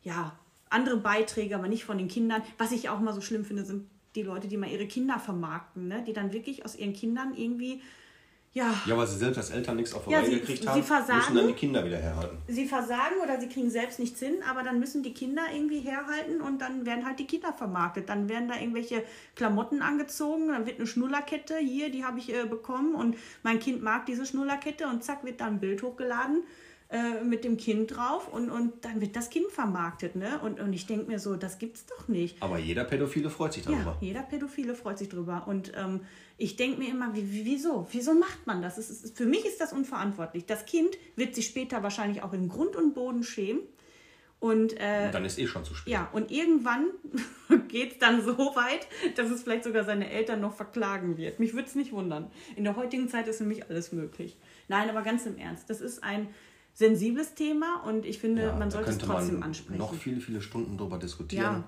äh, 0.03 0.07
ja, 0.07 0.37
andere 0.71 0.97
Beiträge, 0.97 1.55
aber 1.55 1.67
nicht 1.67 1.83
von 1.83 1.97
den 1.97 2.07
Kindern. 2.07 2.41
Was 2.57 2.71
ich 2.71 2.89
auch 2.89 2.99
mal 2.99 3.13
so 3.13 3.21
schlimm 3.21 3.45
finde, 3.45 3.65
sind 3.65 3.87
die 4.15 4.23
Leute, 4.23 4.47
die 4.47 4.57
mal 4.57 4.69
ihre 4.69 4.87
Kinder 4.87 5.19
vermarkten, 5.19 5.87
ne? 5.87 6.03
die 6.05 6.13
dann 6.13 6.33
wirklich 6.33 6.65
aus 6.65 6.75
ihren 6.75 6.93
Kindern 6.93 7.33
irgendwie 7.35 7.81
ja. 8.53 8.73
Ja, 8.85 8.97
weil 8.97 9.07
sie 9.07 9.17
selbst 9.17 9.37
als 9.37 9.49
Eltern 9.49 9.77
nichts 9.77 9.93
auf 9.93 10.03
die 10.03 10.11
ja, 10.11 10.19
Reihe 10.19 10.31
gekriegt 10.31 10.67
haben, 10.67 10.83
versagen, 10.83 11.19
müssen 11.19 11.35
dann 11.35 11.47
die 11.47 11.53
Kinder 11.53 11.85
wieder 11.85 11.97
herhalten. 11.97 12.37
Sie 12.47 12.65
versagen 12.67 13.15
oder 13.23 13.39
sie 13.39 13.47
kriegen 13.47 13.69
selbst 13.69 13.97
nichts 13.97 14.19
hin, 14.19 14.35
aber 14.49 14.61
dann 14.61 14.77
müssen 14.77 15.03
die 15.03 15.13
Kinder 15.13 15.43
irgendwie 15.53 15.79
herhalten 15.79 16.41
und 16.41 16.59
dann 16.59 16.85
werden 16.85 17.05
halt 17.05 17.19
die 17.19 17.27
Kinder 17.27 17.53
vermarktet. 17.53 18.09
Dann 18.09 18.27
werden 18.27 18.49
da 18.49 18.55
irgendwelche 18.55 19.03
Klamotten 19.35 19.81
angezogen, 19.81 20.49
dann 20.49 20.65
wird 20.65 20.79
eine 20.79 20.87
Schnullerkette, 20.87 21.59
hier, 21.59 21.91
die 21.91 22.03
habe 22.03 22.19
ich 22.19 22.33
äh, 22.33 22.45
bekommen 22.45 22.93
und 22.93 23.15
mein 23.41 23.59
Kind 23.59 23.81
mag 23.83 24.05
diese 24.05 24.25
Schnullerkette 24.25 24.85
und 24.87 25.01
zack, 25.01 25.23
wird 25.23 25.39
da 25.39 25.45
ein 25.45 25.61
Bild 25.61 25.81
hochgeladen 25.81 26.43
äh, 26.91 27.23
mit 27.23 27.45
dem 27.45 27.55
Kind 27.55 27.95
drauf 27.95 28.27
und, 28.27 28.49
und 28.49 28.83
dann 28.83 28.99
wird 28.99 29.15
das 29.15 29.29
Kind 29.29 29.49
vermarktet. 29.49 30.17
Ne? 30.17 30.41
Und, 30.43 30.59
und 30.59 30.73
ich 30.73 30.87
denke 30.87 31.05
mir 31.05 31.19
so, 31.19 31.37
das 31.37 31.57
gibt's 31.57 31.85
doch 31.85 32.09
nicht. 32.09 32.43
Aber 32.43 32.59
jeder 32.59 32.83
Pädophile 32.83 33.29
freut 33.29 33.53
sich 33.53 33.63
darüber. 33.63 33.97
Ja, 34.01 34.07
jeder 34.07 34.23
Pädophile 34.23 34.75
freut 34.75 34.97
sich 34.97 35.07
drüber. 35.07 35.45
Und 35.47 35.71
ähm, 35.77 36.01
ich 36.37 36.57
denke 36.57 36.79
mir 36.79 36.89
immer, 36.89 37.15
wie, 37.15 37.45
wieso? 37.45 37.87
Wieso 37.91 38.13
macht 38.13 38.45
man 38.45 38.61
das? 38.61 38.77
Ist, 38.77 39.17
für 39.17 39.25
mich 39.25 39.45
ist 39.45 39.61
das 39.61 39.71
unverantwortlich. 39.71 40.45
Das 40.45 40.65
Kind 40.65 40.97
wird 41.15 41.33
sich 41.33 41.45
später 41.45 41.81
wahrscheinlich 41.81 42.23
auch 42.23 42.33
in 42.33 42.49
Grund 42.49 42.75
und 42.75 42.93
Boden 42.93 43.23
schämen. 43.23 43.61
Und, 44.41 44.73
äh, 44.77 45.05
und 45.05 45.13
dann 45.13 45.23
ist 45.23 45.39
eh 45.39 45.47
schon 45.47 45.63
zu 45.63 45.73
spät. 45.73 45.93
Ja, 45.93 46.09
und 46.11 46.29
irgendwann 46.29 46.87
geht 47.69 47.93
es 47.93 47.99
dann 47.99 48.21
so 48.21 48.35
weit, 48.37 48.87
dass 49.15 49.29
es 49.29 49.43
vielleicht 49.43 49.63
sogar 49.63 49.85
seine 49.85 50.09
Eltern 50.09 50.41
noch 50.41 50.55
verklagen 50.55 51.15
wird. 51.15 51.39
Mich 51.39 51.53
würde 51.53 51.69
es 51.69 51.75
nicht 51.75 51.93
wundern. 51.93 52.29
In 52.57 52.65
der 52.65 52.75
heutigen 52.75 53.07
Zeit 53.07 53.29
ist 53.29 53.39
nämlich 53.39 53.69
alles 53.69 53.93
möglich. 53.93 54.35
Nein, 54.67 54.89
aber 54.89 55.03
ganz 55.03 55.25
im 55.25 55.37
Ernst, 55.37 55.69
das 55.69 55.79
ist 55.79 56.03
ein 56.03 56.27
sensibles 56.73 57.35
Thema 57.35 57.83
und 57.85 58.05
ich 58.05 58.19
finde, 58.19 58.43
ja, 58.43 58.55
man 58.55 58.71
sollte 58.71 58.91
es 58.91 58.97
trotzdem 58.97 59.39
man 59.39 59.49
ansprechen. 59.49 59.79
Noch 59.79 59.93
viele, 59.93 60.21
viele 60.21 60.41
Stunden 60.41 60.77
darüber 60.77 60.97
diskutieren 60.97 61.43
ja. 61.43 61.63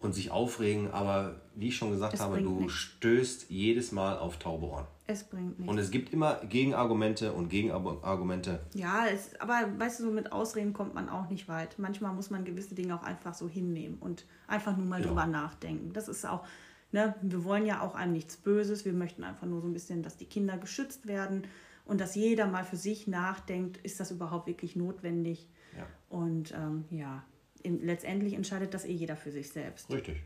und 0.00 0.14
sich 0.14 0.30
aufregen, 0.30 0.90
aber 0.90 1.40
wie 1.54 1.68
ich 1.68 1.76
schon 1.76 1.90
gesagt 1.90 2.14
es 2.14 2.20
habe, 2.20 2.40
du 2.40 2.60
nichts. 2.60 2.72
stößt 2.72 3.50
jedes 3.50 3.92
Mal 3.92 4.18
auf 4.18 4.38
taube 4.38 4.66
Ohren. 4.66 4.86
Es 5.06 5.24
bringt 5.24 5.58
nichts. 5.58 5.70
Und 5.70 5.78
es 5.78 5.90
gibt 5.90 6.12
immer 6.12 6.36
Gegenargumente 6.48 7.32
und 7.32 7.48
Gegenargumente. 7.48 8.60
Ja, 8.74 9.06
es, 9.06 9.38
aber 9.40 9.68
weißt 9.76 10.00
du, 10.00 10.04
so 10.04 10.10
mit 10.10 10.32
Ausreden 10.32 10.72
kommt 10.72 10.94
man 10.94 11.08
auch 11.08 11.28
nicht 11.28 11.48
weit. 11.48 11.78
Manchmal 11.78 12.14
muss 12.14 12.30
man 12.30 12.44
gewisse 12.44 12.74
Dinge 12.74 12.94
auch 12.94 13.02
einfach 13.02 13.34
so 13.34 13.48
hinnehmen 13.48 13.98
und 14.00 14.24
einfach 14.46 14.76
nur 14.76 14.86
mal 14.86 15.00
ja. 15.00 15.06
drüber 15.06 15.26
nachdenken. 15.26 15.92
Das 15.92 16.08
ist 16.08 16.24
auch, 16.24 16.44
ne, 16.92 17.14
wir 17.20 17.44
wollen 17.44 17.66
ja 17.66 17.80
auch 17.80 17.96
einem 17.96 18.12
nichts 18.12 18.36
Böses. 18.36 18.84
Wir 18.84 18.92
möchten 18.92 19.24
einfach 19.24 19.46
nur 19.46 19.60
so 19.60 19.66
ein 19.66 19.72
bisschen, 19.72 20.02
dass 20.02 20.16
die 20.16 20.26
Kinder 20.26 20.56
geschützt 20.56 21.06
werden 21.06 21.42
und 21.84 22.00
dass 22.00 22.14
jeder 22.14 22.46
mal 22.46 22.64
für 22.64 22.76
sich 22.76 23.06
nachdenkt, 23.06 23.78
ist 23.78 24.00
das 24.00 24.10
überhaupt 24.10 24.46
wirklich 24.46 24.76
notwendig? 24.76 25.48
Ja. 25.76 25.86
Und 26.08 26.52
ähm, 26.52 26.84
ja, 26.90 27.24
in, 27.62 27.84
letztendlich 27.84 28.34
entscheidet 28.34 28.74
das 28.74 28.84
eh 28.84 28.92
jeder 28.92 29.16
für 29.16 29.30
sich 29.30 29.50
selbst. 29.50 29.90
Richtig. 29.90 30.22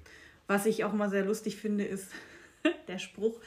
Was 0.46 0.66
ich 0.66 0.84
auch 0.84 0.92
mal 0.92 1.10
sehr 1.10 1.24
lustig 1.24 1.56
finde, 1.56 1.84
ist 1.84 2.10
der 2.88 2.98
Spruch, 2.98 3.40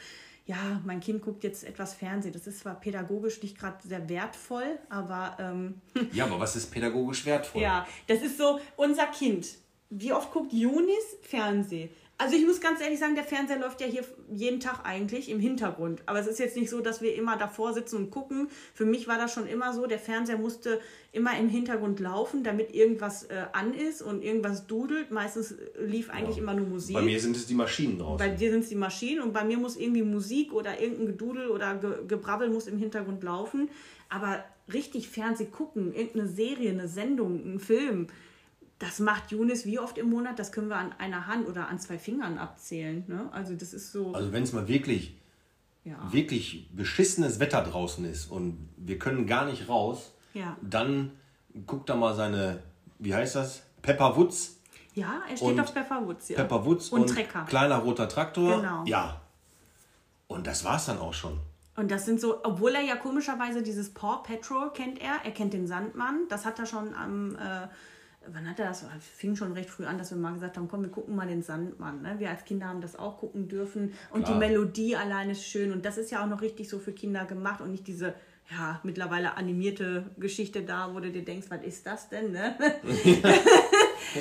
ja, 0.46 0.80
mein 0.84 1.00
Kind 1.00 1.22
guckt 1.22 1.44
jetzt 1.44 1.64
etwas 1.64 1.94
Fernsehen. 1.94 2.32
Das 2.32 2.46
ist 2.46 2.60
zwar 2.60 2.80
pädagogisch 2.80 3.42
nicht 3.42 3.58
gerade 3.58 3.76
sehr 3.86 4.08
wertvoll, 4.08 4.78
aber... 4.88 5.36
Ähm, 5.38 5.80
ja, 6.12 6.24
aber 6.24 6.40
was 6.40 6.56
ist 6.56 6.70
pädagogisch 6.70 7.24
wertvoll? 7.24 7.62
Ja, 7.62 7.86
das 8.06 8.22
ist 8.22 8.38
so, 8.38 8.60
unser 8.76 9.06
Kind. 9.06 9.46
Wie 9.90 10.12
oft 10.12 10.32
guckt 10.32 10.52
Junis 10.52 11.16
Fernsehen? 11.22 11.90
Also 12.20 12.36
ich 12.36 12.44
muss 12.44 12.60
ganz 12.60 12.82
ehrlich 12.82 12.98
sagen, 12.98 13.14
der 13.14 13.24
Fernseher 13.24 13.58
läuft 13.58 13.80
ja 13.80 13.86
hier 13.86 14.04
jeden 14.30 14.60
Tag 14.60 14.84
eigentlich 14.84 15.30
im 15.30 15.40
Hintergrund. 15.40 16.02
Aber 16.04 16.18
es 16.18 16.26
ist 16.26 16.38
jetzt 16.38 16.54
nicht 16.54 16.68
so, 16.68 16.82
dass 16.82 17.00
wir 17.00 17.14
immer 17.14 17.38
davor 17.38 17.72
sitzen 17.72 17.96
und 17.96 18.10
gucken. 18.10 18.48
Für 18.74 18.84
mich 18.84 19.08
war 19.08 19.16
das 19.16 19.32
schon 19.32 19.46
immer 19.46 19.72
so, 19.72 19.86
der 19.86 19.98
Fernseher 19.98 20.36
musste 20.36 20.82
immer 21.12 21.38
im 21.38 21.48
Hintergrund 21.48 21.98
laufen, 21.98 22.44
damit 22.44 22.74
irgendwas 22.74 23.22
äh, 23.22 23.46
an 23.54 23.72
ist 23.72 24.02
und 24.02 24.22
irgendwas 24.22 24.66
dudelt. 24.66 25.10
Meistens 25.10 25.54
lief 25.82 26.10
eigentlich 26.10 26.36
ja. 26.36 26.42
immer 26.42 26.52
nur 26.52 26.66
Musik. 26.66 26.94
Bei 26.94 27.00
mir 27.00 27.18
sind 27.18 27.36
es 27.36 27.46
die 27.46 27.54
Maschinen 27.54 27.98
draußen. 27.98 28.18
Bei 28.18 28.28
dir 28.28 28.50
sind 28.50 28.64
es 28.64 28.68
die 28.68 28.74
Maschinen 28.74 29.22
und 29.22 29.32
bei 29.32 29.44
mir 29.44 29.56
muss 29.56 29.76
irgendwie 29.76 30.02
Musik 30.02 30.52
oder 30.52 30.78
irgendein 30.78 31.06
Gedudel 31.06 31.48
oder 31.48 31.76
Ge 31.76 32.06
Gebrabbel 32.06 32.50
muss 32.50 32.66
im 32.66 32.76
Hintergrund 32.76 33.24
laufen. 33.24 33.70
Aber 34.10 34.44
richtig 34.70 35.08
Fernseh 35.08 35.46
gucken, 35.46 35.94
irgendeine 35.94 36.28
Serie, 36.28 36.68
eine 36.68 36.86
Sendung, 36.86 37.54
ein 37.54 37.60
Film 37.60 38.08
das 38.80 38.98
macht 38.98 39.30
Junis 39.30 39.66
wie 39.66 39.78
oft 39.78 39.98
im 39.98 40.08
Monat? 40.08 40.38
Das 40.38 40.52
können 40.52 40.68
wir 40.68 40.76
an 40.76 40.92
einer 40.98 41.26
Hand 41.26 41.46
oder 41.46 41.68
an 41.68 41.78
zwei 41.78 41.98
Fingern 41.98 42.38
abzählen. 42.38 43.04
Ne? 43.06 43.28
Also 43.30 43.54
das 43.54 43.74
ist 43.74 43.92
so. 43.92 44.12
Also 44.14 44.32
wenn 44.32 44.42
es 44.42 44.54
mal 44.54 44.66
wirklich, 44.68 45.18
ja. 45.84 45.96
wirklich 46.10 46.70
beschissenes 46.72 47.38
Wetter 47.40 47.62
draußen 47.62 48.04
ist 48.06 48.30
und 48.30 48.70
wir 48.78 48.98
können 48.98 49.26
gar 49.26 49.44
nicht 49.44 49.68
raus, 49.68 50.12
ja. 50.32 50.56
dann 50.62 51.12
guckt 51.66 51.90
da 51.90 51.94
mal 51.94 52.14
seine, 52.14 52.62
wie 52.98 53.14
heißt 53.14 53.36
das? 53.36 53.62
Pepper 53.82 54.16
Woods. 54.16 54.58
Ja, 54.94 55.20
er 55.28 55.36
steht 55.36 55.60
auf 55.60 55.74
Pepper 55.74 56.06
Woods, 56.06 56.30
ja. 56.30 56.36
Pepper 56.36 56.64
Woods 56.64 56.88
und, 56.88 57.02
und 57.02 57.06
Trecker. 57.08 57.44
Kleiner 57.44 57.76
roter 57.76 58.08
Traktor. 58.08 58.56
Genau. 58.56 58.84
Ja. 58.86 59.20
Und 60.26 60.46
das 60.46 60.64
war's 60.64 60.86
dann 60.86 60.98
auch 60.98 61.14
schon. 61.14 61.38
Und 61.76 61.90
das 61.90 62.06
sind 62.06 62.18
so, 62.18 62.42
obwohl 62.44 62.74
er 62.74 62.82
ja 62.82 62.96
komischerweise 62.96 63.62
dieses 63.62 63.92
Paw 63.92 64.22
Patrol 64.22 64.70
kennt 64.72 65.00
er, 65.02 65.20
er 65.22 65.32
kennt 65.32 65.52
den 65.52 65.66
Sandmann, 65.66 66.28
das 66.30 66.46
hat 66.46 66.58
er 66.58 66.66
schon 66.66 66.94
am 66.94 67.36
äh, 67.36 67.68
wann 68.26 68.48
hat 68.48 68.58
er 68.58 68.66
das? 68.66 68.84
Fing 69.16 69.36
schon 69.36 69.52
recht 69.52 69.70
früh 69.70 69.84
an, 69.84 69.98
dass 69.98 70.10
wir 70.10 70.18
mal 70.18 70.34
gesagt 70.34 70.56
haben, 70.56 70.68
komm, 70.68 70.82
wir 70.82 70.90
gucken 70.90 71.16
mal 71.16 71.26
den 71.26 71.42
Sandmann. 71.42 72.02
Ne? 72.02 72.16
Wir 72.18 72.30
als 72.30 72.44
Kinder 72.44 72.66
haben 72.66 72.80
das 72.80 72.96
auch 72.96 73.18
gucken 73.18 73.48
dürfen. 73.48 73.92
Und 74.10 74.24
Klar. 74.24 74.34
die 74.34 74.38
Melodie 74.38 74.96
allein 74.96 75.30
ist 75.30 75.44
schön. 75.44 75.72
Und 75.72 75.84
das 75.84 75.98
ist 75.98 76.10
ja 76.10 76.22
auch 76.22 76.28
noch 76.28 76.42
richtig 76.42 76.68
so 76.68 76.78
für 76.78 76.92
Kinder 76.92 77.24
gemacht 77.24 77.60
und 77.60 77.70
nicht 77.70 77.86
diese 77.86 78.14
ja, 78.50 78.80
mittlerweile 78.82 79.36
animierte 79.36 80.10
Geschichte 80.18 80.62
da, 80.62 80.92
wo 80.92 81.00
du 81.00 81.10
dir 81.12 81.24
denkst, 81.24 81.46
was 81.50 81.62
ist 81.62 81.86
das 81.86 82.08
denn? 82.08 82.32
Ne? 82.32 82.56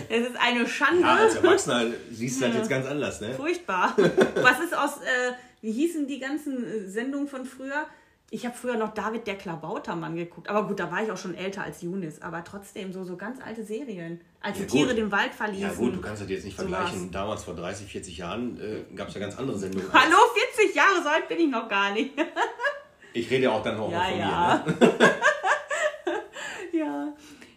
Es 0.08 0.28
ist 0.28 0.38
eine 0.40 0.68
Schande. 0.68 1.02
Ja, 1.02 1.16
als 1.16 1.36
Erwachsener 1.36 1.86
siehst 2.12 2.42
du 2.42 2.46
das 2.46 2.56
jetzt 2.56 2.70
ganz 2.70 2.86
anders, 2.86 3.22
ne? 3.22 3.34
Furchtbar. 3.34 3.96
Was 4.36 4.60
ist 4.60 4.78
aus, 4.78 4.98
äh, 4.98 5.32
wie 5.62 5.72
hießen 5.72 6.08
die 6.08 6.20
ganzen 6.20 6.88
Sendungen 6.88 7.28
von 7.28 7.46
früher? 7.46 7.88
Ich 8.32 8.46
habe 8.46 8.56
früher 8.56 8.78
noch 8.78 8.94
David 8.94 9.26
der 9.26 9.36
Klabautermann 9.38 10.16
geguckt. 10.16 10.50
Aber 10.50 10.68
gut, 10.68 10.80
da 10.80 10.92
war 10.92 11.04
ich 11.04 11.12
auch 11.12 11.18
schon 11.18 11.34
älter 11.36 11.64
als 11.64 11.82
Junis. 11.82 12.22
Aber 12.22 12.44
trotzdem 12.44 12.94
so, 12.94 13.04
so 13.04 13.18
ganz 13.18 13.42
alte 13.42 13.64
Serien. 13.64 14.22
Als 14.40 14.58
die 14.58 14.64
Ja, 14.64 14.70
Tiere 14.70 14.96
den 14.96 15.12
Wald 15.12 15.34
verließen. 15.34 15.68
Ja 15.68 15.74
gut, 15.74 15.96
du 15.96 16.02
kannst 16.02 16.22
das 16.22 16.30
jetzt 16.30 16.46
nicht 16.46 16.56
vergleichen. 16.56 17.10
Damals 17.12 17.44
vor 17.44 17.56
30, 17.56 17.92
40 17.92 18.18
Jahren 18.18 18.60
äh, 18.62 18.96
gab 18.96 19.08
es 19.08 19.16
ja 19.16 19.20
ganz 19.22 19.38
andere 19.38 19.58
Sendungen. 19.58 19.92
Hallo, 19.92 20.18
40 20.56 20.76
Jahre 20.76 21.02
so 21.02 21.10
alt 21.10 21.28
bin 21.28 21.40
ich 21.40 21.50
noch 21.50 21.68
gar 21.68 21.92
nicht. 21.92 22.12
Ich 23.12 23.28
rede 23.32 23.46
ja 23.46 23.52
auch 23.52 23.64
dann 23.64 23.76
auch 23.80 23.92
Ja, 23.92 23.98
noch 24.04 24.10
von 24.10 24.20
ja. 24.20 24.64
mir. 24.68 24.88
Ne? 24.88 25.02
ja. 26.80 27.14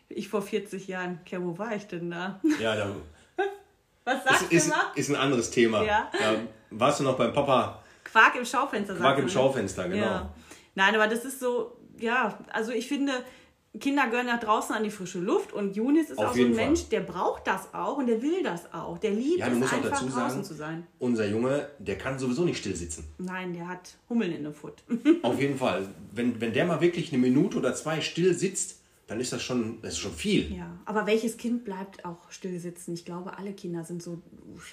Ich 0.08 0.26
vor 0.26 0.40
40 0.40 0.88
Jahren. 0.88 1.20
Ja, 1.28 1.42
wo 1.42 1.58
war 1.58 1.76
ich 1.76 1.86
denn 1.86 2.10
da? 2.10 2.40
Ja, 2.58 2.74
da 2.74 2.96
Was 4.04 4.24
sagst 4.24 4.50
ist, 4.50 4.70
du 4.70 4.72
ist, 4.72 4.74
ist 4.96 5.10
ein 5.10 5.16
anderes 5.16 5.50
Thema. 5.50 5.84
Ja. 5.84 6.10
Da 6.18 6.36
warst 6.70 7.00
du 7.00 7.04
noch 7.04 7.18
beim 7.18 7.34
Papa 7.34 7.82
Quark 8.02 8.34
im 8.36 8.44
Schaufenster. 8.44 8.94
Quark 8.96 9.18
im 9.18 9.24
ne? 9.26 9.30
Schaufenster, 9.30 9.88
genau. 9.88 10.06
Ja. 10.06 10.30
Nein, 10.74 10.94
aber 10.94 11.06
das 11.08 11.24
ist 11.24 11.40
so, 11.40 11.76
ja, 11.98 12.38
also 12.52 12.72
ich 12.72 12.88
finde, 12.88 13.12
Kinder 13.80 14.06
gehören 14.08 14.26
nach 14.26 14.40
draußen 14.40 14.74
an 14.74 14.84
die 14.84 14.90
frische 14.90 15.18
Luft 15.18 15.52
und 15.54 15.74
Junis 15.76 16.10
ist 16.10 16.18
Auf 16.18 16.26
auch 16.30 16.34
so 16.34 16.42
ein 16.44 16.54
Fall. 16.54 16.66
Mensch, 16.66 16.88
der 16.90 17.00
braucht 17.00 17.46
das 17.46 17.72
auch 17.72 17.96
und 17.96 18.06
der 18.06 18.20
will 18.20 18.42
das 18.42 18.72
auch. 18.74 18.98
Der 18.98 19.12
liebt 19.12 19.38
Ja, 19.38 19.48
du 19.48 19.56
es 19.56 19.62
einfach 19.72 19.90
dazu 19.90 20.04
draußen 20.06 20.10
sagen, 20.12 20.44
zu 20.44 20.54
sein. 20.54 20.86
unser 20.98 21.26
Junge, 21.26 21.68
der 21.78 21.96
kann 21.96 22.18
sowieso 22.18 22.44
nicht 22.44 22.58
still 22.58 22.76
sitzen. 22.76 23.04
Nein, 23.18 23.54
der 23.54 23.68
hat 23.68 23.94
Hummeln 24.10 24.32
in 24.32 24.42
der 24.42 24.52
Foot. 24.52 24.82
Auf 25.22 25.40
jeden 25.40 25.56
Fall. 25.56 25.86
Wenn, 26.12 26.38
wenn 26.40 26.52
der 26.52 26.66
mal 26.66 26.80
wirklich 26.82 27.12
eine 27.12 27.20
Minute 27.22 27.56
oder 27.58 27.74
zwei 27.74 28.00
still 28.02 28.34
sitzt, 28.34 28.78
dann 29.06 29.20
ist 29.20 29.32
das 29.32 29.42
schon, 29.42 29.80
das 29.82 29.94
ist 29.94 29.98
schon 30.00 30.12
viel. 30.12 30.54
ja, 30.54 30.70
aber 30.84 31.06
welches 31.06 31.36
Kind 31.38 31.64
bleibt 31.64 32.04
auch 32.04 32.30
still 32.30 32.58
sitzen? 32.60 32.92
Ich 32.94 33.04
glaube, 33.04 33.36
alle 33.38 33.52
Kinder 33.52 33.84
sind 33.84 34.02
so 34.02 34.20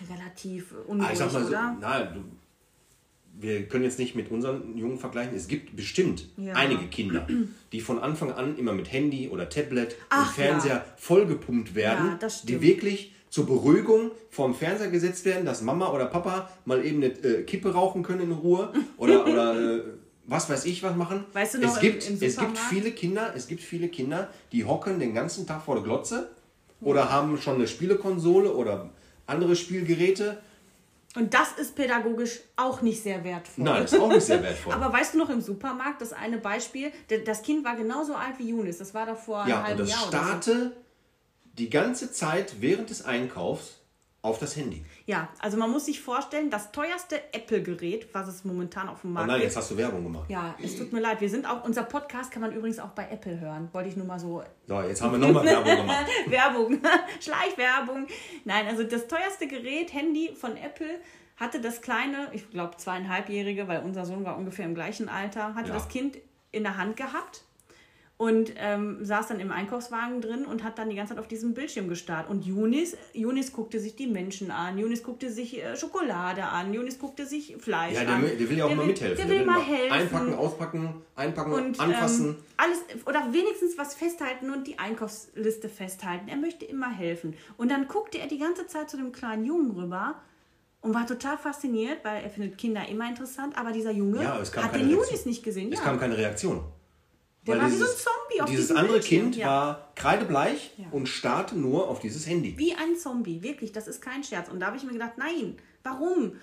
relativ 0.10 0.74
Ah, 0.74 0.92
unruhig, 0.92 1.12
ich 1.14 1.18
sag 1.20 1.34
mal 1.34 1.42
so, 1.44 1.48
oder? 1.50 1.78
na, 1.80 2.04
du, 2.04 2.20
wir 3.41 3.63
können 3.63 3.86
jetzt 3.86 3.99
nicht 3.99 4.15
mit 4.15 4.30
unseren 4.32 4.78
Jungen 4.78 4.97
vergleichen. 4.99 5.36
Es 5.36 5.47
gibt 5.47 5.75
bestimmt 5.75 6.25
Ja. 6.38 6.54
einige 6.56 6.88
Kinder, 6.88 7.25
die 7.71 7.80
von 7.80 7.99
Anfang 7.99 8.32
an 8.34 8.58
immer 8.58 8.73
mit 8.73 8.91
Handy 8.91 9.30
oder 9.30 9.47
Tablet 9.49 9.95
Ach, 10.10 10.28
und 10.28 10.36
Fernseher 10.36 10.84
vollgepumpt 10.97 11.73
werden, 11.73 12.17
Ja, 12.21 12.28
die 12.43 12.62
wirklich 12.62 13.13
zur 13.30 13.45
Beruhigung 13.45 14.12
vorm 14.30 14.54
Fernseher 14.56 14.89
gesetzt 14.89 15.23
werden, 15.23 15.45
dass 15.45 15.62
Mama 15.62 15.91
oder 15.93 16.08
Papa 16.08 16.49
mal 16.65 16.84
eben 16.86 17.04
eine 17.04 17.13
äh, 17.13 17.43
Kippe 17.43 17.71
rauchen 17.73 18.04
können 18.04 18.21
in 18.21 18.32
Ruhe 18.32 18.73
oder, 18.97 19.25
oder 19.25 19.78
äh, 19.78 19.82
was 20.25 20.49
weiß 20.49 20.65
ich 20.65 20.84
was 20.84 20.95
machen. 20.95 21.23
Weißt 21.34 21.54
du 21.56 21.60
noch, 21.60 21.69
es, 21.69 21.75
im- 21.78 21.82
gibt, 21.82 22.10
im 22.10 22.17
es 22.21 22.38
gibt 22.38 22.58
viele 22.58 22.91
Kinder, 22.91 23.34
es 23.36 23.47
gibt 23.47 23.62
viele 23.62 23.88
Kinder, 23.88 24.30
die 24.52 24.65
hocken 24.65 24.99
den 24.99 25.13
ganzen 25.13 25.47
Tag 25.47 25.63
vor 25.63 25.75
der 25.75 25.84
Glotze 25.84 26.30
oder 26.82 27.10
haben 27.12 27.38
schon 27.39 27.56
eine 27.56 27.67
Spielekonsole 27.67 28.54
oder 28.54 28.89
andere 29.28 29.56
Spielgeräte. 29.56 30.39
Und 31.15 31.34
das 31.34 31.54
ist 31.54 31.76
pädagogisch 31.76 32.39
auch 32.56 32.82
nicht 32.82 33.02
sehr 33.02 33.24
wertvoll. 33.24 33.63
Nein, 33.63 33.84
ist 33.84 33.98
auch 34.00 34.10
nicht 34.10 34.26
sehr 34.26 34.43
wertvoll. 34.43 34.74
Aber 34.76 34.93
weißt 34.93 35.15
du 35.15 35.17
noch 35.17 35.30
im 35.30 35.41
Supermarkt, 35.41 36.02
das 36.02 36.13
eine 36.13 36.38
Beispiel, 36.38 36.91
das 37.26 37.41
Kind 37.41 37.65
war 37.65 37.76
genauso 37.76 38.13
alt 38.13 38.38
wie 38.38 38.50
Junis, 38.50 38.78
das 38.78 38.93
war 38.93 39.08
doch 39.08 39.17
vor 39.17 39.41
einem 39.41 39.50
Ja, 39.50 39.60
und 39.60 39.63
halben 39.65 39.80
das 39.80 39.89
Jahr 39.89 40.08
oder 40.08 40.17
so. 40.17 40.24
starte 40.26 40.78
die 41.58 41.69
ganze 41.69 42.12
Zeit 42.12 42.62
während 42.62 42.89
des 42.91 43.04
Einkaufs 43.06 43.80
auf 44.22 44.38
das 44.38 44.56
Handy. 44.56 44.86
Ja, 45.10 45.28
also 45.39 45.58
man 45.58 45.72
muss 45.72 45.86
sich 45.88 46.00
vorstellen, 46.02 46.52
das 46.52 46.72
teuerste 46.72 47.15
Apple-Gerät, 47.34 48.13
was 48.13 48.28
es 48.28 48.45
momentan 48.45 48.88
auf 48.88 49.02
dem 49.02 49.10
Oh 49.10 49.13
Markt 49.15 49.28
nein, 49.28 49.38
gibt. 49.39 49.45
jetzt 49.50 49.58
hast 49.58 49.72
du 49.72 49.78
Werbung 49.78 50.04
gemacht. 50.04 50.30
Ja, 50.30 50.54
es 50.63 50.78
tut 50.78 50.93
mir 50.93 51.00
leid, 51.00 51.19
wir 51.19 51.30
sind 51.32 51.48
auch, 51.50 51.63
unser 51.63 51.82
Podcast 51.82 52.30
kann 52.32 52.43
man 52.43 52.52
übrigens 52.54 52.78
auch 52.78 52.89
bei 52.91 53.08
Apple 53.10 53.39
hören. 53.39 53.69
Wollte 53.74 53.89
ich 53.89 53.95
nur 53.98 54.06
mal 54.06 54.19
so 54.19 54.43
So, 54.67 54.82
jetzt 54.84 55.02
haben 55.02 55.13
wir 55.13 55.17
nochmal 55.28 55.45
Werbung 55.45 55.78
gemacht. 55.78 56.06
Werbung, 56.28 56.80
Schleichwerbung. 57.19 58.06
Nein, 58.45 58.67
also 58.67 58.84
das 58.84 59.08
teuerste 59.08 59.48
Gerät, 59.48 59.91
Handy 59.93 60.36
von 60.36 60.56
Apple, 60.56 61.00
hatte 61.38 61.60
das 61.60 61.82
kleine, 61.82 62.28
ich 62.34 62.48
glaube 62.52 62.78
zweieinhalbjährige, 62.78 63.67
weil 63.67 63.82
unser 63.82 64.06
Sohn 64.06 64.24
war 64.26 64.38
ungefähr 64.38 64.65
im 64.65 64.76
gleichen 64.76 65.10
Alter, 65.10 65.56
hatte 65.56 65.69
Ja. 65.69 65.74
das 65.74 65.88
Kind 65.88 66.17
in 66.52 66.62
der 66.63 66.78
Hand 66.78 66.98
gehabt 66.98 67.45
und 68.21 68.51
ähm, 68.58 68.97
saß 69.01 69.29
dann 69.29 69.39
im 69.39 69.49
Einkaufswagen 69.49 70.19
drin 70.19 70.43
und 70.45 70.62
hat 70.65 70.77
dann 70.77 70.89
die 70.89 70.97
ganze 70.97 71.13
Zeit 71.13 71.19
auf 71.19 71.29
diesem 71.29 71.53
Bildschirm 71.53 71.88
gestarrt. 71.88 72.29
Und 72.29 72.45
Yunis, 72.45 72.97
Yunis 73.13 73.53
guckte 73.53 73.79
sich 73.79 73.95
die 73.95 74.08
Menschen 74.08 74.51
an, 74.51 74.77
Yunis 74.77 75.03
guckte 75.03 75.32
sich 75.32 75.63
äh, 75.63 75.77
Schokolade 75.77 76.43
an, 76.43 76.73
Yunis 76.73 76.99
guckte 76.99 77.25
sich 77.25 77.55
Fleisch 77.60 77.93
Ja, 77.95 78.03
der, 78.03 78.15
an. 78.15 78.23
will- 78.23 78.36
der 78.38 78.49
will 78.49 78.58
ja 78.58 78.65
auch 78.65 78.75
mal 78.75 78.86
mithelfen. 78.86 79.25
Der 79.25 79.29
will 79.39 79.45
mal 79.45 79.62
helfen. 79.62 79.93
Einpacken, 79.93 80.34
auspacken, 80.34 80.95
einpacken, 81.15 81.53
und 81.53 81.79
anfassen. 81.79 82.27
Ähm, 82.32 82.36
alles 82.58 82.79
oder 83.05 83.32
wenigstens 83.32 83.77
was 83.77 83.95
festhalten 83.95 84.49
und 84.49 84.67
die 84.67 84.77
Einkaufsliste 84.77 85.69
festhalten. 85.69 86.27
Er 86.27 86.36
möchte 86.36 86.65
immer 86.65 86.89
helfen. 86.91 87.36
Und 87.55 87.71
dann 87.71 87.88
guckte 87.88 88.17
er 88.19 88.27
die 88.27 88.38
ganze 88.38 88.67
Zeit 88.67 88.89
zu 88.89 88.97
dem 88.97 89.13
kleinen 89.13 89.45
Jungen 89.45 89.71
rüber 89.71 90.15
und 90.82 90.93
war 90.93 91.08
total 91.08 91.38
fasziniert, 91.38 91.99
weil 92.03 92.21
er 92.21 92.29
findet 92.29 92.58
Kinder 92.58 92.86
immer 92.89 93.08
interessant. 93.08 93.58
Aber 93.58 93.71
dieser 93.71 93.91
Junge 93.91 94.21
Ja, 94.23 94.41
hat 94.58 94.75
den. 94.75 94.89
Junis 94.89 95.25
nicht 95.25 95.41
gesehen. 95.41 95.71
es 95.71 95.79
Ja. 95.79 95.86
kam 95.86 95.97
keine 95.97 96.17
Reaktion. 96.17 96.62
Der 97.50 97.58
Weil 97.58 97.64
war 97.66 97.72
wie 97.72 97.76
so 97.78 97.84
ein 97.84 97.90
dieses- 97.90 98.04
Zombie 98.04 98.42
auf 98.42 98.50
Dieses 98.50 98.72
andere 98.72 98.94
Bildschirm, 98.94 99.22
Kind 99.24 99.36
ja. 99.38 99.48
war 99.48 99.92
kreidebleich 99.96 100.72
Ja. 100.78 100.86
und 100.92 101.08
starrte 101.08 101.58
nur 101.58 101.88
auf 101.90 102.00
dieses 102.00 102.28
Handy. 102.28 102.58
Wie 102.58 102.74
ein 102.74 102.96
Zombie, 102.96 103.42
wirklich, 103.44 103.72
das 103.72 103.88
ist 103.88 104.02
kein 104.02 104.24
Scherz. 104.24 104.50
Und 104.50 104.60
da 104.60 104.68
habe 104.68 104.78
ich 104.78 104.84
mir 104.84 104.94
gedacht, 104.94 105.14
nein, 105.18 105.58
warum? 105.84 106.34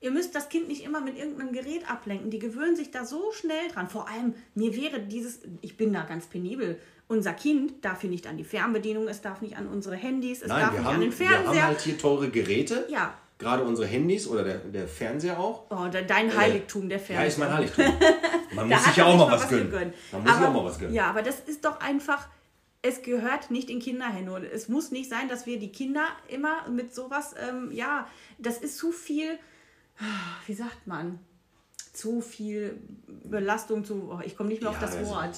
Ihr 0.00 0.10
müsst 0.10 0.34
das 0.34 0.48
Kind 0.50 0.68
nicht 0.68 0.84
immer 0.84 1.00
mit 1.00 1.16
irgendeinem 1.16 1.52
Gerät 1.52 1.90
ablenken. 1.90 2.30
Die 2.30 2.38
gewöhnen 2.38 2.76
sich 2.76 2.90
da 2.90 3.04
so 3.06 3.32
schnell 3.32 3.68
dran. 3.72 3.88
Vor 3.88 4.08
allem, 4.08 4.34
mir 4.54 4.76
wäre 4.76 5.00
dieses, 5.00 5.40
ich 5.62 5.76
bin 5.78 5.92
da 5.92 6.02
ganz 6.02 6.26
penibel, 6.26 6.78
unser 7.08 7.32
Kind 7.32 7.84
darf 7.84 8.02
hier 8.02 8.10
nicht 8.10 8.26
an 8.26 8.36
die 8.36 8.44
Fernbedienung, 8.44 9.08
es 9.08 9.22
darf 9.22 9.40
nicht 9.40 9.56
an 9.56 9.66
unsere 9.68 9.96
Handys, 9.96 10.42
es 10.42 10.48
Nein, 10.48 10.60
darf 10.60 10.72
wir 10.72 10.80
nicht 10.80 10.88
an 10.88 10.94
haben, 10.94 11.00
den 11.00 11.18
wir 11.18 11.26
Fernseher. 11.26 11.48
haben 11.62 11.68
halt 11.68 11.80
hier 11.80 11.96
teure 11.98 12.28
Geräte. 12.30 12.86
Ja. 12.90 13.14
Gerade 13.38 13.64
unsere 13.64 13.86
Handys 13.86 14.26
oder 14.26 14.44
der, 14.44 14.58
der 14.58 14.88
Fernseher 14.88 15.38
auch. 15.38 15.64
oh, 15.70 15.88
de- 15.88 16.06
dein 16.06 16.34
Heiligtum, 16.34 16.88
der 16.88 16.98
Fernseher. 16.98 17.20
Ja, 17.20 17.26
ist 17.28 17.38
mein 17.38 17.52
Heiligtum. 17.52 17.84
Man 18.54 18.68
muss 18.68 18.84
sich 18.84 18.96
ja 18.96 19.04
auch 19.04 19.16
mal 19.16 19.30
was 19.30 19.48
gönnen. 19.48 19.70
gegönnt. 19.70 19.94
Man 20.12 20.22
muss 20.22 20.30
sich 20.32 20.40
aber, 20.40 20.48
auch 20.48 20.62
mal 20.62 20.64
was 20.70 20.78
gönnen. 20.78 20.94
Ja, 20.94 21.10
aber 21.10 21.22
das 21.22 21.40
ist 21.40 21.64
doch 21.64 21.78
einfach, 21.80 22.26
es 22.80 23.02
gehört 23.02 23.50
nicht 23.50 23.68
in 23.68 23.78
Kinderhände. 23.80 24.32
Und 24.32 24.44
es 24.44 24.68
muss 24.68 24.90
nicht 24.90 25.10
sein, 25.10 25.28
dass 25.28 25.44
wir 25.44 25.58
die 25.58 25.70
Kinder 25.70 26.06
immer 26.28 26.66
mit 26.70 26.94
sowas, 26.94 27.34
ähm, 27.46 27.70
ja, 27.72 28.06
das 28.38 28.56
ist 28.58 28.78
zu 28.78 28.90
viel, 28.92 29.38
wie 30.46 30.54
sagt 30.54 30.86
man, 30.86 31.18
zu 31.92 32.22
viel 32.22 32.78
Belastung, 33.24 33.84
zu, 33.84 34.10
oh, 34.12 34.20
ich 34.24 34.36
komme 34.36 34.48
nicht 34.48 34.62
mehr 34.62 34.70
auf 34.70 34.76
Ja, 34.80 34.86
das 34.86 34.96
also 34.96 35.10
Wort. 35.10 35.36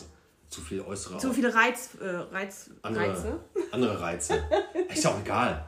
Zu 0.49 0.61
viel 0.61 0.81
äußere 0.81 1.19
Zu 1.19 1.33
viele 1.33 1.55
Reiz, 1.55 1.91
äh, 2.01 2.09
Reiz, 2.09 2.71
andere, 2.83 3.11
Reize. 3.11 3.41
andere 3.73 4.01
Reize. 4.01 4.43
Ist 4.89 5.07
auch 5.07 5.21
egal. 5.21 5.68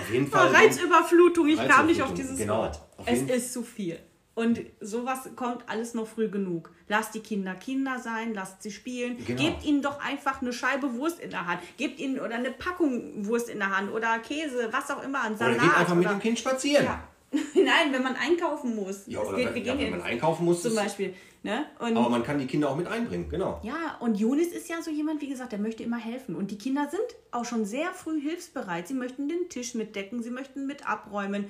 Auf 0.00 0.10
jeden 0.12 0.26
Fall. 0.26 0.48
Reizüberflutung, 0.48 1.48
ich 1.48 1.56
kam 1.56 1.86
nicht 1.86 2.02
auf 2.02 2.10
Reizüberflutung, 2.10 2.14
dieses 2.16 2.38
genau. 2.38 2.58
Wort. 2.58 2.80
Auf 2.96 3.06
Es 3.06 3.22
ist 3.22 3.52
zu 3.52 3.62
viel. 3.62 3.98
Und 4.34 4.60
sowas 4.80 5.28
kommt 5.36 5.68
alles 5.68 5.92
noch 5.92 6.06
früh 6.06 6.28
genug. 6.30 6.70
Lasst 6.88 7.14
die 7.14 7.20
Kinder 7.20 7.54
Kinder 7.54 7.98
sein, 7.98 8.32
lasst 8.32 8.62
sie 8.62 8.70
spielen. 8.70 9.18
Genau. 9.26 9.42
Gebt 9.42 9.64
ihnen 9.64 9.82
doch 9.82 10.00
einfach 10.02 10.40
eine 10.40 10.52
Scheibe 10.52 10.94
Wurst 10.94 11.20
in 11.20 11.30
der 11.30 11.46
Hand. 11.46 11.60
Gebt 11.76 11.98
ihnen 11.98 12.18
oder 12.18 12.36
eine 12.36 12.50
Packung 12.50 13.26
Wurst 13.26 13.48
in 13.50 13.58
der 13.58 13.76
Hand 13.76 13.92
oder 13.92 14.18
Käse, 14.20 14.68
was 14.70 14.90
auch 14.90 15.02
immer, 15.02 15.22
ein 15.22 15.34
Oder 15.34 15.38
Salat. 15.54 15.60
geht 15.60 15.76
einfach 15.76 15.94
mit 15.94 16.06
oder- 16.06 16.14
dem 16.14 16.20
Kind 16.20 16.38
spazieren. 16.38 16.84
Ja. 16.86 17.02
Nein, 17.54 17.92
wenn 17.92 18.02
man 18.02 18.16
einkaufen 18.16 18.74
muss. 18.74 19.02
Ja, 19.06 19.20
oder 19.20 19.36
geht- 19.36 19.54
wenn, 19.54 19.64
ja, 19.64 19.78
wenn 19.78 19.90
man 19.90 20.02
einkaufen 20.02 20.44
muss. 20.44 20.62
zum 20.62 20.74
Beispiel. 20.74 21.14
Ne? 21.42 21.64
Und 21.78 21.96
Aber 21.96 22.10
man 22.10 22.22
kann 22.22 22.38
die 22.38 22.46
Kinder 22.46 22.68
auch 22.68 22.76
mit 22.76 22.86
einbringen, 22.86 23.28
genau. 23.30 23.60
ja, 23.62 23.96
und 24.00 24.16
Junis 24.16 24.48
ist 24.48 24.68
ja 24.68 24.82
so 24.82 24.90
jemand, 24.90 25.22
wie 25.22 25.28
gesagt, 25.28 25.52
der 25.52 25.58
möchte 25.58 25.82
immer 25.82 25.96
helfen. 25.96 26.34
Und 26.36 26.50
die 26.50 26.58
Kinder 26.58 26.86
sind 26.90 27.00
auch 27.30 27.46
schon 27.46 27.64
sehr 27.64 27.92
früh 27.94 28.20
hilfsbereit. 28.20 28.88
Sie 28.88 28.94
möchten 28.94 29.26
den 29.28 29.48
Tisch 29.48 29.74
mitdecken, 29.74 30.22
sie 30.22 30.28
möchten 30.30 30.66
mit 30.66 30.86
abräumen. 30.86 31.46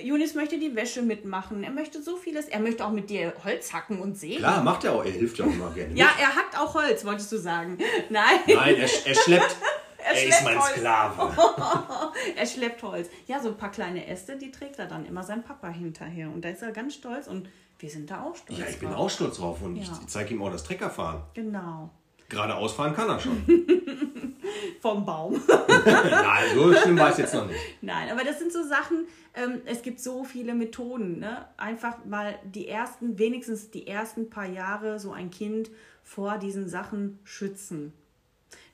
Junis 0.00 0.34
möchte 0.34 0.58
die 0.58 0.76
Wäsche 0.76 1.02
mitmachen. 1.02 1.64
Er 1.64 1.70
möchte 1.70 2.02
so 2.02 2.16
vieles. 2.16 2.46
Er 2.46 2.60
möchte 2.60 2.84
auch 2.84 2.92
mit 2.92 3.08
dir 3.10 3.32
Holz 3.44 3.72
hacken 3.72 3.98
und 4.00 4.16
sägen. 4.16 4.36
Klar, 4.38 4.62
macht 4.62 4.84
er 4.84 4.92
auch. 4.92 5.04
Er 5.04 5.10
hilft 5.10 5.38
ja 5.38 5.46
auch 5.46 5.50
immer 5.50 5.70
gerne. 5.70 5.94
Ja, 5.96 6.10
er 6.20 6.36
hackt 6.36 6.56
auch 6.56 6.74
Holz, 6.74 7.04
wolltest 7.04 7.32
du 7.32 7.38
sagen. 7.38 7.78
Nein, 8.10 8.38
Nein, 8.46 8.74
er, 8.76 9.06
er 9.06 9.14
schleppt. 9.14 9.56
er 10.06 10.12
ist 10.14 10.20
schleppt 10.22 10.44
mein 10.44 10.58
Holz. 10.60 10.72
Sklave. 10.76 12.12
er 12.36 12.46
schleppt 12.46 12.82
Holz. 12.82 13.08
Ja, 13.26 13.40
so 13.40 13.48
ein 13.48 13.56
paar 13.56 13.70
kleine 13.70 14.06
Äste, 14.06 14.36
die 14.36 14.50
trägt 14.50 14.78
er 14.78 14.86
dann 14.86 15.04
immer 15.06 15.22
seinem 15.22 15.42
Papa 15.42 15.68
hinterher. 15.68 16.28
Und 16.30 16.44
da 16.44 16.48
ist 16.48 16.62
er 16.62 16.72
ganz 16.72 16.94
stolz 16.94 17.26
und 17.26 17.48
wir 17.78 17.90
sind 17.90 18.10
da 18.10 18.22
auch 18.22 18.36
stolz. 18.36 18.58
Ja, 18.58 18.66
ich 18.68 18.78
bin 18.78 18.88
drauf. 18.90 18.98
auch 18.98 19.10
stolz 19.10 19.36
drauf 19.36 19.62
und 19.62 19.76
Ja. 19.76 19.82
ich 19.82 20.06
zeige 20.08 20.34
ihm 20.34 20.42
auch 20.42 20.50
das 20.50 20.64
Treckerfahren. 20.64 21.22
Genau. 21.34 21.90
Geradeaus 22.28 22.72
fahren 22.72 22.94
kann 22.94 23.08
er 23.08 23.20
schon. 23.20 23.44
Vom 24.80 25.04
Baum. 25.04 25.40
Nein, 25.86 26.44
so 26.54 26.72
schlimm 26.74 26.98
war 26.98 27.10
es 27.10 27.18
jetzt 27.18 27.34
noch 27.34 27.46
nicht. 27.46 27.58
Nein, 27.82 28.10
aber 28.10 28.24
das 28.24 28.38
sind 28.38 28.52
so 28.52 28.62
Sachen, 28.64 29.06
ähm, 29.34 29.60
es 29.64 29.82
gibt 29.82 30.00
so 30.00 30.24
viele 30.24 30.54
Methoden. 30.54 31.18
Ne? 31.20 31.46
Einfach 31.56 32.04
mal 32.04 32.38
die 32.44 32.68
ersten, 32.68 33.18
wenigstens 33.18 33.70
die 33.70 33.86
ersten 33.86 34.30
paar 34.30 34.46
Jahre 34.46 34.98
so 34.98 35.12
ein 35.12 35.30
Kind 35.30 35.70
vor 36.02 36.38
diesen 36.38 36.68
Sachen 36.68 37.18
schützen. 37.24 37.92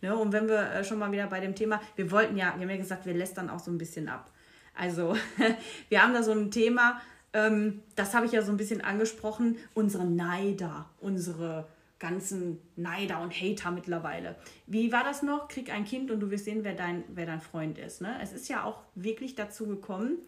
Ne? 0.03 0.15
Und 0.15 0.33
wenn 0.33 0.49
wir 0.49 0.71
äh, 0.73 0.85
schon 0.85 0.99
mal 0.99 1.11
wieder 1.11 1.27
bei 1.27 1.41
dem 1.41 1.55
Thema, 1.55 1.81
wir 1.97 2.11
wollten 2.11 2.37
ja, 2.37 2.55
wir 2.57 2.63
haben 2.63 2.71
ja 2.71 2.77
gesagt, 2.77 3.07
wir 3.07 3.15
lästern 3.15 3.49
auch 3.49 3.61
so 3.61 3.71
ein 3.71 3.79
bisschen 3.79 4.09
ab. 4.09 4.31
Also, 4.75 5.17
wir 5.89 6.03
haben 6.03 6.13
da 6.13 6.23
so 6.23 6.33
ein 6.33 6.51
Thema, 6.51 7.01
ähm, 7.33 7.83
das 7.97 8.15
habe 8.15 8.27
ich 8.27 8.33
ja 8.33 8.43
so 8.43 8.51
ein 8.51 8.57
bisschen 8.57 8.83
angesprochen, 8.83 9.57
unsere 9.75 10.05
Neider, 10.05 10.91
unsere 11.01 11.67
ganzen 11.99 12.59
Neider 12.75 13.21
und 13.21 13.33
Hater 13.33 13.71
mittlerweile. 13.71 14.35
Wie 14.67 14.91
war 14.91 15.05
das 15.05 15.23
noch? 15.23 15.47
Krieg 15.47 15.73
ein 15.73 15.85
Kind 15.85 16.11
und 16.11 16.19
du 16.19 16.31
wirst 16.31 16.47
sehen, 16.47 16.65
wer 16.65 16.75
dein, 16.75 17.05
wer 17.09 17.27
dein 17.27 17.41
Freund 17.41 17.79
ist. 17.79 18.01
Ne? 18.01 18.19
Es 18.21 18.33
ist 18.33 18.49
ja 18.49 18.65
auch 18.65 18.83
wirklich 18.97 19.37
dazu 19.37 19.69
gekommen, 19.69 20.19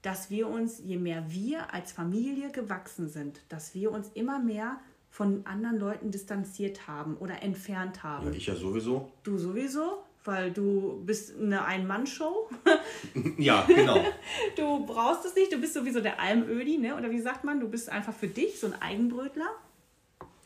dass 0.00 0.30
wir 0.30 0.48
uns, 0.48 0.80
je 0.84 0.96
mehr 0.96 1.24
wir 1.28 1.74
als 1.74 1.90
Familie 1.90 2.50
gewachsen 2.52 3.08
sind, 3.08 3.40
dass 3.48 3.74
wir 3.74 3.90
uns 3.90 4.10
immer 4.14 4.38
mehr 4.38 4.78
von 5.14 5.46
anderen 5.46 5.78
Leuten 5.78 6.10
distanziert 6.10 6.88
haben 6.88 7.16
oder 7.18 7.40
entfernt 7.40 8.02
haben. 8.02 8.26
Ja, 8.26 8.32
ich 8.32 8.46
ja 8.46 8.56
sowieso. 8.56 9.12
Du 9.22 9.38
sowieso, 9.38 10.02
weil 10.24 10.50
du 10.50 11.00
bist 11.06 11.38
eine 11.40 11.64
Ein-Mann-Show. 11.64 12.50
Ja, 13.38 13.62
genau. 13.62 14.04
Du 14.56 14.84
brauchst 14.84 15.24
es 15.24 15.36
nicht, 15.36 15.52
du 15.52 15.58
bist 15.58 15.74
sowieso 15.74 16.00
der 16.00 16.18
Almödi, 16.18 16.78
ne? 16.78 16.96
oder 16.96 17.12
wie 17.12 17.20
sagt 17.20 17.44
man, 17.44 17.60
du 17.60 17.68
bist 17.68 17.90
einfach 17.90 18.12
für 18.12 18.26
dich 18.26 18.58
so 18.58 18.66
ein 18.66 18.82
Eigenbrötler. 18.82 19.46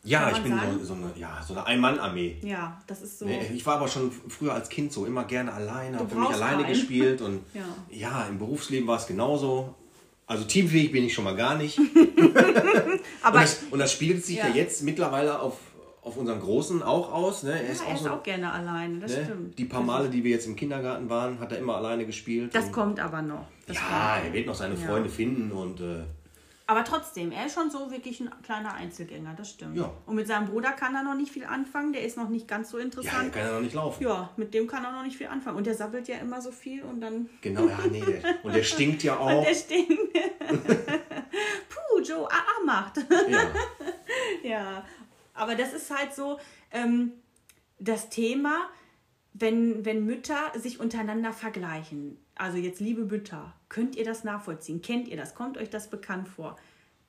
Ja, 0.03 0.29
ich 0.31 0.37
bin 0.43 0.53
so, 0.77 0.85
so 0.85 0.93
eine, 0.93 1.13
ja, 1.15 1.41
so 1.41 1.53
eine 1.55 1.65
Ein-Mann-Armee. 1.65 2.37
Ja, 2.43 2.79
das 2.85 3.01
ist 3.01 3.17
so. 3.17 3.25
Nee, 3.25 3.49
ich 3.51 3.65
war 3.65 3.77
aber 3.77 3.87
schon 3.87 4.11
früher 4.11 4.53
als 4.53 4.69
Kind 4.69 4.93
so 4.93 5.07
immer 5.07 5.23
gerne 5.23 5.51
alleine, 5.51 5.97
habe 5.97 6.09
für 6.09 6.19
mich 6.19 6.29
alleine 6.29 6.63
einen. 6.65 6.73
gespielt 6.73 7.21
und 7.21 7.43
Ja. 7.55 7.63
ja. 7.89 8.27
im 8.27 8.37
Berufsleben 8.37 8.87
war 8.87 8.97
es 8.97 9.07
genauso. 9.07 9.73
Also 10.29 10.43
teamfähig 10.43 10.91
bin 10.91 11.03
ich 11.03 11.13
schon 11.15 11.23
mal 11.23 11.35
gar 11.35 11.55
nicht. 11.57 11.79
Aber 13.23 13.37
und, 13.37 13.43
das, 13.43 13.63
und 13.71 13.79
das 13.79 13.91
spielt 13.91 14.23
sich 14.23 14.37
ja, 14.37 14.47
Ja. 14.47 14.53
jetzt 14.53 14.83
mittlerweile 14.83 15.39
auf, 15.39 15.57
auf 16.03 16.17
unseren 16.17 16.39
Großen 16.39 16.83
auch 16.83 17.11
aus. 17.11 17.41
Ne? 17.41 17.53
Er 17.53 17.63
ja, 17.65 17.71
ist 17.71 17.81
er 17.81 17.87
auch 17.87 17.93
ist 17.95 18.03
so, 18.03 18.09
auch 18.11 18.21
gerne 18.21 18.53
alleine, 18.53 18.99
das 18.99 19.11
ne? 19.15 19.23
stimmt. 19.25 19.57
Die 19.57 19.65
paar 19.65 19.81
Male, 19.81 20.07
die 20.07 20.23
wir 20.23 20.29
jetzt 20.29 20.45
im 20.45 20.55
Kindergarten 20.55 21.09
waren, 21.09 21.39
hat 21.39 21.51
er 21.51 21.57
immer 21.57 21.77
alleine 21.77 22.05
gespielt. 22.05 22.53
Das 22.53 22.71
kommt 22.71 22.99
aber 22.99 23.23
noch. 23.23 23.47
Das 23.65 23.77
ja, 23.77 24.17
er 24.23 24.31
wird 24.31 24.45
noch 24.45 24.53
seine 24.53 24.75
Ja. 24.75 24.81
Freunde 24.87 25.09
finden 25.09 25.51
und 25.51 25.79
äh, 25.81 26.03
Aber 26.69 26.83
trotzdem, 26.83 27.31
er 27.31 27.47
ist 27.47 27.55
schon 27.55 27.71
so 27.71 27.89
wirklich 27.89 28.19
ein 28.19 28.29
kleiner 28.43 28.75
Einzelgänger, 28.75 29.33
das 29.35 29.49
stimmt. 29.49 29.75
Ja. 29.75 29.91
Und 30.05 30.13
mit 30.13 30.27
seinem 30.27 30.45
Bruder 30.45 30.71
kann 30.71 30.93
er 30.93 31.01
noch 31.01 31.15
nicht 31.15 31.31
viel 31.31 31.45
anfangen, 31.45 31.93
der 31.93 32.03
ist 32.03 32.15
noch 32.15 32.29
nicht 32.29 32.47
ganz 32.47 32.69
so 32.69 32.77
ja, 32.77 32.83
er 32.83 32.85
interessant. 32.85 33.33
kann 33.33 33.43
ja 33.43 33.53
noch 33.53 33.61
nicht 33.61 33.73
laufen. 33.73 34.03
Ja, 34.03 34.29
mit 34.37 34.53
dem 34.53 34.67
kann 34.67 34.85
er 34.85 34.91
noch 34.91 35.01
nicht 35.01 35.17
viel 35.17 35.25
anfangen. 35.25 35.57
Und 35.57 35.65
der 35.65 35.73
sabbelt 35.73 36.07
ja 36.07 36.17
immer 36.17 36.43
so 36.43 36.51
viel 36.51 36.83
und 36.83 37.01
dann. 37.01 37.27
Genau, 37.41 37.65
ja, 37.65 37.79
nee. 37.89 38.01
Der, 38.01 38.35
und 38.45 38.53
der 38.53 38.61
stinkt 38.61 39.01
ja 39.01 39.17
auch. 39.17 39.39
Und 39.39 39.47
der 39.47 39.55
stinkt. 39.55 40.13
Puh, 41.69 42.01
Joe, 42.03 42.29
AA 42.31 42.63
macht. 42.63 42.97
ja. 43.27 43.51
ja. 44.43 44.85
Aber 45.33 45.55
das 45.55 45.73
ist 45.73 45.89
halt 45.89 46.13
so 46.13 46.37
ähm, 46.69 47.13
das 47.79 48.09
Thema, 48.09 48.69
wenn, 49.33 49.85
wenn 49.85 50.05
Mütter 50.05 50.51
sich 50.53 50.79
untereinander 50.79 51.33
vergleichen. 51.33 52.23
Also 52.39 52.57
jetzt, 52.57 52.79
liebe 52.79 53.03
Mütter, 53.03 53.53
könnt 53.67 53.97
ihr 53.97 54.05
das 54.05 54.23
nachvollziehen? 54.23 54.81
Kennt 54.81 55.09
ihr 55.09 55.17
das? 55.17 55.35
Kommt 55.35 55.57
euch 55.57 55.69
das 55.69 55.89
bekannt 55.89 56.29
vor? 56.29 56.55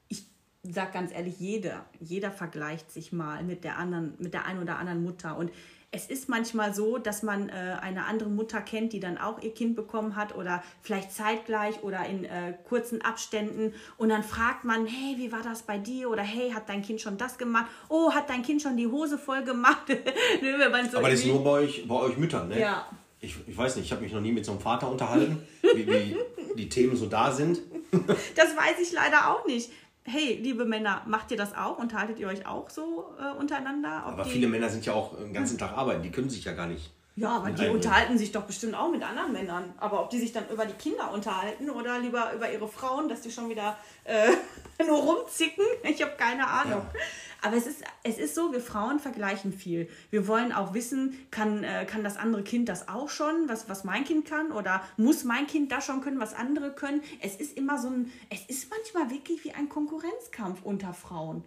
Ich 0.08 0.24
sag 0.64 0.92
ganz 0.92 1.12
ehrlich, 1.12 1.38
jeder, 1.38 1.86
jeder 2.00 2.32
vergleicht 2.32 2.90
sich 2.90 3.12
mal 3.12 3.44
mit 3.44 3.62
der 3.62 3.78
anderen, 3.78 4.14
mit 4.18 4.34
der 4.34 4.44
einen 4.44 4.60
oder 4.60 4.78
anderen 4.78 5.04
Mutter. 5.04 5.36
Und 5.36 5.52
es 5.92 6.06
ist 6.06 6.28
manchmal 6.28 6.74
so, 6.74 6.98
dass 6.98 7.22
man 7.22 7.48
äh, 7.48 7.76
eine 7.80 8.06
andere 8.06 8.28
Mutter 8.28 8.60
kennt, 8.60 8.92
die 8.92 8.98
dann 8.98 9.18
auch 9.18 9.40
ihr 9.40 9.54
Kind 9.54 9.76
bekommen 9.76 10.16
hat 10.16 10.34
oder 10.34 10.64
vielleicht 10.82 11.12
zeitgleich 11.12 11.84
oder 11.84 12.04
in 12.06 12.24
äh, 12.24 12.54
kurzen 12.68 13.00
Abständen. 13.00 13.72
Und 13.98 14.08
dann 14.08 14.24
fragt 14.24 14.64
man, 14.64 14.84
hey, 14.86 15.14
wie 15.16 15.30
war 15.30 15.42
das 15.42 15.62
bei 15.62 15.78
dir? 15.78 16.10
Oder 16.10 16.22
hey, 16.22 16.50
hat 16.50 16.68
dein 16.68 16.82
Kind 16.82 17.00
schon 17.00 17.18
das 17.18 17.38
gemacht? 17.38 17.66
Oh, 17.88 18.10
hat 18.12 18.28
dein 18.30 18.42
Kind 18.42 18.62
schon 18.62 18.76
die 18.76 18.88
Hose 18.88 19.16
voll 19.16 19.44
gemacht? 19.44 19.88
Ne, 20.42 20.88
so 20.90 20.98
Aber 20.98 21.10
das 21.10 21.20
ist 21.20 21.26
nur 21.26 21.44
bei 21.44 21.50
euch, 21.50 21.86
bei 21.86 21.94
euch 21.94 22.16
Müttern, 22.16 22.48
ne? 22.48 22.60
Ja. 22.60 22.86
Ich, 23.20 23.36
ich 23.46 23.56
weiß 23.56 23.76
nicht, 23.76 23.86
ich 23.86 23.92
habe 23.92 24.02
mich 24.02 24.12
noch 24.12 24.20
nie 24.20 24.32
mit 24.32 24.44
so 24.46 24.52
einem 24.52 24.60
Vater 24.60 24.90
unterhalten, 24.90 25.46
wie, 25.62 25.86
wie 25.86 26.16
die 26.56 26.68
Themen 26.68 26.96
so 26.96 27.06
da 27.06 27.30
sind. 27.32 27.60
Das 28.36 28.56
weiß 28.56 28.78
ich 28.80 28.92
leider 28.92 29.30
auch 29.34 29.44
nicht. 29.46 29.70
Hey, 30.04 30.38
liebe 30.40 30.64
Männer, 30.64 31.02
macht 31.06 31.30
ihr 31.32 31.36
das 31.36 31.54
auch? 31.56 31.78
Unterhaltet 31.78 32.18
ihr 32.20 32.28
euch 32.28 32.46
auch 32.46 32.70
so 32.70 33.04
äh, 33.20 33.36
untereinander? 33.38 34.04
Ob 34.06 34.12
Aber 34.12 34.22
die- 34.24 34.30
viele 34.30 34.46
Männer 34.48 34.68
sind 34.68 34.86
ja 34.86 34.92
auch 34.94 35.16
den 35.16 35.32
ganzen 35.32 35.58
Tag 35.58 35.76
arbeiten, 35.76 36.02
die 36.02 36.10
können 36.12 36.30
sich 36.30 36.44
ja 36.44 36.52
gar 36.52 36.66
nicht. 36.68 36.90
Ja, 37.16 37.36
aber 37.36 37.50
die 37.50 37.66
unterhalten 37.68 38.16
sich 38.16 38.30
doch 38.32 38.42
bestimmt 38.44 38.74
auch 38.76 38.90
mit 38.90 39.02
anderen 39.02 39.32
Männern. 39.32 39.74
Aber 39.78 40.00
ob 40.00 40.10
die 40.10 40.18
sich 40.18 40.32
dann 40.32 40.48
über 40.48 40.64
die 40.64 40.72
Kinder 40.74 41.12
unterhalten 41.12 41.68
oder 41.68 41.98
lieber 41.98 42.32
über 42.32 42.50
ihre 42.50 42.66
Frauen, 42.68 43.08
dass 43.08 43.20
die 43.22 43.30
schon 43.32 43.50
wieder 43.50 43.76
äh, 44.04 44.30
nur 44.86 44.98
rumzicken, 44.98 45.64
ich 45.82 46.00
habe 46.00 46.12
keine 46.16 46.46
Ahnung. 46.48 46.82
Ja. 46.94 47.00
Aber 47.42 47.56
es 47.56 47.66
ist, 47.66 47.82
es 48.02 48.18
ist 48.18 48.34
so, 48.34 48.52
wir 48.52 48.60
Frauen 48.60 48.98
vergleichen 48.98 49.52
viel. 49.52 49.88
Wir 50.10 50.26
wollen 50.28 50.52
auch 50.52 50.74
wissen, 50.74 51.14
kann, 51.30 51.64
äh, 51.64 51.86
kann 51.86 52.04
das 52.04 52.16
andere 52.16 52.42
Kind 52.42 52.68
das 52.68 52.88
auch 52.88 53.08
schon, 53.08 53.48
was, 53.48 53.68
was 53.68 53.84
mein 53.84 54.04
Kind 54.04 54.26
kann? 54.26 54.52
Oder 54.52 54.82
muss 54.96 55.24
mein 55.24 55.46
Kind 55.46 55.72
das 55.72 55.86
schon 55.86 56.00
können, 56.00 56.20
was 56.20 56.34
andere 56.34 56.72
können? 56.74 57.02
Es 57.20 57.36
ist 57.36 57.56
immer 57.56 57.78
so 57.78 57.88
ein, 57.88 58.12
es 58.28 58.44
ist 58.46 58.70
manchmal 58.70 59.10
wirklich 59.10 59.44
wie 59.44 59.52
ein 59.52 59.68
Konkurrenzkampf 59.68 60.62
unter 60.62 60.92
Frauen. 60.92 61.44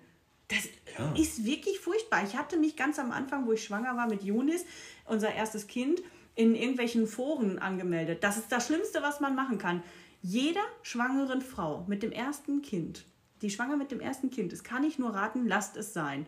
Das 0.47 0.67
Ja. 0.97 1.13
ist 1.15 1.45
wirklich 1.45 1.79
furchtbar. 1.79 2.23
Ich 2.25 2.37
hatte 2.37 2.57
mich 2.57 2.75
ganz 2.75 2.99
am 2.99 3.11
Anfang, 3.11 3.47
wo 3.47 3.53
ich 3.53 3.63
schwanger 3.63 3.95
war 3.95 4.07
mit 4.07 4.23
Junis, 4.23 4.65
unser 5.05 5.33
erstes 5.33 5.67
Kind, 5.67 6.01
in 6.35 6.55
irgendwelchen 6.55 7.07
Foren 7.07 7.59
angemeldet. 7.59 8.23
Das 8.23 8.37
ist 8.37 8.51
das 8.51 8.65
Schlimmste, 8.67 9.01
was 9.01 9.19
man 9.19 9.35
machen 9.35 9.57
kann. 9.57 9.83
Jeder 10.21 10.61
schwangeren 10.81 11.41
Frau 11.41 11.85
mit 11.87 12.01
dem 12.01 12.11
ersten 12.11 12.61
Kind, 12.61 13.05
die 13.43 13.51
schwanger 13.51 13.77
mit 13.77 13.91
dem 13.91 13.99
ersten 13.99 14.29
Kind 14.31 14.51
ist, 14.53 14.63
kann 14.63 14.83
ich 14.83 14.97
nur 14.97 15.13
raten, 15.13 15.47
lasst 15.47 15.77
es 15.77 15.93
sein. 15.93 16.25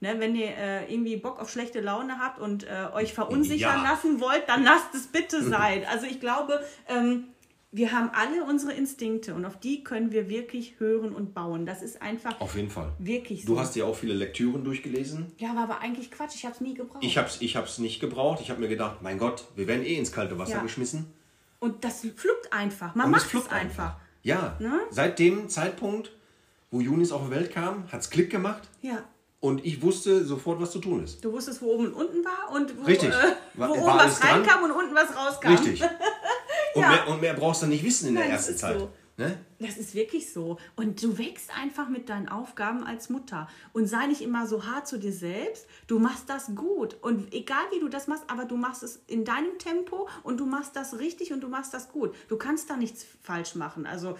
Ne, 0.00 0.14
wenn 0.20 0.36
ihr 0.36 0.56
äh, 0.56 0.92
irgendwie 0.94 1.16
Bock 1.16 1.40
auf 1.40 1.50
schlechte 1.50 1.80
Laune 1.80 2.20
habt 2.20 2.38
und 2.38 2.62
äh, 2.62 2.86
euch 2.94 3.12
verunsichern 3.14 3.82
Ja. 3.82 3.90
lassen 3.90 4.20
wollt, 4.20 4.48
dann 4.48 4.62
lasst 4.62 4.94
es 4.94 5.08
bitte 5.08 5.42
sein. 5.50 5.84
Also 5.90 6.06
ich 6.06 6.20
glaube, 6.20 6.64
ähm, 6.86 7.24
wir 7.72 7.90
haben 7.90 8.10
alle 8.14 8.44
unsere 8.44 8.72
Instinkte 8.74 9.34
und 9.34 9.44
auf 9.44 9.58
die 9.58 9.82
können 9.82 10.12
wir 10.12 10.28
wirklich 10.28 10.78
hören 10.78 11.12
und 11.12 11.34
bauen. 11.34 11.66
Das 11.66 11.82
ist 11.82 12.00
einfach 12.00 12.40
Auf 12.40 12.54
jeden 12.54 12.70
Fall. 12.70 12.92
wirklich 13.00 13.42
so. 13.44 13.54
Du 13.54 13.60
hast 13.60 13.74
ja 13.74 13.86
auch 13.86 13.96
viele 13.96 14.14
Lektüren 14.14 14.62
durchgelesen. 14.62 15.32
Ja, 15.38 15.56
war 15.56 15.64
aber 15.64 15.80
eigentlich 15.80 16.12
Quatsch. 16.12 16.36
Ich 16.36 16.44
habe 16.44 16.54
es 16.54 16.60
nie 16.60 16.74
gebraucht. 16.74 17.02
Ich 17.02 17.18
hab's, 17.18 17.38
ich 17.40 17.56
hab's 17.56 17.78
nicht 17.78 17.98
gebraucht. 17.98 18.38
Ich 18.40 18.50
habe 18.50 18.60
mir 18.60 18.68
gedacht, 18.68 19.02
mein 19.02 19.18
Gott, 19.18 19.46
wir 19.56 19.66
werden 19.66 19.84
eh 19.84 19.96
ins 19.96 20.12
kalte 20.12 20.38
Wasser 20.38 20.52
Ja. 20.58 20.62
geschmissen. 20.62 21.12
und 21.58 21.82
das 21.82 22.02
flugt 22.14 22.52
einfach. 22.52 22.94
Man 22.94 23.06
Und 23.06 23.10
macht 23.12 23.34
es 23.34 23.40
es 23.42 23.48
einfach. 23.50 23.96
Ja, 24.22 24.56
Ne? 24.60 24.78
seit 24.90 25.18
dem 25.18 25.48
Zeitpunkt, 25.48 26.12
wo 26.70 26.80
Junis 26.80 27.12
auf 27.12 27.24
die 27.26 27.30
Welt 27.30 27.52
kam, 27.52 27.90
hat's 27.92 28.10
Klick 28.10 28.30
gemacht. 28.30 28.68
Ja. 28.82 29.02
Und 29.40 29.64
ich 29.64 29.80
wusste 29.82 30.24
sofort, 30.24 30.60
was 30.60 30.72
zu 30.72 30.80
tun 30.80 31.04
ist. 31.04 31.24
Du 31.24 31.32
wusstest, 31.32 31.62
wo 31.62 31.66
oben 31.74 31.86
und 31.86 31.92
unten 31.94 32.24
war 32.24 32.50
und 32.52 32.76
wo, 32.78 32.82
Richtig. 32.84 33.10
Äh, 33.10 33.34
wo 33.54 33.60
War- 33.62 33.70
oben 33.70 33.82
war 33.82 33.98
was 33.98 34.18
dran? 34.18 34.30
reinkam 34.42 34.64
und 34.64 34.72
unten 34.72 34.94
was 34.94 35.14
rauskam. 35.16 35.48
Richtig. 35.48 35.82
Und, 36.74 36.82
Ja. 36.82 36.90
mehr, 36.90 37.08
und 37.08 37.20
mehr 37.22 37.34
brauchst 37.34 37.62
du 37.62 37.66
nicht 37.66 37.82
wissen 37.82 38.08
in 38.10 38.14
der 38.14 38.24
Nein, 38.24 38.32
das 38.34 38.46
ersten 38.48 38.58
Zeit. 38.60 38.78
so. 38.78 38.90
Ne? 39.16 39.36
Das 39.58 39.78
ist 39.78 39.94
wirklich 39.94 40.30
so. 40.32 40.58
Und 40.76 41.02
du 41.02 41.16
wächst 41.18 41.50
einfach 41.58 41.88
mit 41.88 42.08
deinen 42.08 42.28
Aufgaben 42.28 42.84
als 42.84 43.08
Mutter. 43.08 43.48
Und 43.72 43.86
sei 43.86 44.06
nicht 44.06 44.20
immer 44.20 44.46
so 44.46 44.64
hart 44.66 44.86
zu 44.86 44.98
dir 44.98 45.12
selbst. 45.12 45.66
Du 45.88 45.98
machst 45.98 46.28
das 46.28 46.54
gut. 46.54 46.96
Und 47.00 47.32
egal 47.34 47.62
wie 47.72 47.80
du 47.80 47.88
das 47.88 48.06
machst, 48.06 48.22
aber 48.28 48.44
du 48.44 48.56
machst 48.56 48.82
es 48.82 49.00
in 49.08 49.24
deinem 49.24 49.58
Tempo 49.58 50.08
und 50.22 50.38
du 50.38 50.46
machst 50.46 50.76
das 50.76 50.98
richtig 50.98 51.32
und 51.32 51.40
du 51.40 51.48
machst 51.48 51.72
das 51.74 51.88
gut. 51.88 52.14
Du 52.28 52.36
kannst 52.36 52.68
da 52.70 52.76
nichts 52.76 53.06
falsch 53.22 53.54
machen. 53.56 53.86
Also, 53.86 54.16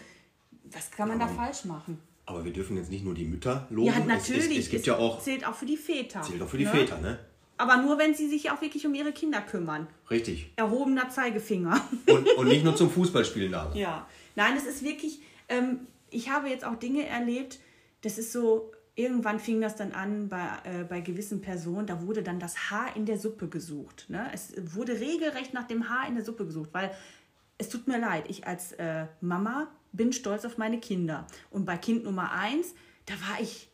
was 0.64 0.90
kann 0.90 1.08
man 1.08 1.20
da 1.20 1.28
falsch 1.28 1.64
machen? 1.64 2.00
Aber 2.28 2.44
wir 2.44 2.52
dürfen 2.52 2.76
jetzt 2.76 2.90
nicht 2.90 3.04
nur 3.04 3.14
die 3.14 3.24
Mütter 3.24 3.66
loben. 3.70 3.88
Ja, 3.88 3.98
Es- 3.98 4.06
natürlich. 4.06 4.58
Es, 4.58 4.64
es 4.66 4.70
gibt 4.70 4.86
ja 4.86 4.96
auch, 4.96 5.20
Zählt 5.22 5.46
auch 5.46 5.54
für 5.54 5.66
die 5.66 5.76
Väter. 5.76 6.22
zählt 6.22 6.40
auch 6.42 6.48
für 6.48 6.58
die 6.58 6.64
ne? 6.64 6.70
Väter, 6.70 6.98
ne? 7.00 7.18
Aber 7.56 7.78
nur, 7.78 7.98
wenn 7.98 8.14
sie 8.14 8.28
sich 8.28 8.50
auch 8.52 8.60
wirklich 8.62 8.86
um 8.86 8.94
ihre 8.94 9.10
Kinder 9.12 9.40
kümmern. 9.40 9.88
Richtig. 10.10 10.52
Erhobener 10.56 11.08
Zeigefinger. 11.08 11.80
Und, 12.08 12.28
und 12.36 12.46
nicht 12.48 12.64
nur 12.64 12.76
zum 12.76 12.88
Fußballspielen 12.90 13.50
da. 13.50 13.72
Ja, 13.74 14.06
nein, 14.36 14.56
es 14.56 14.64
ist 14.64 14.84
wirklich, 14.84 15.20
ähm, 15.48 15.80
ich 16.10 16.30
habe 16.30 16.48
jetzt 16.48 16.64
auch 16.64 16.76
Dinge 16.76 17.04
erlebt, 17.06 17.58
das 18.02 18.16
ist 18.16 18.30
so, 18.32 18.70
irgendwann 18.94 19.40
fing 19.40 19.60
das 19.60 19.74
dann 19.74 19.90
an 19.92 20.28
bei, 20.28 20.46
äh, 20.64 20.84
bei 20.84 21.00
gewissen 21.00 21.40
Personen, 21.40 21.86
da 21.88 22.00
wurde 22.06 22.22
dann 22.22 22.38
das 22.38 22.70
Haar 22.70 22.94
in 22.94 23.06
der 23.06 23.18
Suppe 23.18 23.48
gesucht. 23.48 24.06
Ne? 24.08 24.28
Es 24.32 24.52
wurde 24.74 24.92
regelrecht 25.00 25.52
nach 25.52 25.66
dem 25.66 25.88
Haar 25.88 26.06
in 26.06 26.14
der 26.14 26.24
Suppe 26.24 26.46
gesucht, 26.46 26.70
weil 26.72 26.92
es 27.58 27.68
tut 27.68 27.88
mir 27.88 27.98
leid, 27.98 28.26
ich 28.28 28.46
als 28.46 28.70
äh, 28.74 29.06
Mama 29.20 29.66
bin 29.92 30.12
stolz 30.12 30.44
auf 30.44 30.58
meine 30.58 30.80
Kinder. 30.80 31.26
Und 31.50 31.64
bei 31.64 31.76
Kind 31.76 32.04
Nummer 32.04 32.32
eins, 32.32 32.74
da 33.06 33.14
war 33.14 33.40
ich 33.40 33.68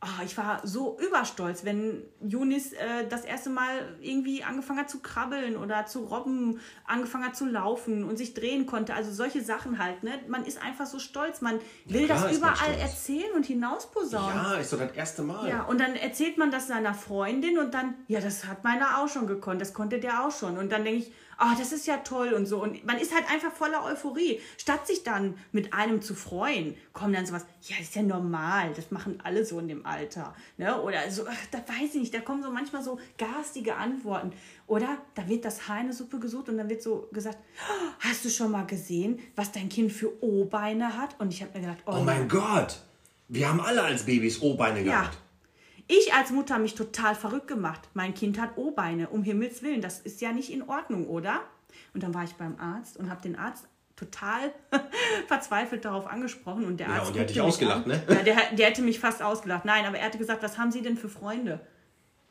Ah, 0.00 0.22
ich 0.24 0.38
war 0.38 0.60
so 0.62 0.96
überstolz, 1.00 1.64
wenn 1.64 2.04
Junis 2.20 2.72
äh, 2.72 3.08
das 3.08 3.24
erste 3.24 3.50
Mal 3.50 3.96
irgendwie 4.00 4.44
angefangen 4.44 4.78
hat 4.78 4.88
zu 4.88 5.00
krabbeln 5.00 5.56
oder 5.56 5.86
zu 5.86 6.04
robben, 6.04 6.60
angefangen 6.86 7.24
hat 7.24 7.34
zu 7.34 7.46
laufen 7.46 8.04
und 8.04 8.16
sich 8.16 8.32
drehen 8.32 8.66
konnte. 8.66 8.94
Also 8.94 9.10
solche 9.10 9.42
Sachen 9.42 9.80
halt. 9.80 10.04
Ne? 10.04 10.12
Man 10.28 10.44
ist 10.44 10.62
einfach 10.62 10.86
so 10.86 11.00
stolz. 11.00 11.40
Man 11.40 11.58
will 11.86 12.04
klar 12.04 12.28
das 12.28 12.36
überall 12.36 12.74
erzählen 12.78 13.32
und 13.34 13.44
hinausposaunen. 13.44 14.36
Ja, 14.36 14.54
ist 14.54 14.72
doch 14.72 14.78
das 14.78 14.92
erste 14.92 15.24
Mal. 15.24 15.48
Ja, 15.48 15.64
und 15.64 15.80
dann 15.80 15.96
erzählt 15.96 16.38
man 16.38 16.52
das 16.52 16.68
seiner 16.68 16.94
Freundin 16.94 17.58
und 17.58 17.74
dann, 17.74 17.94
ja, 18.06 18.20
das 18.20 18.44
hat 18.44 18.62
meiner 18.62 19.02
auch 19.02 19.08
schon 19.08 19.26
gekonnt, 19.26 19.60
das 19.60 19.74
konnte 19.74 19.98
der 19.98 20.24
auch 20.24 20.30
schon. 20.30 20.58
Und 20.58 20.70
dann 20.70 20.84
denke 20.84 21.00
ich, 21.00 21.12
ah, 21.38 21.54
das 21.56 21.72
ist 21.72 21.86
ja 21.86 21.98
toll 21.98 22.32
und 22.34 22.46
so. 22.46 22.62
Und 22.62 22.84
man 22.84 22.98
ist 22.98 23.14
halt 23.14 23.30
einfach 23.30 23.52
voller 23.52 23.84
Euphorie. 23.84 24.40
Statt 24.58 24.86
sich 24.86 25.04
dann 25.04 25.38
mit 25.52 25.72
einem 25.72 26.02
zu 26.02 26.14
freuen, 26.14 26.74
kommen 26.92 27.14
dann 27.14 27.24
sowas, 27.24 27.46
ja, 27.62 27.76
das 27.78 27.88
ist 27.88 27.94
ja 27.94 28.02
normal, 28.02 28.72
das 28.74 28.90
machen 28.90 29.20
alle 29.22 29.44
so 29.44 29.58
in 29.60 29.68
dem 29.68 29.86
Alter. 29.86 30.34
Ne? 30.56 30.80
Oder 30.82 31.10
so, 31.10 31.24
ach, 31.28 31.46
da 31.50 31.58
weiß 31.58 31.94
ich 31.94 32.00
nicht, 32.00 32.14
da 32.14 32.20
kommen 32.20 32.42
so 32.42 32.50
manchmal 32.50 32.82
so 32.82 32.98
garstige 33.16 33.76
Antworten. 33.76 34.32
Oder 34.66 34.98
da 35.14 35.26
wird 35.28 35.44
das 35.44 35.68
Haar 35.68 35.80
in 35.80 35.92
Suppe 35.92 36.18
gesucht 36.18 36.48
und 36.48 36.58
dann 36.58 36.68
wird 36.68 36.82
so 36.82 37.08
gesagt, 37.12 37.38
"Ah, 37.68 37.94
hast 38.00 38.24
du 38.24 38.28
schon 38.28 38.50
mal 38.50 38.66
gesehen, 38.66 39.20
was 39.36 39.52
dein 39.52 39.68
Kind 39.68 39.92
für 39.92 40.22
O-Beine 40.22 40.96
hat? 40.96 41.18
Und 41.20 41.32
ich 41.32 41.40
habe 41.42 41.52
mir 41.54 41.66
gedacht, 41.66 41.82
Oh 41.86 42.02
mein 42.04 42.28
Gott. 42.28 42.82
Wir 43.28 43.48
haben 43.48 43.60
alle 43.60 43.82
als 43.82 44.04
Babys 44.04 44.42
O-Beine 44.42 44.82
ja. 44.82 45.00
gehabt. 45.02 45.18
Ich 45.88 46.12
als 46.14 46.30
Mutter 46.30 46.54
habe 46.54 46.62
mich 46.62 46.74
total 46.74 47.14
verrückt 47.14 47.48
gemacht. 47.48 47.80
Mein 47.94 48.14
Kind 48.14 48.40
hat 48.40 48.56
O-Beine, 48.56 49.08
um 49.08 49.22
Himmels 49.22 49.62
Willen. 49.62 49.80
Das 49.80 50.00
ist 50.00 50.20
ja 50.20 50.32
nicht 50.32 50.52
in 50.52 50.68
Ordnung, 50.68 51.06
oder? 51.08 51.40
Und 51.94 52.02
dann 52.02 52.12
war 52.14 52.24
ich 52.24 52.34
beim 52.34 52.58
Arzt 52.60 52.96
und 52.98 53.10
habe 53.10 53.22
den 53.22 53.36
Arzt 53.36 53.66
total 53.96 54.52
verzweifelt 55.26 55.84
darauf 55.84 56.06
angesprochen 56.06 56.64
und 56.66 56.78
der 56.78 56.88
Ja, 56.88 56.94
Arzt 56.96 57.08
und 57.08 57.14
der 57.16 57.22
hat 57.22 57.30
dich 57.30 57.36
mich 57.38 57.44
ausgelacht, 57.44 57.84
an. 57.84 57.88
ne? 57.88 58.02
Ja, 58.08 58.22
der, 58.22 58.36
der 58.52 58.66
hätte 58.68 58.82
mich 58.82 59.00
fast 59.00 59.22
ausgelacht. 59.22 59.64
Nein, 59.64 59.86
aber 59.86 59.98
er 59.98 60.06
hatte 60.06 60.18
gesagt, 60.18 60.42
was 60.42 60.58
haben 60.58 60.70
Sie 60.70 60.82
denn 60.82 60.96
für 60.96 61.08
Freunde? 61.08 61.60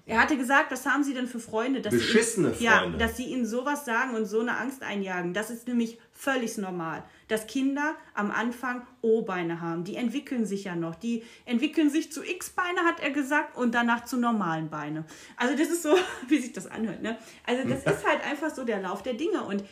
Er 0.05 0.21
hatte 0.21 0.37
gesagt, 0.37 0.71
was 0.71 0.85
haben 0.85 1.03
Sie 1.03 1.13
denn 1.13 1.27
für 1.27 1.39
Freunde? 1.41 1.81
Dass 1.81 1.93
Beschissene 1.93 2.53
Sie 2.53 2.63
ihnen, 2.63 2.71
Ja, 2.73 2.79
Freunde. 2.79 2.97
dass 2.97 3.17
Sie 3.17 3.25
Ihnen 3.25 3.45
sowas 3.45 3.83
sagen 3.83 4.15
und 4.15 4.25
so 4.25 4.39
eine 4.39 4.55
Angst 4.57 4.81
einjagen. 4.81 5.33
Das 5.33 5.49
ist 5.49 5.67
nämlich 5.67 5.99
völlig 6.13 6.57
normal. 6.57 7.03
Dass 7.27 7.47
Kinder 7.47 7.95
am 8.13 8.31
Anfang 8.31 8.85
O-Beine 9.01 9.61
haben. 9.61 9.83
Die 9.83 9.95
entwickeln 9.95 10.45
sich 10.45 10.63
ja 10.65 10.75
noch. 10.75 10.95
Die 10.95 11.23
entwickeln 11.45 11.89
sich 11.89 12.11
zu 12.11 12.23
X-Beine, 12.23 12.81
hat 12.81 12.99
er 13.01 13.11
gesagt, 13.11 13.57
und 13.57 13.75
danach 13.75 14.05
zu 14.05 14.17
normalen 14.17 14.69
Beine. 14.69 15.05
Also 15.35 15.55
das 15.55 15.69
ist 15.69 15.83
so, 15.83 15.95
wie 16.27 16.39
sich 16.39 16.53
das 16.53 16.67
anhört. 16.67 17.01
Ne? 17.01 17.17
Also 17.45 17.67
das 17.67 17.79
ist 17.83 18.07
halt 18.07 18.23
einfach 18.25 18.53
so 18.53 18.63
der 18.63 18.81
Lauf 18.81 19.03
der 19.03 19.13
Dinge. 19.13 19.43
Und 19.43 19.63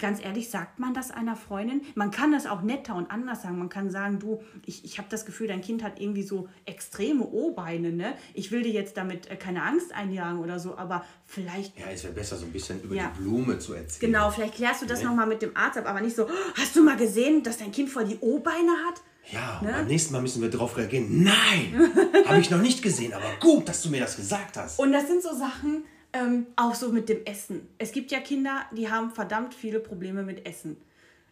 ganz 0.00 0.20
ehrlich, 0.24 0.50
sagt 0.50 0.80
man 0.80 0.94
das 0.94 1.10
einer 1.12 1.36
Freundin? 1.36 1.82
Man 1.94 2.10
kann 2.10 2.32
das 2.32 2.46
auch 2.46 2.62
netter 2.62 2.96
und 2.96 3.10
anders 3.10 3.42
sagen. 3.42 3.58
Man 3.58 3.68
kann 3.68 3.90
sagen, 3.90 4.18
du, 4.18 4.42
ich, 4.66 4.84
ich 4.84 4.98
habe 4.98 5.06
das 5.10 5.24
Gefühl, 5.24 5.46
dein 5.46 5.60
Kind 5.60 5.82
hat 5.84 6.00
irgendwie 6.00 6.22
so 6.24 6.48
extreme 6.66 7.24
O-Beine. 7.24 7.92
Ne? 7.92 8.14
Ich 8.34 8.50
will 8.50 8.62
dir 8.62 8.72
jetzt 8.72 8.96
damit 8.96 9.30
äh, 9.30 9.36
keine 9.36 9.62
Angst 9.62 9.92
einjagen 9.94 10.40
oder 10.40 10.58
so, 10.58 10.76
aber 10.76 11.04
vielleicht 11.26 11.78
Ja, 11.78 11.86
es 11.92 12.02
wäre 12.02 12.12
besser, 12.14 12.36
so 12.36 12.46
ein 12.46 12.52
bisschen 12.52 12.82
über 12.82 12.94
Ja. 12.96 13.12
die 13.16 13.22
Blume 13.22 13.58
zu 13.58 13.74
erzählen. 13.74 14.12
Genau, 14.12 14.30
vielleicht 14.30 14.54
klärst 14.56 14.82
du 14.82 14.86
das 14.86 15.00
Nee. 15.00 15.04
nochmal 15.06 15.26
mit 15.26 15.42
dem 15.42 15.56
Arzt 15.56 15.78
ab, 15.78 15.86
aber 15.86 16.00
nicht 16.00 16.16
so, 16.16 16.24
"Oh, 16.26 16.30
hast 16.56 16.74
du 16.74 16.82
mal 16.82 16.96
gesehen, 16.96 17.42
dass 17.42 17.58
dein 17.58 17.70
Kind 17.70 17.90
voll 17.90 18.04
die 18.06 18.18
O-Beine 18.20 18.72
hat? 18.88 19.02
Ja, 19.32 19.58
und 19.60 19.66
Ne? 19.66 19.72
beim 19.74 19.86
nächsten 19.86 20.12
Mal 20.12 20.22
müssen 20.22 20.42
wir 20.42 20.48
darauf 20.50 20.76
reagieren. 20.76 21.22
Nein, 21.22 21.92
habe 22.26 22.40
ich 22.40 22.50
noch 22.50 22.60
nicht 22.62 22.82
gesehen, 22.82 23.12
aber 23.12 23.26
gut, 23.38 23.68
dass 23.68 23.82
du 23.82 23.90
mir 23.90 24.00
das 24.00 24.16
gesagt 24.16 24.56
hast. 24.56 24.78
Und 24.80 24.92
das 24.92 25.06
sind 25.06 25.22
so 25.22 25.34
Sachen, 25.36 25.84
ähm, 26.12 26.46
auch 26.56 26.74
so 26.74 26.90
mit 26.90 27.08
dem 27.08 27.24
Essen. 27.24 27.68
Es 27.78 27.92
gibt 27.92 28.10
ja 28.10 28.20
Kinder, 28.20 28.62
die 28.76 28.90
haben 28.90 29.10
verdammt 29.10 29.54
viele 29.54 29.80
Probleme 29.80 30.22
mit 30.22 30.46
Essen. 30.46 30.76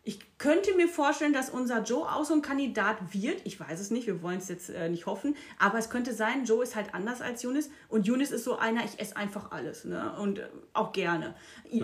Ich 0.05 0.21
könnte 0.39 0.75
mir 0.75 0.89
vorstellen, 0.89 1.35
dass 1.35 1.51
unser 1.51 1.83
Joe 1.83 2.11
auch 2.11 2.25
so 2.25 2.33
ein 2.33 2.41
Kandidat 2.41 2.97
wird. 3.13 3.43
Ich 3.45 3.61
weiß 3.61 3.79
es 3.79 3.91
nicht, 3.91 4.07
wir 4.07 4.23
wollen 4.23 4.39
es 4.39 4.49
jetzt 4.49 4.71
äh, 4.71 4.89
nicht 4.89 5.05
hoffen. 5.05 5.37
Aber 5.59 5.77
es 5.77 5.91
könnte 5.91 6.15
sein, 6.15 6.47
Joe 6.47 6.63
ist 6.63 6.77
halt 6.77 6.95
anders 6.95 7.21
als 7.21 7.43
Yunis. 7.43 7.69
Und 7.89 8.07
Yunis 8.07 8.31
ist 8.31 8.45
so 8.45 8.57
einer, 8.57 8.83
ich 8.87 8.99
esse 8.99 9.19
einfach 9.19 9.51
alles. 9.51 9.85
Ne? 9.85 10.15
Und 10.19 10.39
äh, 10.39 10.47
auch 10.73 10.93
gerne. 10.93 11.35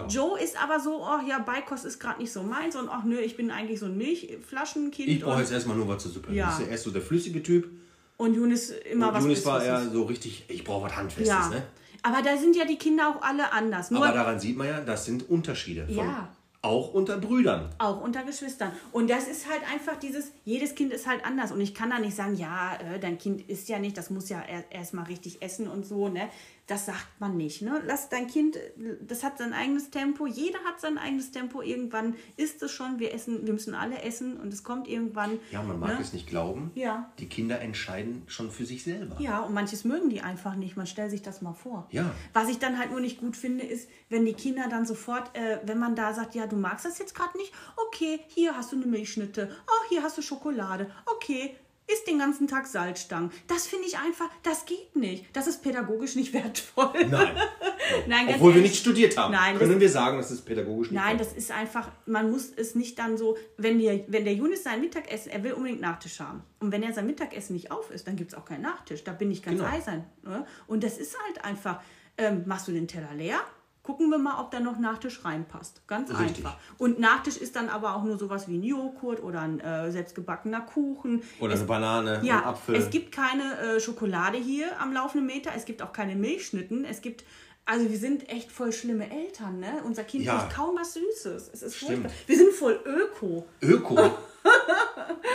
Joe 0.08 0.40
ist 0.40 0.56
aber 0.62 0.80
so, 0.80 1.04
oh 1.04 1.20
ja, 1.28 1.38
Beikost 1.40 1.84
ist 1.84 1.98
gerade 1.98 2.22
nicht 2.22 2.32
so 2.32 2.42
meins. 2.42 2.76
Und 2.76 2.88
ach 2.88 3.04
nö, 3.04 3.18
ich 3.18 3.36
bin 3.36 3.50
eigentlich 3.50 3.78
so 3.78 3.86
ein 3.86 3.98
Milchflaschenkind. 3.98 5.08
Ich 5.08 5.20
brauche 5.20 5.40
jetzt 5.40 5.52
erstmal 5.52 5.76
nur 5.76 5.88
was 5.88 6.04
zur 6.04 6.12
Suppe. 6.12 6.32
Ja. 6.32 6.46
Das 6.46 6.60
ist 6.60 6.70
ja 6.70 6.76
so 6.78 6.90
der 6.92 7.02
flüssige 7.02 7.42
Typ. 7.42 7.68
und 8.16 8.34
Yunis 8.34 8.70
immer 8.70 9.08
Und 9.08 9.14
was 9.14 9.22
Junis 9.22 9.44
war 9.44 9.62
eher 9.62 9.90
so 9.90 10.04
richtig, 10.04 10.44
ich 10.48 10.64
brauche 10.64 10.86
was 10.86 10.96
Handfestes. 10.96 11.28
Ja. 11.28 11.48
Ne? 11.50 11.62
Aber 12.04 12.20
da 12.20 12.36
sind 12.36 12.54
ja 12.54 12.66
die 12.66 12.76
Kinder 12.76 13.08
auch 13.08 13.22
alle 13.22 13.50
anders. 13.52 13.90
Nur 13.90 14.04
Aber 14.04 14.14
daran 14.14 14.38
sieht 14.38 14.58
man 14.58 14.66
ja, 14.66 14.80
das 14.80 15.06
sind 15.06 15.28
Unterschiede. 15.28 15.86
Ja. 15.88 16.28
Auch 16.60 16.92
unter 16.92 17.16
Brüdern. 17.18 17.70
Auch 17.78 18.02
unter 18.02 18.22
Geschwistern. 18.24 18.72
Und 18.92 19.08
das 19.08 19.26
ist 19.26 19.50
halt 19.50 19.62
einfach 19.72 19.98
dieses, 19.98 20.30
jedes 20.44 20.74
Kind 20.74 20.92
ist 20.92 21.06
halt 21.06 21.24
anders. 21.24 21.50
Und 21.50 21.62
ich 21.62 21.74
kann 21.74 21.90
da 21.90 21.98
nicht 21.98 22.14
sagen, 22.14 22.36
ja, 22.36 22.76
äh, 22.76 23.00
dein 23.00 23.16
Kind 23.16 23.48
isst 23.48 23.70
ja 23.70 23.78
nicht, 23.78 23.96
das 23.96 24.10
muss 24.10 24.28
ja 24.28 24.42
erst 24.42 24.66
erstmal 24.70 25.06
richtig 25.06 25.40
essen 25.42 25.66
und 25.66 25.86
so, 25.86 26.08
ne? 26.08 26.28
Das 26.66 26.86
sagt 26.86 27.20
man 27.20 27.36
nicht, 27.36 27.60
ne? 27.60 27.82
Lass 27.86 28.08
dein 28.08 28.26
Kind, 28.26 28.58
das 29.06 29.22
hat 29.22 29.36
sein 29.36 29.52
eigenes 29.52 29.90
Tempo. 29.90 30.26
Jeder 30.26 30.60
hat 30.60 30.80
sein 30.80 30.96
eigenes 30.96 31.30
Tempo. 31.30 31.60
Irgendwann 31.60 32.14
ist 32.38 32.62
es 32.62 32.70
schon, 32.72 32.98
wir 32.98 33.12
essen, 33.12 33.46
wir 33.46 33.52
müssen 33.52 33.74
alle 33.74 34.00
essen 34.00 34.38
und 34.40 34.52
es 34.52 34.64
kommt 34.64 34.88
irgendwann. 34.88 35.38
Ja, 35.50 35.62
man 35.62 35.78
mag 35.78 35.90
ne? 35.90 35.98
es 36.00 36.14
nicht 36.14 36.26
glauben. 36.26 36.70
Ja. 36.74 37.12
Die 37.18 37.28
Kinder 37.28 37.60
entscheiden 37.60 38.22
schon 38.28 38.50
für 38.50 38.64
sich 38.64 38.82
selber. 38.82 39.16
Ja, 39.18 39.40
und 39.40 39.52
manches 39.52 39.84
mögen 39.84 40.08
die 40.08 40.22
einfach 40.22 40.54
nicht. 40.54 40.76
Man 40.76 40.86
stellt 40.86 41.10
sich 41.10 41.20
das 41.20 41.42
mal 41.42 41.52
vor. 41.52 41.86
Ja. 41.90 42.14
Was 42.32 42.48
ich 42.48 42.58
dann 42.58 42.78
halt 42.78 42.90
nur 42.90 43.00
nicht 43.00 43.20
gut 43.20 43.36
finde, 43.36 43.64
ist, 43.64 43.88
wenn 44.08 44.24
die 44.24 44.32
Kinder 44.32 44.66
dann 44.70 44.86
sofort, 44.86 45.36
äh, 45.36 45.58
wenn 45.66 45.78
man 45.78 45.94
da 45.94 46.14
sagt, 46.14 46.34
ja, 46.34 46.46
du 46.46 46.56
magst 46.56 46.86
das 46.86 46.98
jetzt 46.98 47.14
gerade 47.14 47.36
nicht, 47.36 47.52
okay, 47.88 48.20
hier 48.28 48.56
hast 48.56 48.72
du 48.72 48.76
eine 48.76 48.86
Milchschnitte, 48.86 49.54
oh, 49.66 49.88
hier 49.90 50.02
hast 50.02 50.16
du 50.16 50.22
Schokolade, 50.22 50.90
okay, 51.14 51.56
isst 51.86 52.06
den 52.06 52.18
ganzen 52.18 52.48
Tag 52.48 52.66
Salzstangen. 52.66 53.30
Das 53.46 53.66
finde 53.66 53.86
ich 53.86 53.98
einfach, 53.98 54.28
das 54.42 54.64
geht 54.64 54.96
nicht. 54.96 55.26
Das 55.34 55.46
ist 55.46 55.62
pädagogisch 55.62 56.16
nicht 56.16 56.32
wertvoll. 56.32 56.92
Nein. 57.10 57.36
Nein, 58.06 58.28
Obwohl 58.28 58.50
wir 58.52 58.56
ehrlich. 58.56 58.70
nicht 58.70 58.80
studiert 58.80 59.16
haben, 59.18 59.32
Nein, 59.32 59.58
können 59.58 59.78
wir 59.78 59.90
sagen, 59.90 60.16
das 60.16 60.30
ist 60.30 60.42
pädagogisch 60.46 60.90
nicht 60.90 60.98
Nein, 61.00 61.18
wertvoll. 61.18 61.34
das 61.36 61.44
ist 61.44 61.50
einfach, 61.50 61.90
man 62.06 62.30
muss 62.30 62.50
es 62.56 62.74
nicht 62.74 62.98
dann 62.98 63.18
so, 63.18 63.36
wenn 63.58 63.78
der, 63.78 64.00
wenn 64.08 64.24
der 64.24 64.32
Junis 64.34 64.62
sein 64.64 64.80
Mittagessen, 64.80 65.30
er 65.30 65.44
will 65.44 65.52
unbedingt 65.52 65.82
Nachtisch 65.82 66.18
haben. 66.20 66.42
Und 66.60 66.72
wenn 66.72 66.82
er 66.82 66.94
sein 66.94 67.06
Mittagessen 67.06 67.52
nicht 67.52 67.70
auf 67.70 67.90
ist, 67.90 68.06
dann 68.08 68.16
gibt 68.16 68.32
es 68.32 68.38
auch 68.38 68.46
keinen 68.46 68.62
Nachtisch. 68.62 69.04
Da 69.04 69.12
bin 69.12 69.30
ich 69.30 69.42
ganz 69.42 69.58
Genau. 69.60 69.70
eisern. 69.70 70.04
Ne? 70.22 70.46
Und 70.66 70.82
das 70.82 70.96
ist 70.96 71.14
halt 71.26 71.44
einfach, 71.44 71.80
ähm, 72.16 72.44
machst 72.46 72.66
du 72.68 72.72
den 72.72 72.88
Teller 72.88 73.12
leer? 73.14 73.40
Gucken 73.84 74.08
wir 74.08 74.16
mal, 74.18 74.40
ob 74.40 74.50
da 74.50 74.60
noch 74.60 74.78
Nachtisch 74.78 75.24
reinpasst. 75.26 75.86
Ganz 75.86 76.08
Richtig. 76.10 76.38
einfach. 76.38 76.56
Und 76.78 76.98
Nachtisch 76.98 77.36
ist 77.36 77.54
dann 77.54 77.68
aber 77.68 77.94
auch 77.94 78.02
nur 78.02 78.16
sowas 78.18 78.48
wie 78.48 78.56
ein 78.56 78.62
Joghurt 78.62 79.22
oder 79.22 79.42
ein 79.42 79.60
äh, 79.60 79.92
selbstgebackener 79.92 80.62
Kuchen. 80.62 81.22
Oder 81.38 81.52
es, 81.52 81.60
eine 81.60 81.68
Banane, 81.68 82.18
ein 82.20 82.24
ja, 82.24 82.46
Apfel. 82.46 82.76
es 82.76 82.88
gibt 82.88 83.12
keine 83.12 83.58
äh, 83.58 83.80
Schokolade 83.80 84.38
hier 84.38 84.80
am 84.80 84.94
laufenden 84.94 85.26
Meter. 85.26 85.50
Es 85.54 85.66
gibt 85.66 85.82
auch 85.82 85.92
keine 85.92 86.16
Milchschnitten. 86.16 86.86
Es 86.86 87.02
gibt, 87.02 87.24
also 87.66 87.90
wir 87.90 87.98
sind 87.98 88.26
echt 88.30 88.50
voll 88.50 88.72
schlimme 88.72 89.10
Eltern, 89.10 89.60
ne? 89.60 89.82
Unser 89.84 90.04
Kind 90.04 90.24
Ja. 90.24 90.48
kaum 90.50 90.76
was 90.78 90.94
Süßes. 90.94 91.50
Es 91.52 91.62
ist 91.62 91.76
Stimmt. 91.76 91.90
furchtbar. 91.90 92.12
Wir 92.26 92.36
sind 92.38 92.52
voll 92.54 92.80
öko. 92.86 93.46
Öko. 93.60 93.98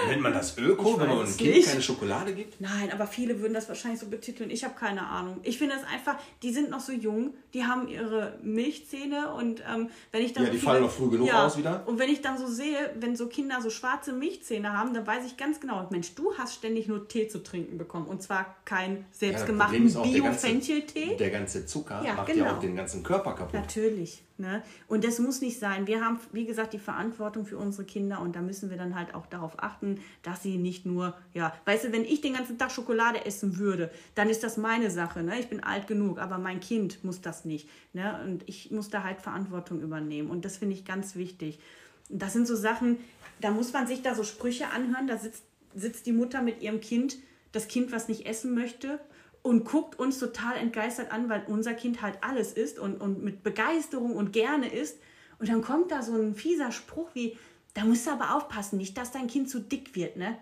Nennt 0.08 0.22
man 0.22 0.34
das 0.34 0.58
Öko, 0.58 0.94
Ich 0.94 1.00
wenn 1.00 1.08
man 1.10 1.20
einem 1.20 1.38
Kind 1.38 1.56
nicht. 1.56 1.68
keine 1.68 1.82
Schokolade 1.82 2.34
gibt? 2.34 2.60
Nein, 2.62 2.92
aber 2.92 3.06
viele 3.08 3.40
würden 3.42 3.54
das 3.54 3.68
wahrscheinlich 3.68 4.00
so 4.00 4.08
betiteln. 4.08 4.50
Ich 4.50 4.64
habe 4.64 4.74
keine 4.76 5.06
Ahnung. 5.08 5.40
Ich 5.44 5.58
finde 5.58 5.76
es 5.76 5.84
einfach, 5.94 6.16
die 6.42 6.52
sind 6.54 6.70
noch 6.70 6.80
so 6.80 6.92
jung, 6.92 7.34
die 7.54 7.66
haben 7.66 7.88
ihre 7.88 8.38
Milchzähne 8.42 9.34
und 9.34 9.62
ähm, 9.72 9.90
wenn 10.12 10.24
ich 10.24 10.34
dann 10.34 10.44
Ja, 10.44 10.50
so 10.52 10.54
die 10.58 10.62
fallen 10.64 10.84
noch 10.84 10.92
früh 10.92 11.10
genug 11.10 11.34
aus 11.34 11.58
wieder. 11.58 11.84
Und 11.88 12.00
wenn 12.00 12.10
ich 12.10 12.22
dann 12.22 12.38
so 12.38 12.48
sehe, 12.48 12.78
wenn 13.00 13.16
so 13.16 13.28
Kinder 13.28 13.62
so 13.62 13.70
schwarze 13.70 14.14
Milchzähne 14.14 14.74
haben, 14.78 14.94
dann 14.94 15.06
weiß 15.06 15.26
ich 15.26 15.38
ganz 15.38 15.60
genau, 15.60 15.86
Mensch, 15.92 16.16
du 16.16 16.34
hast 16.38 16.56
ständig 16.56 16.88
nur 16.88 17.08
Tee 17.08 17.28
zu 17.28 17.44
trinken 17.44 17.78
bekommen 17.78 18.08
und 18.08 18.22
zwar 18.24 18.56
keinen 18.66 18.98
Ja, 18.98 19.04
selbstgemachten 19.12 19.94
ganze- 19.94 20.02
Bio-Fencheltee. 20.02 21.16
Der 21.18 21.30
ganze 21.30 21.66
Zucker 21.66 22.02
Ja, 22.06 22.14
macht 22.16 22.28
genau. 22.28 22.46
ja 22.46 22.56
auch 22.56 22.60
den 22.60 22.76
ganzen 22.76 23.04
Körper 23.04 23.34
kaputt. 23.34 23.54
Natürlich. 23.54 24.24
Ne? 24.40 24.64
Und 24.88 25.04
das 25.04 25.20
muss 25.20 25.42
nicht 25.42 25.60
sein. 25.60 25.86
Wir 25.86 26.04
haben, 26.04 26.20
wie 26.32 26.46
gesagt, 26.46 26.74
die 26.74 26.80
Verantwortung 26.80 27.46
für 27.46 27.58
unsere 27.58 27.84
Kinder 27.84 28.22
und 28.22 28.36
da 28.38 28.42
müssen 28.42 28.70
wir 28.70 28.78
dann 28.78 28.96
halt 28.96 29.14
auch 29.14 29.26
darauf 29.26 29.62
achten, 29.62 30.00
dass 30.24 30.42
sie 30.42 30.58
nicht 30.58 30.86
nur, 30.86 31.14
ja, 31.34 31.54
weißt 31.66 31.86
du, 31.86 31.92
wenn 31.92 32.06
ich 32.06 32.22
den 32.22 32.34
ganzen 32.34 32.58
Tag 32.58 32.72
Schokolade 32.72 33.26
essen 33.26 33.58
würde, 33.58 33.92
dann 34.16 34.30
ist 34.30 34.44
das 34.44 34.56
meine 34.56 34.92
Sache. 34.92 35.24
Ne? 35.24 35.40
Ich 35.40 35.50
bin 35.50 35.62
alt 35.62 35.88
genug, 35.88 36.20
aber 36.20 36.38
mein 36.38 36.62
Kind 36.62 37.04
muss 37.04 37.20
das 37.20 37.44
nicht. 37.44 37.68
Ne? 37.92 38.20
Und 38.26 38.48
ich 38.48 38.72
muss 38.72 38.90
da 38.90 39.04
halt 39.04 39.22
Verantwortung 39.22 39.82
übernehmen. 39.82 40.30
Und 40.30 40.46
das 40.46 40.58
finde 40.58 40.76
ich 40.76 40.86
ganz 40.86 41.16
wichtig. 41.16 41.60
Das 42.08 42.32
sind 42.32 42.48
so 42.48 42.56
Sachen, 42.56 42.98
da 43.42 43.52
muss 43.52 43.74
man 43.74 43.88
sich 43.88 44.02
da 44.02 44.16
so 44.16 44.24
Sprüche 44.24 44.70
anhören. 44.70 45.08
Da 45.08 45.18
sitzt, 45.18 45.44
sitzt 45.76 46.06
die 46.06 46.14
Mutter 46.14 46.42
mit 46.42 46.62
ihrem 46.62 46.80
Kind, 46.80 47.18
das 47.52 47.68
Kind, 47.68 47.92
was 47.92 48.08
nicht 48.08 48.26
essen 48.26 48.56
möchte, 48.56 49.00
und 49.42 49.66
guckt 49.66 49.98
uns 49.98 50.20
total 50.20 50.58
entgeistert 50.58 51.12
an, 51.12 51.30
weil 51.30 51.44
unser 51.48 51.74
Kind 51.74 52.02
halt 52.02 52.18
alles 52.22 52.54
isst 52.54 52.80
und, 52.80 53.00
und 53.00 53.24
mit 53.24 53.44
Begeisterung 53.44 54.16
und 54.16 54.34
gerne 54.34 54.72
isst. 54.72 55.00
Und 55.40 55.50
dann 55.50 55.62
kommt 55.62 55.92
da 55.92 56.02
so 56.02 56.14
ein 56.14 56.36
fieser 56.36 56.72
Spruch 56.72 57.10
wie, 57.14 57.38
da 57.74 57.86
musst 57.86 58.06
du 58.08 58.12
aber 58.12 58.36
aufpassen, 58.36 58.78
nicht, 58.78 58.98
dass 58.98 59.12
dein 59.12 59.28
Kind 59.28 59.50
zu 59.50 59.60
dick 59.60 59.96
wird, 59.96 60.18
ne? 60.18 60.38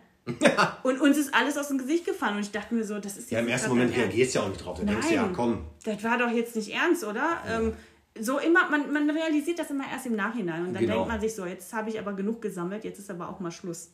Und 0.83 0.99
uns 0.99 1.17
ist 1.17 1.33
alles 1.33 1.57
aus 1.57 1.69
dem 1.69 1.77
Gesicht 1.77 2.05
gefallen 2.05 2.35
und 2.35 2.41
ich 2.41 2.51
dachte 2.51 2.75
mir 2.75 2.83
so, 2.83 2.99
das 2.99 3.15
ist 3.17 3.31
Ja, 3.31 3.39
im 3.39 3.47
ersten 3.47 3.69
Moment 3.69 3.95
reagierst 3.95 4.35
du 4.35 4.39
ja 4.39 4.45
auch 4.45 4.49
nicht 4.49 4.65
drauf. 4.65 4.77
Dann 4.77 4.87
denkst 4.87 5.07
du, 5.07 5.13
ja, 5.13 5.31
komm. 5.33 5.65
Das 5.85 6.03
war 6.03 6.17
doch 6.17 6.31
jetzt 6.31 6.55
nicht 6.57 6.73
ernst, 6.73 7.05
oder? 7.05 7.37
Ähm, 7.47 7.73
so 8.19 8.37
immer, 8.39 8.69
man, 8.69 8.91
man 8.91 9.09
realisiert 9.09 9.59
das 9.59 9.69
immer 9.69 9.85
erst 9.89 10.05
im 10.07 10.15
Nachhinein 10.15 10.65
und 10.67 10.73
dann 10.73 10.81
Genau. 10.81 10.95
denkt 10.95 11.07
man 11.07 11.21
sich 11.21 11.33
so, 11.33 11.45
jetzt 11.45 11.71
habe 11.73 11.89
ich 11.89 11.99
aber 11.99 12.13
genug 12.13 12.41
gesammelt, 12.41 12.83
jetzt 12.83 12.99
ist 12.99 13.09
aber 13.09 13.29
auch 13.29 13.39
mal 13.39 13.51
Schluss. 13.51 13.91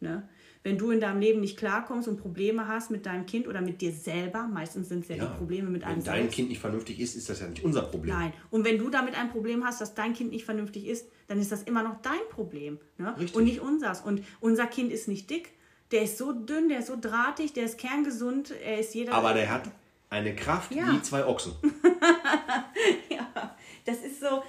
Ne? 0.00 0.26
Wenn 0.66 0.78
du 0.78 0.90
in 0.90 0.98
deinem 0.98 1.20
Leben 1.20 1.38
nicht 1.42 1.56
klarkommst 1.56 2.08
und 2.08 2.16
Probleme 2.16 2.66
hast 2.66 2.90
mit 2.90 3.06
deinem 3.06 3.24
Kind 3.24 3.46
oder 3.46 3.60
mit 3.60 3.80
dir 3.80 3.92
selber, 3.92 4.48
meistens 4.48 4.88
sind 4.88 5.04
es 5.04 5.08
ja, 5.08 5.14
Ja, 5.14 5.26
die 5.26 5.38
Probleme 5.38 5.70
mit 5.70 5.84
einem 5.84 5.98
Wenn 5.98 6.04
dein. 6.04 6.28
Kind 6.28 6.48
nicht 6.48 6.58
vernünftig 6.58 6.98
ist, 6.98 7.14
ist 7.14 7.30
das 7.30 7.38
ja 7.38 7.46
nicht 7.46 7.62
unser 7.62 7.82
Problem. 7.82 8.12
Nein. 8.12 8.32
Und 8.50 8.64
wenn 8.64 8.76
du 8.76 8.90
damit 8.90 9.16
ein 9.16 9.30
Problem 9.30 9.64
hast, 9.64 9.80
dass 9.80 9.94
dein 9.94 10.12
Kind 10.12 10.32
nicht 10.32 10.44
vernünftig 10.44 10.88
ist, 10.88 11.06
dann 11.28 11.38
ist 11.38 11.52
das 11.52 11.62
immer 11.62 11.84
noch 11.84 12.02
dein 12.02 12.18
Problem. 12.30 12.80
Ne? 12.98 13.14
Richtig. 13.16 13.36
Und 13.36 13.44
nicht 13.44 13.60
unseres. 13.60 14.00
Und 14.00 14.24
unser 14.40 14.66
Kind 14.66 14.90
ist 14.90 15.06
nicht 15.06 15.30
dick, 15.30 15.52
der 15.92 16.02
ist 16.02 16.18
so 16.18 16.32
dünn, 16.32 16.68
der 16.68 16.80
ist 16.80 16.88
so 16.88 16.96
drahtig, 17.00 17.52
der 17.52 17.62
ist 17.62 17.78
kerngesund, 17.78 18.50
er 18.50 18.80
ist 18.80 18.92
jeder. 18.92 19.14
Aber 19.14 19.34
der 19.34 19.48
hat 19.48 19.70
eine 20.10 20.34
Kraft 20.34 20.74
Ja. 20.74 20.92
wie 20.92 21.00
zwei 21.00 21.24
Ochsen. 21.26 21.52
ja, 23.08 23.54
das 23.84 23.98
ist 23.98 24.18
so, 24.18 24.42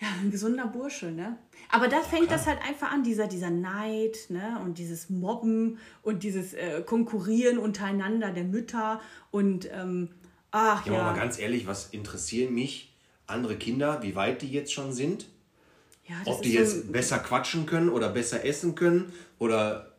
ja, 0.00 0.08
ein 0.22 0.30
gesunder 0.30 0.66
Bursche, 0.66 1.10
ne? 1.10 1.36
Aber 1.70 1.88
da 1.88 2.00
fängt 2.00 2.30
das 2.30 2.46
halt 2.46 2.58
einfach 2.66 2.92
an, 2.92 3.02
dieser, 3.02 3.26
dieser 3.26 3.50
Neid, 3.50 4.16
ne? 4.28 4.60
Und 4.64 4.78
dieses 4.78 5.10
Mobben 5.10 5.78
und 6.02 6.22
dieses 6.22 6.54
äh, 6.54 6.82
Konkurrieren 6.86 7.58
untereinander 7.58 8.30
der 8.30 8.44
Mütter 8.44 9.00
und 9.30 9.68
ähm, 9.72 10.10
ach 10.50 10.86
Ja, 10.86 10.92
ja. 10.92 10.98
aber 11.00 11.10
mal 11.12 11.18
ganz 11.18 11.38
ehrlich, 11.38 11.66
was 11.66 11.86
interessieren 11.90 12.54
mich 12.54 12.94
andere 13.26 13.56
Kinder, 13.56 14.02
wie 14.02 14.14
weit 14.14 14.42
die 14.42 14.50
jetzt 14.50 14.72
schon 14.72 14.92
sind? 14.92 15.26
ja 16.08 16.14
Ob 16.26 16.40
die 16.42 16.52
so 16.52 16.58
jetzt 16.58 16.84
ein- 16.86 16.92
besser 16.92 17.18
quatschen 17.18 17.66
können 17.66 17.88
oder 17.88 18.08
besser 18.10 18.44
essen 18.44 18.74
können 18.76 19.12
oder 19.40 19.92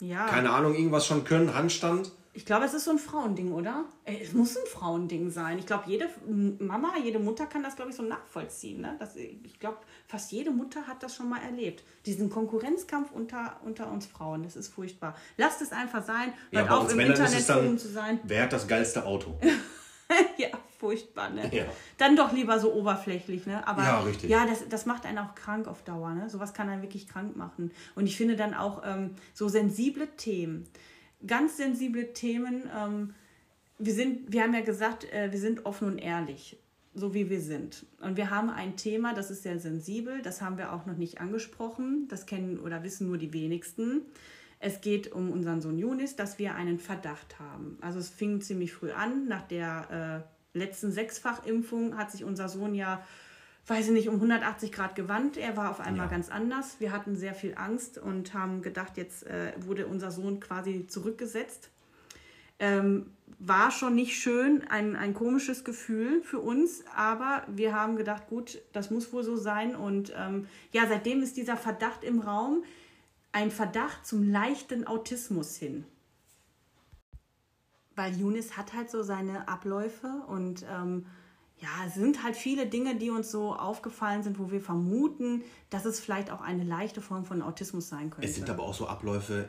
ja. 0.00 0.26
keine 0.26 0.50
Ahnung, 0.50 0.74
irgendwas 0.74 1.06
schon 1.06 1.24
können, 1.24 1.54
Handstand. 1.54 2.12
Ich 2.38 2.44
glaube, 2.46 2.66
es 2.66 2.72
ist 2.72 2.84
so 2.84 2.92
ein 2.92 2.98
Frauending, 3.00 3.50
oder? 3.50 3.84
Äh, 4.04 4.18
Es 4.22 4.32
muss 4.32 4.56
ein 4.56 4.62
Frauending 4.68 5.28
sein. 5.28 5.58
Ich 5.58 5.66
glaube, 5.66 5.82
jede 5.88 6.08
Mama, 6.60 6.92
jede 7.02 7.18
Mutter 7.18 7.46
kann 7.46 7.64
das, 7.64 7.74
glaube 7.74 7.90
ich, 7.90 7.96
so 7.96 8.04
nachvollziehen. 8.04 8.80
Ne? 8.80 8.94
Das, 9.00 9.16
ich 9.16 9.58
glaube, 9.58 9.78
fast 10.06 10.30
jede 10.30 10.52
Mutter 10.52 10.86
hat 10.86 11.02
das 11.02 11.16
schon 11.16 11.28
mal 11.28 11.42
erlebt. 11.42 11.82
Diesen 12.06 12.30
Konkurrenzkampf 12.30 13.10
unter, 13.10 13.56
unter 13.64 13.90
uns 13.90 14.06
Frauen, 14.06 14.44
das 14.44 14.54
ist 14.54 14.68
furchtbar. 14.68 15.16
Lasst 15.36 15.60
es 15.62 15.72
einfach 15.72 16.04
sein, 16.04 16.32
Ja, 16.52 16.60
hört 16.60 16.70
auf 16.70 16.90
im 16.92 16.98
Männern 16.98 17.14
ist 17.24 17.32
Internet 17.40 17.48
dann, 17.70 17.78
zu 17.78 17.88
sein. 17.88 18.20
wer 18.22 18.44
hat 18.44 18.52
das 18.52 18.68
geilste 18.68 19.04
Auto? 19.04 19.36
ja, 20.36 20.46
furchtbar, 20.78 21.30
ne? 21.30 21.50
Ja. 21.52 21.64
Dann 21.96 22.14
doch 22.14 22.30
lieber 22.32 22.60
so 22.60 22.72
oberflächlich, 22.72 23.46
ne? 23.46 23.66
Aber 23.66 23.82
Ja, 23.82 23.98
richtig. 23.98 24.30
ja, 24.30 24.46
das, 24.46 24.68
das 24.68 24.86
macht 24.86 25.06
einen 25.06 25.18
auch 25.18 25.34
krank 25.34 25.66
auf 25.66 25.82
Dauer, 25.82 26.10
ne? 26.14 26.30
Sowas 26.30 26.54
kann 26.54 26.68
einen 26.68 26.82
wirklich 26.82 27.08
krank 27.08 27.34
machen. 27.36 27.72
Und 27.96 28.06
ich 28.06 28.16
finde 28.16 28.36
dann 28.36 28.54
auch 28.54 28.82
ähm, 28.84 29.16
so 29.34 29.48
sensible 29.48 30.06
Themen, 30.16 30.68
ganz 31.26 31.56
sensible 31.56 32.12
Themen, 32.12 32.68
ähm, 32.76 33.14
wir 33.78 33.94
sind, 33.94 34.32
wir 34.32 34.42
haben 34.42 34.54
ja 34.54 34.60
gesagt, 34.60 35.10
äh, 35.12 35.30
wir 35.30 35.38
sind 35.38 35.66
offen 35.66 35.88
und 35.88 35.98
ehrlich, 35.98 36.58
so 36.94 37.14
wie 37.14 37.30
wir 37.30 37.40
sind. 37.40 37.86
Und 38.00 38.16
wir 38.16 38.30
haben 38.30 38.50
ein 38.50 38.76
Thema, 38.76 39.14
das 39.14 39.30
ist 39.30 39.42
sehr 39.42 39.58
sensibel, 39.58 40.20
das 40.22 40.42
haben 40.42 40.58
wir 40.58 40.72
auch 40.72 40.86
noch 40.86 40.96
nicht 40.96 41.20
angesprochen, 41.20 42.08
das 42.08 42.26
kennen 42.26 42.58
oder 42.58 42.82
wissen 42.82 43.06
nur 43.06 43.18
die 43.18 43.32
wenigsten. 43.32 44.02
Es 44.60 44.80
geht 44.80 45.12
um 45.12 45.30
unseren 45.30 45.60
Sohn 45.60 45.78
Yunis, 45.78 46.16
dass 46.16 46.38
wir 46.40 46.56
einen 46.56 46.80
Verdacht 46.80 47.38
haben. 47.38 47.78
Also 47.80 48.00
es 48.00 48.08
fing 48.08 48.40
ziemlich 48.40 48.72
früh 48.72 48.90
an. 48.90 49.28
Nach 49.28 49.46
der 49.46 50.24
äh, 50.54 50.58
letzten 50.58 50.90
Sechsfachimpfung 50.90 51.96
hat 51.96 52.10
sich 52.10 52.24
unser 52.24 52.48
Sohn 52.48 52.74
ja, 52.74 53.04
weiß 53.68 53.86
ich 53.86 53.92
nicht, 53.92 54.08
um 54.08 54.14
180 54.16 54.72
Grad 54.72 54.94
gewandt. 54.96 55.36
Er 55.36 55.56
war 55.56 55.70
auf 55.70 55.80
einmal 55.80 56.06
Ja. 56.06 56.10
ganz 56.12 56.30
anders. 56.30 56.80
Wir 56.80 56.90
hatten 56.90 57.16
sehr 57.16 57.34
viel 57.34 57.54
Angst 57.56 57.98
und 57.98 58.32
haben 58.34 58.62
gedacht, 58.62 58.96
jetzt 58.96 59.26
äh, 59.26 59.52
wurde 59.60 59.86
unser 59.86 60.10
Sohn 60.10 60.40
quasi 60.40 60.86
zurückgesetzt. 60.86 61.70
Ähm, 62.60 63.12
war 63.38 63.70
schon 63.70 63.94
nicht 63.94 64.16
schön, 64.16 64.66
ein, 64.68 64.96
ein 64.96 65.14
komisches 65.14 65.64
Gefühl 65.64 66.22
für 66.22 66.40
uns, 66.40 66.82
aber 66.96 67.44
wir 67.46 67.72
haben 67.72 67.94
gedacht, 67.96 68.26
gut, 68.28 68.60
das 68.72 68.90
muss 68.90 69.12
wohl 69.12 69.22
so 69.22 69.36
sein. 69.36 69.76
Und 69.76 70.12
ähm, 70.16 70.48
ja, 70.72 70.86
seitdem 70.88 71.22
ist 71.22 71.36
dieser 71.36 71.56
Verdacht 71.56 72.02
im 72.02 72.18
Raum, 72.20 72.64
ein 73.30 73.50
Verdacht 73.50 74.06
zum 74.06 74.28
leichten 74.28 74.86
Autismus 74.86 75.56
hin. 75.56 75.84
Weil 77.94 78.16
Yunis 78.16 78.56
hat 78.56 78.72
halt 78.72 78.90
so 78.90 79.02
seine 79.02 79.46
Abläufe 79.46 80.22
und 80.26 80.64
ähm, 80.72 81.06
ja, 81.60 81.86
es 81.86 81.94
sind 81.94 82.22
halt 82.22 82.36
viele 82.36 82.66
Dinge, 82.66 82.96
die 82.96 83.10
uns 83.10 83.30
so 83.30 83.54
aufgefallen 83.54 84.22
sind, 84.22 84.38
wo 84.38 84.50
wir 84.50 84.60
vermuten, 84.60 85.42
dass 85.70 85.84
es 85.84 85.98
vielleicht 85.98 86.30
auch 86.30 86.40
eine 86.40 86.64
leichte 86.64 87.00
Form 87.00 87.24
von 87.24 87.42
Autismus 87.42 87.88
sein 87.88 88.10
könnte. 88.10 88.28
Es 88.28 88.36
sind 88.36 88.48
aber 88.48 88.62
auch 88.62 88.74
so 88.74 88.86
Abläufe, 88.86 89.48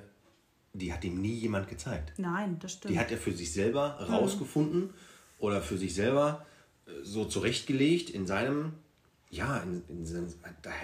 die 0.74 0.91
hat 0.91 1.03
ihm 1.03 1.22
nie 1.22 1.34
jemand 1.34 1.68
gezeigt. 1.68 2.14
Nein, 2.18 2.57
das 2.60 2.74
stimmt. 2.74 2.93
Die 2.93 2.99
hat 2.99 3.12
er 3.12 3.18
für 3.18 3.32
sich 3.32 3.53
selber 3.53 3.99
rausgefunden 4.10 4.91
oder 5.38 5.62
für 5.62 5.78
sich 5.78 5.93
selber 5.93 6.45
äh, 6.86 6.91
so 7.03 7.26
zurechtgelegt 7.26 8.10
in 8.10 8.26
seinem, 8.26 8.74
ja, 9.32 9.58
in, 9.58 9.84
in 9.90 10.06
seinem, 10.06 10.28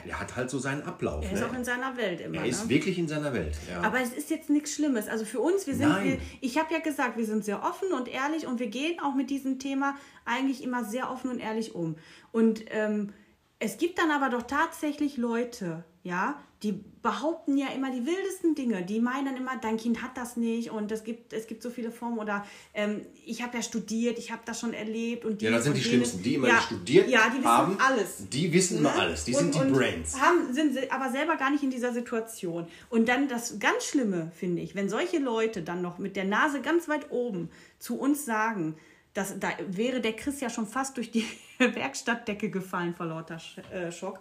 er 0.06 0.20
hat 0.20 0.36
halt 0.36 0.52
so 0.52 0.60
seinen 0.60 0.84
Ablauf. 0.84 1.26
er 1.26 1.32
ist 1.32 1.39
ne? 1.39 1.48
auch 1.48 1.54
in 1.54 1.66
seiner 1.66 1.98
Welt 1.98 2.22
immer. 2.22 2.38
er 2.38 2.46
ist 2.46 2.66
ne? 2.66 2.70
wirklich 2.70 3.00
in 3.00 3.08
seiner 3.08 3.34
Welt. 3.34 3.58
Ja. 3.68 3.82
Aber 3.82 4.00
es 4.00 4.14
ist 4.14 4.30
jetzt 4.30 4.52
nichts 4.52 4.76
Schlimmes. 4.76 5.08
Also 5.08 5.26
für 5.26 5.39
uns, 5.39 5.66
wir 5.66 5.76
sind, 5.76 6.04
wir, 6.04 6.20
ich 6.41 6.60
habe 6.60 6.72
ja 6.72 6.80
gesagt, 6.80 7.18
wir 7.18 7.26
sind 7.26 7.43
sehr 7.43 7.64
offen 7.64 7.91
und 7.91 8.08
ehrlich 8.08 8.46
und 8.46 8.60
wir 8.60 8.68
gehen 8.68 9.00
auch 9.00 9.16
mit 9.16 9.32
diesem 9.32 9.58
Thema 9.58 9.96
eigentlich 10.26 10.64
immer 10.64 10.86
sehr 10.86 11.10
offen 11.10 11.32
und 11.32 11.39
ehrlich 11.39 11.74
um. 11.74 11.96
Und 12.32 12.66
ähm, 12.70 13.14
es 13.58 13.78
gibt 13.78 13.98
dann 13.98 14.12
aber 14.12 14.30
doch 14.30 14.43
tatsächlich 14.43 15.18
Leute, 15.18 15.84
ja, 16.06 16.39
die 16.62 16.80
behaupten 17.01 17.58
ja 17.58 17.68
immer 17.76 17.91
die 17.91 18.06
wildesten 18.06 18.53
Dinge. 18.53 18.84
Die 18.84 18.99
meinen 18.99 19.26
dann 19.26 19.38
immer, 19.38 19.58
dein 19.58 19.78
Kind 19.78 20.03
hat 20.03 20.16
das 20.16 20.38
nicht 20.38 20.70
und 20.70 20.91
es 20.91 21.03
gibt, 21.03 21.34
es 21.34 21.47
gibt 21.47 21.64
so 21.64 21.72
viele 21.72 21.91
Formen 21.91 22.20
oder 22.20 22.45
ähm, 22.76 23.01
ich 23.26 23.41
habe 23.41 23.58
ja 23.58 23.64
studiert, 23.64 24.20
ich 24.20 24.32
habe 24.32 24.43
das 24.45 24.60
schon 24.60 24.76
erlebt 24.76 25.26
und 25.26 25.41
ja, 25.41 25.49
das 25.49 25.64
sind 25.64 25.76
die 25.76 25.80
jenes. 25.82 25.89
Schlimmsten, 25.89 26.24
die 26.24 26.36
immer 26.36 26.47
ja, 26.47 26.62
studiert 26.62 27.10
ja, 27.10 27.30
die 27.30 27.38
wissen 27.39 27.47
haben. 27.47 27.78
alles. 27.80 28.30
Die 28.30 28.53
wissen 28.53 28.78
immer 28.78 28.93
Ne? 28.93 29.01
alles. 29.01 29.24
Die 29.26 29.34
und, 29.34 29.51
sind 29.51 29.66
die 29.68 29.72
Brains. 29.72 30.22
Haben, 30.22 30.53
sind 30.53 30.78
aber 30.91 31.12
selber 31.12 31.38
gar 31.38 31.49
nicht 31.49 31.64
in 31.64 31.72
dieser 31.72 31.91
Situation. 31.91 32.68
Und 32.91 33.10
dann 33.10 33.28
das 33.28 33.58
ganz 33.58 33.86
Schlimme, 33.86 34.32
finde 34.36 34.62
ich, 34.62 34.76
wenn 34.76 34.88
solche 34.88 35.18
Leute 35.18 35.64
dann 35.64 35.82
noch 35.82 35.97
mit 35.97 36.16
der 36.16 36.26
Nase 36.26 36.62
ganz 36.62 36.88
weit 36.88 37.10
oben 37.10 37.49
zu 37.80 37.97
uns 37.97 38.26
sagen, 38.26 38.76
dass, 39.16 39.39
da 39.39 39.49
wäre 39.68 40.01
der 40.01 40.14
Chris 40.14 40.39
ja 40.39 40.51
schon 40.51 40.68
fast 40.68 40.97
durch 40.97 41.10
die 41.10 41.26
Werkstattdecke 41.58 42.51
gefallen 42.51 42.93
vor 42.93 43.08
lauter 43.08 43.39
äh, 43.72 43.91
Schock. 43.91 44.20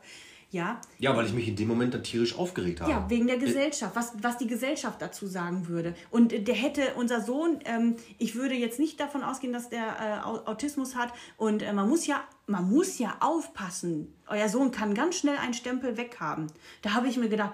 Ja, 0.55 0.80
Ja, 1.00 1.16
weil 1.16 1.26
ich 1.26 1.32
mich 1.32 1.48
in 1.48 1.57
dem 1.57 1.66
Moment 1.66 1.94
dann 1.94 2.05
tierisch 2.05 2.38
aufgeregt 2.38 2.80
habe. 2.80 2.90
ja, 2.92 3.11
wegen 3.11 3.26
der 3.26 3.38
Gesellschaft, 3.38 3.96
was, 3.96 4.12
was 4.22 4.38
die 4.38 4.46
Gesellschaft 4.46 5.02
dazu 5.02 5.26
sagen 5.26 5.66
würde. 5.66 5.94
Und 6.11 6.32
äh, 6.32 6.40
der 6.42 6.55
hätte, 6.55 6.94
unser 6.96 7.20
Sohn, 7.20 7.59
ähm, 7.64 7.96
ich 8.18 8.36
würde 8.36 8.55
jetzt 8.55 8.78
nicht 8.78 9.00
davon 9.00 9.24
ausgehen, 9.24 9.52
dass 9.52 9.68
der 9.68 9.84
äh, 10.22 10.24
Au- 10.24 10.46
Autismus 10.46 10.94
hat. 10.94 11.12
Und 11.36 11.62
äh, 11.62 11.72
man 11.72 11.88
muss 11.88 12.07
ja, 12.07 12.22
man 12.46 12.70
muss 12.70 12.98
ja 13.00 13.16
aufpassen. 13.18 14.14
Euer 14.28 14.48
Sohn 14.48 14.70
kann 14.70 14.94
ganz 14.94 15.16
schnell 15.16 15.36
einen 15.38 15.55
Stempel 15.55 15.96
weghaben. 15.96 16.46
Da 16.82 16.94
habe 16.94 17.09
ich 17.09 17.16
mir 17.16 17.28
gedacht, 17.28 17.52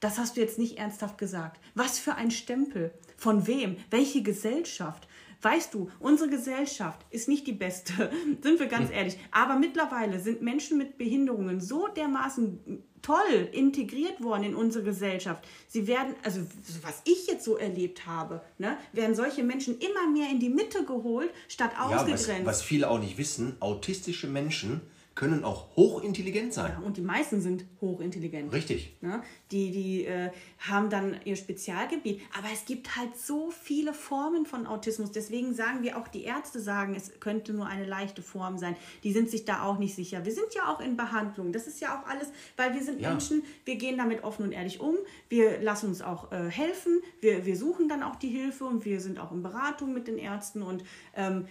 das 0.00 0.18
hast 0.18 0.36
du 0.36 0.40
jetzt 0.40 0.58
nicht 0.58 0.76
ernsthaft 0.76 1.16
gesagt. 1.18 1.60
Was 1.74 1.98
für 2.00 2.16
ein 2.16 2.30
Stempel? 2.32 2.92
Von 3.16 3.46
wem? 3.46 3.76
Welche 3.90 4.22
Gesellschaft? 4.22 5.06
Weißt 5.44 5.74
du, 5.74 5.90
unsere 6.00 6.30
Gesellschaft 6.30 7.04
ist 7.10 7.28
nicht 7.28 7.46
die 7.46 7.52
beste, 7.52 8.10
sind 8.42 8.58
wir 8.58 8.66
ganz 8.66 8.90
ehrlich. 8.90 9.18
Aber 9.30 9.58
mittlerweile 9.58 10.18
sind 10.18 10.40
Menschen 10.40 10.78
mit 10.78 10.96
Behinderungen 10.96 11.60
so 11.60 11.86
dermaßen 11.88 12.82
toll 13.02 13.48
integriert 13.52 14.22
worden 14.22 14.44
in 14.44 14.54
unsere 14.54 14.82
Gesellschaft. 14.82 15.46
Sie 15.68 15.86
werden, 15.86 16.14
also 16.22 16.40
was 16.80 17.02
ich 17.04 17.26
jetzt 17.26 17.44
so 17.44 17.58
erlebt 17.58 18.06
habe, 18.06 18.40
ne, 18.56 18.78
werden 18.94 19.14
solche 19.14 19.42
Menschen 19.44 19.76
immer 19.78 20.10
mehr 20.10 20.30
in 20.30 20.40
die 20.40 20.48
Mitte 20.48 20.84
geholt, 20.86 21.30
statt 21.46 21.72
Ja, 21.74 21.90
was, 21.90 22.02
ausgegrenzt. 22.02 22.46
was 22.46 22.62
viele 22.62 22.88
auch 22.88 22.98
nicht 22.98 23.18
wissen, 23.18 23.56
autistische 23.60 24.26
Menschen 24.26 24.80
können 25.14 25.44
auch 25.44 25.76
hochintelligent 25.76 26.52
sein. 26.52 26.82
Und 26.82 26.96
die 26.96 27.02
meisten 27.02 27.40
sind 27.40 27.64
hochintelligent. 27.80 28.52
Richtig. 28.52 28.96
Ne? 29.00 29.22
Die, 29.52 29.70
die 29.70 30.04
äh, 30.06 30.30
haben 30.58 30.90
dann 30.90 31.16
ihr 31.24 31.36
Spezialgebiet. 31.36 32.20
Aber 32.36 32.48
es 32.52 32.64
gibt 32.64 32.96
halt 32.96 33.16
so 33.16 33.50
viele 33.50 33.94
Formen 33.94 34.44
von 34.44 34.66
Autismus. 34.66 35.12
Deswegen 35.12 35.54
sagen 35.54 35.82
wir 35.82 35.98
auch, 35.98 36.08
die 36.08 36.24
Ärzte 36.24 36.60
sagen, 36.60 36.96
es 36.96 37.20
könnte 37.20 37.52
nur 37.52 37.66
eine 37.66 37.86
leichte 37.86 38.22
Form 38.22 38.58
sein. 38.58 38.74
Die 39.04 39.12
sind 39.12 39.30
sich 39.30 39.44
da 39.44 39.62
auch 39.62 39.78
nicht 39.78 39.94
sicher. 39.94 40.24
Wir 40.24 40.32
sind 40.32 40.52
ja 40.54 40.72
auch 40.72 40.80
in 40.80 40.96
Behandlung. 40.96 41.52
Das 41.52 41.68
ist 41.68 41.80
ja 41.80 41.96
auch 41.96 42.08
alles, 42.08 42.28
weil 42.56 42.74
wir 42.74 42.82
sind 42.82 43.00
Ja. 43.00 43.10
Menschen, 43.10 43.44
wir 43.64 43.76
gehen 43.76 43.96
damit 43.96 44.24
offen 44.24 44.44
und 44.44 44.52
ehrlich 44.52 44.80
um. 44.80 44.96
Wir 45.28 45.60
lassen 45.60 45.88
uns 45.88 46.02
auch 46.02 46.32
äh, 46.32 46.50
helfen. 46.50 47.00
Wir, 47.20 47.46
wir 47.46 47.56
suchen 47.56 47.88
dann 47.88 48.02
auch 48.02 48.16
die 48.16 48.28
Hilfe 48.30 48.64
und 48.64 48.84
wir 48.84 49.00
sind 49.00 49.20
auch 49.20 49.30
in 49.30 49.44
Beratung 49.44 49.92
mit 49.94 50.08
den 50.08 50.18
Ärzten. 50.18 50.62
Und 50.62 50.82
ähm, 51.14 51.46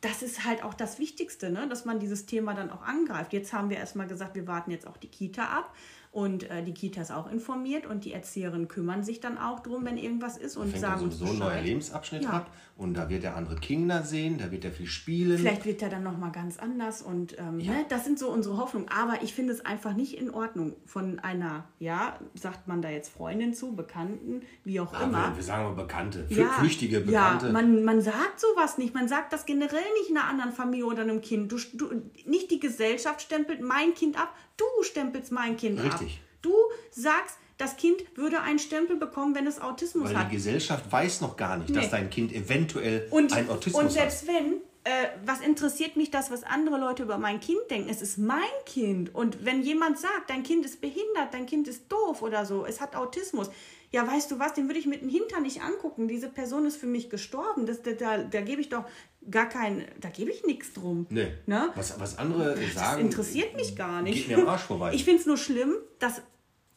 das 0.00 0.22
ist 0.22 0.44
halt 0.44 0.62
auch 0.62 0.74
das 0.74 0.98
Wichtigste, 0.98 1.50
ne? 1.50 1.68
dass 1.68 1.84
man 1.84 1.98
dieses 1.98 2.26
Thema 2.26 2.54
dann 2.54 2.70
auch 2.70 2.82
angreift. 2.82 3.32
Jetzt 3.32 3.52
haben 3.52 3.68
wir 3.70 3.78
erstmal 3.78 4.06
gesagt, 4.06 4.36
wir 4.36 4.46
warten 4.46 4.70
jetzt 4.70 4.86
auch 4.86 4.96
die 4.96 5.08
Kita 5.08 5.44
ab 5.44 5.74
und 6.10 6.48
äh, 6.50 6.62
die 6.62 6.72
Kita 6.74 7.00
ist 7.02 7.10
auch 7.12 7.30
informiert 7.30 7.86
und 7.86 8.04
die 8.04 8.12
Erzieherinnen 8.12 8.68
kümmern 8.68 9.02
sich 9.02 9.20
dann 9.20 9.38
auch 9.38 9.60
drum, 9.60 9.84
wenn 9.84 9.96
irgendwas 9.96 10.36
ist 10.38 10.56
und 10.56 10.68
Fängt 10.70 10.80
sagen 10.82 11.00
er 11.00 11.04
uns 11.04 11.18
sowieso 11.18 11.32
ein 11.34 11.38
neuer 11.38 11.48
Bescheid. 11.50 11.64
Lebensabschnitt 11.66 12.22
Ja. 12.24 12.30
ab 12.30 12.50
und 12.76 12.94
da 12.94 13.08
wird 13.08 13.24
er 13.24 13.36
andere 13.36 13.56
Kinder 13.56 14.02
sehen, 14.02 14.38
da 14.38 14.50
wird 14.50 14.64
er 14.64 14.70
viel 14.72 14.86
spielen. 14.86 15.36
Vielleicht 15.38 15.64
wird 15.66 15.82
er 15.82 15.88
dann 15.90 16.02
nochmal 16.04 16.30
ganz 16.32 16.58
anders 16.58 17.02
und 17.02 17.36
ähm, 17.38 17.60
Ja. 17.60 17.72
ne, 17.72 17.84
das 17.88 18.04
sind 18.04 18.18
so 18.18 18.30
unsere 18.30 18.56
Hoffnungen. 18.56 18.88
Aber 18.88 19.22
ich 19.22 19.34
finde 19.34 19.52
es 19.52 19.64
einfach 19.66 19.94
nicht 19.94 20.14
in 20.16 20.30
Ordnung 20.30 20.76
von 20.86 21.18
einer, 21.18 21.64
ja, 21.78 22.18
sagt 22.34 22.68
man 22.68 22.80
da 22.82 22.88
jetzt 22.90 23.10
Freundin 23.12 23.52
zu, 23.54 23.74
Bekannten, 23.74 24.42
wie 24.64 24.80
auch 24.80 24.92
Ah, 24.94 25.04
immer. 25.04 25.28
wir, 25.30 25.36
wir 25.36 25.42
sagen 25.42 25.64
mal 25.64 25.82
Bekannte, 25.82 26.26
Flü- 26.30 26.48
flüchtige 26.58 27.00
Bekannte. 27.00 27.46
Ja, 27.46 27.52
man, 27.52 27.84
man 27.84 28.00
sagt 28.00 28.40
sowas 28.40 28.78
nicht. 28.78 28.94
Man 28.94 29.08
sagt 29.08 29.32
das 29.32 29.44
generell 29.44 29.82
nicht 30.00 30.10
einer 30.10 30.24
anderen 30.24 30.52
Familie 30.52 30.86
oder 30.86 31.02
einem 31.02 31.20
Kind. 31.20 31.50
Du, 31.52 31.58
du, 31.74 31.90
nicht 32.26 32.50
die 32.50 32.60
Gesellschaft 32.60 33.20
stempelt 33.22 33.60
mein 33.60 33.94
Kind 33.94 34.18
ab, 34.18 34.32
du 34.58 34.82
stempelst 34.82 35.32
mein 35.32 35.56
Kind 35.56 35.80
ab. 35.80 35.86
Richtig. 35.86 36.20
Du 36.42 36.52
sagst, 36.90 37.36
das 37.56 37.76
Kind 37.76 37.96
würde 38.16 38.40
einen 38.42 38.58
Stempel 38.60 38.96
bekommen, 38.96 39.34
wenn 39.34 39.46
es 39.46 39.60
Autismus 39.60 40.08
Weil 40.10 40.16
hat. 40.18 40.30
die 40.30 40.36
Gesellschaft 40.36 40.84
weiß 40.92 41.22
noch 41.22 41.36
gar 41.36 41.56
nicht, 41.56 41.74
dass 41.74 41.86
Nee. 41.86 41.90
dein 41.90 42.10
Kind 42.10 42.32
eventuell 42.32 43.08
Und, 43.10 43.32
einen 43.32 43.50
Autismus 43.50 43.82
und 43.82 43.90
selbst 43.90 44.28
wenn, 44.28 44.60
äh, 44.84 44.90
was 45.24 45.40
interessiert 45.40 45.96
mich 45.96 46.10
das, 46.12 46.30
was 46.30 46.44
andere 46.44 46.78
Leute 46.78 47.02
über 47.02 47.18
mein 47.18 47.40
Kind 47.40 47.58
denken? 47.70 47.88
Es 47.90 48.00
ist 48.00 48.16
mein 48.18 48.38
Kind. 48.64 49.12
Und 49.12 49.44
wenn 49.44 49.62
jemand 49.62 49.98
sagt, 49.98 50.28
dein 50.30 50.44
Kind 50.44 50.64
ist 50.64 50.80
behindert, 50.80 51.32
dein 51.32 51.46
Kind 51.46 51.66
ist 51.66 51.90
doof 51.90 52.22
oder 52.22 52.46
so, 52.46 52.64
es 52.64 52.80
hat 52.80 52.94
Autismus, 52.94 53.50
ja, 53.90 54.06
weißt 54.06 54.30
du 54.30 54.38
was, 54.38 54.54
den 54.54 54.66
würde 54.68 54.78
ich 54.78 54.86
mit 54.86 55.00
dem 55.00 55.08
Hintern 55.08 55.42
nicht 55.42 55.62
angucken. 55.62 56.08
Diese 56.08 56.28
Person 56.28 56.66
ist 56.66 56.76
für 56.76 56.86
mich 56.86 57.08
gestorben. 57.08 57.66
Das, 57.66 57.82
da, 57.82 57.92
da, 57.92 58.18
da 58.18 58.40
gebe 58.42 58.60
ich 58.60 58.68
doch 58.68 58.84
gar 59.30 59.48
kein, 59.48 59.86
da 60.00 60.10
gebe 60.10 60.30
ich 60.30 60.44
nichts 60.44 60.72
drum. 60.74 61.06
Nee. 61.10 61.32
Ne? 61.46 61.70
Was, 61.74 61.98
was 61.98 62.18
andere 62.18 62.54
Das 62.54 62.74
sagen, 62.74 63.02
interessiert 63.02 63.56
mich 63.56 63.76
gar 63.76 64.02
nicht. 64.02 64.28
geht 64.28 64.36
mir 64.36 64.42
am 64.42 64.48
Arsch 64.48 64.62
vorbei. 64.62 64.92
Ich 64.94 65.04
finde 65.04 65.20
es 65.20 65.26
nur 65.26 65.38
schlimm, 65.38 65.76
dass 65.98 66.22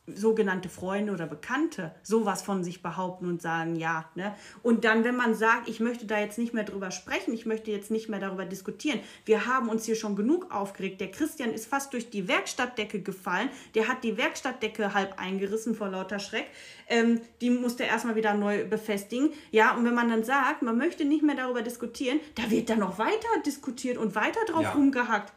sogenannte 0.07 0.67
Freunde 0.67 1.13
oder 1.13 1.27
Bekannte 1.27 1.93
sowas 2.01 2.41
von 2.41 2.63
sich 2.63 2.81
behaupten 2.81 3.27
und 3.27 3.41
sagen, 3.41 3.75
ja. 3.75 4.05
Ne? 4.15 4.33
Und 4.63 4.83
dann, 4.83 5.03
wenn 5.03 5.15
man 5.15 5.35
sagt, 5.35 5.69
ich 5.69 5.79
möchte 5.79 6.05
da 6.05 6.19
jetzt 6.19 6.37
nicht 6.37 6.53
mehr 6.53 6.63
drüber 6.63 6.91
sprechen, 6.91 7.33
ich 7.33 7.45
möchte 7.45 7.71
jetzt 7.71 7.91
nicht 7.91 8.09
mehr 8.09 8.19
darüber 8.19 8.45
diskutieren, 8.45 8.99
wir 9.25 9.45
haben 9.45 9.69
uns 9.69 9.85
hier 9.85 9.95
schon 9.95 10.15
genug 10.15 10.51
aufgeregt. 10.51 11.01
Der 11.01 11.11
Christian 11.11 11.51
ist 11.51 11.67
fast 11.67 11.93
durch 11.93 12.09
die 12.09 12.27
Werkstattdecke 12.27 13.01
gefallen, 13.01 13.49
der 13.75 13.87
hat 13.87 14.03
die 14.03 14.17
Werkstattdecke 14.17 14.93
halb 14.93 15.19
eingerissen 15.19 15.75
vor 15.75 15.89
lauter 15.89 16.19
Schreck. 16.19 16.47
Ähm, 16.87 17.21
die 17.39 17.51
musste 17.51 17.83
erstmal 17.83 18.15
wieder 18.15 18.33
neu 18.33 18.65
befestigen. 18.67 19.31
Ja, 19.51 19.75
und 19.75 19.85
wenn 19.85 19.93
man 19.93 20.09
dann 20.09 20.23
sagt, 20.23 20.63
man 20.63 20.77
möchte 20.77 21.05
nicht 21.05 21.23
mehr 21.23 21.35
darüber 21.35 21.61
diskutieren, 21.61 22.19
da 22.35 22.49
wird 22.49 22.69
dann 22.69 22.79
noch 22.79 22.97
weiter 22.97 23.29
diskutiert 23.45 23.97
und 23.97 24.15
weiter 24.15 24.43
drauf 24.47 24.63
Ja. 24.63 24.71
rumgehackt. 24.71 25.31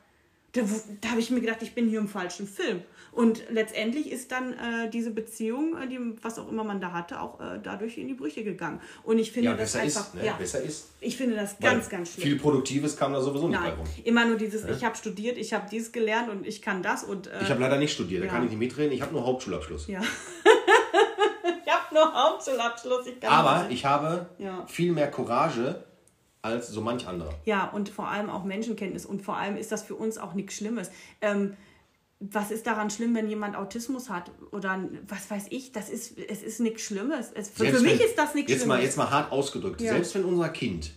Da, 0.55 0.63
da 1.01 1.09
habe 1.11 1.21
ich 1.21 1.31
mir 1.31 1.41
gedacht, 1.41 1.59
ich 1.63 1.75
bin 1.75 1.89
hier 1.89 1.99
im 1.99 2.09
falschen 2.09 2.47
Film. 2.49 2.83
Und 3.13 3.45
letztendlich 3.51 4.11
ist 4.11 4.33
dann 4.33 4.53
äh, 4.55 4.91
diese 4.91 5.11
Beziehung, 5.13 5.77
äh, 5.77 5.87
die, 5.87 5.99
was 6.23 6.39
auch 6.39 6.49
immer 6.49 6.65
man 6.65 6.81
da 6.81 6.91
hatte, 6.93 7.21
auch 7.21 7.39
äh, 7.41 7.61
dadurch 7.63 7.97
in 7.99 8.09
die 8.09 8.15
Brüche 8.15 8.43
gegangen. 8.43 8.81
Und 9.05 9.19
ich 9.19 9.31
finde 9.31 9.51
Ja, 9.51 9.57
das 9.57 9.77
einfach, 9.77 10.01
ist, 10.07 10.15
ne? 10.17 10.27
ja, 10.27 10.33
Besser 10.35 10.61
ist. 10.63 10.89
ich 11.01 11.17
finde 11.17 11.37
das 11.37 11.57
Weil 11.61 11.71
ganz, 11.75 11.89
ganz 11.89 12.13
schlimm. 12.13 12.25
Viel 12.25 12.39
Produktives 12.39 12.97
kam 12.97 13.13
da 13.13 13.21
sowieso 13.21 13.47
nicht 13.49 13.61
bei 13.61 13.69
Nein, 13.69 13.79
rum. 13.79 13.87
immer 14.05 14.25
nur 14.25 14.37
dieses, 14.37 14.65
ich 14.65 14.85
habe 14.85 14.97
studiert, 14.97 15.39
ich 15.39 15.53
habe 15.53 15.67
dies 15.71 15.93
gelernt 15.93 16.29
und 16.31 16.45
ich 16.47 16.61
kann 16.63 16.83
das 16.83 17.05
und 17.05 17.29
äh, 17.29 17.43
Ich 17.43 17.51
habe 17.51 17.61
leider 17.61 17.77
nicht 17.79 17.93
studiert, 17.93 18.23
da 18.23 18.27
Ja. 18.27 18.33
kann 18.33 18.43
ich 18.45 18.51
nicht 18.51 18.59
mitreden. 18.59 18.93
Ich 18.93 19.03
habe 19.03 19.13
nur 19.13 19.25
Hauptschulabschluss. 19.25 19.87
ja. 19.87 20.01
ich 21.65 21.73
habe 21.73 21.95
nur 21.95 22.13
Hauptschulabschluss. 22.15 23.07
Ich 23.07 23.21
kann 23.21 23.31
Aber 23.33 23.67
ich 23.71 23.85
habe 23.85 24.27
Ja. 24.39 24.67
viel 24.67 24.93
mehr 24.93 25.11
Courage 25.11 25.85
als 26.45 26.69
so 26.69 26.81
manch 26.81 27.07
anderer. 27.09 27.35
Ja, 27.45 27.71
und 27.71 27.89
vor 27.89 28.09
allem 28.09 28.29
auch 28.31 28.45
Menschenkenntnis. 28.45 29.07
Und 29.07 29.23
vor 29.23 29.37
allem 29.37 29.57
ist 29.57 29.73
das 29.73 29.83
für 29.83 29.95
uns 29.95 30.19
auch 30.19 30.35
nichts 30.35 30.55
Schlimmes. 30.55 30.91
Ähm, 31.21 31.55
was 32.21 32.51
ist 32.51 32.67
daran 32.67 32.91
schlimm, 32.91 33.15
wenn 33.15 33.29
jemand 33.29 33.57
Autismus 33.57 34.09
hat? 34.09 34.31
Oder 34.53 34.85
was 35.09 35.31
weiß 35.31 35.47
ich, 35.51 35.73
das 35.73 35.89
ist, 35.89 36.19
es 36.19 36.43
ist 36.43 36.61
nichts 36.61 36.83
Schlimmes. 36.83 37.31
Es, 37.35 37.49
für, 37.51 37.67
für 37.67 37.81
mich 37.81 37.99
wenn- 37.99 38.07
ist 38.07 38.17
das 38.17 38.35
nichts 38.35 38.51
jetzt 38.51 38.61
Schlimmes. 38.63 38.77
mal, 38.79 38.83
jetzt 38.83 38.97
mal 38.97 39.11
hart 39.11 39.33
ausgedrückt. 39.33 39.81
Ja. 39.81 39.93
Selbst 39.93 40.15
wenn 40.15 40.25
unser 40.25 40.49
Kind 40.51 40.93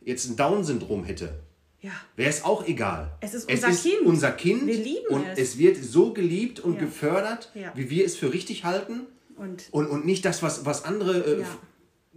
jetzt 0.00 0.28
ein 0.30 0.36
Down-Syndrom 0.36 1.04
hätte, 1.04 1.34
ja. 1.82 1.90
wäre 2.16 2.30
es 2.30 2.44
auch 2.44 2.66
egal. 2.66 3.12
Es 3.20 3.34
ist 3.34 3.50
unser 3.50 3.70
Kind. 3.72 4.00
unser 4.06 4.30
Kind 4.32 4.66
Wir 4.66 4.74
lieben 4.76 5.06
und 5.10 5.26
es. 5.26 5.38
es. 5.38 5.58
wird 5.58 5.76
so 5.82 6.12
geliebt 6.12 6.60
und 6.60 6.74
Ja. 6.74 6.80
gefördert, 6.80 7.50
wie 7.74 7.90
wir 7.90 8.04
es 8.06 8.16
für 8.16 8.32
richtig 8.32 8.64
halten 8.64 9.00
Und, 9.36 9.64
und, 9.72 9.86
und 9.86 10.06
nicht 10.06 10.24
das, 10.24 10.42
was, 10.42 10.64
was 10.66 10.84
andere 10.84 11.18
äh, 11.24 11.40
Ja. 11.40 11.46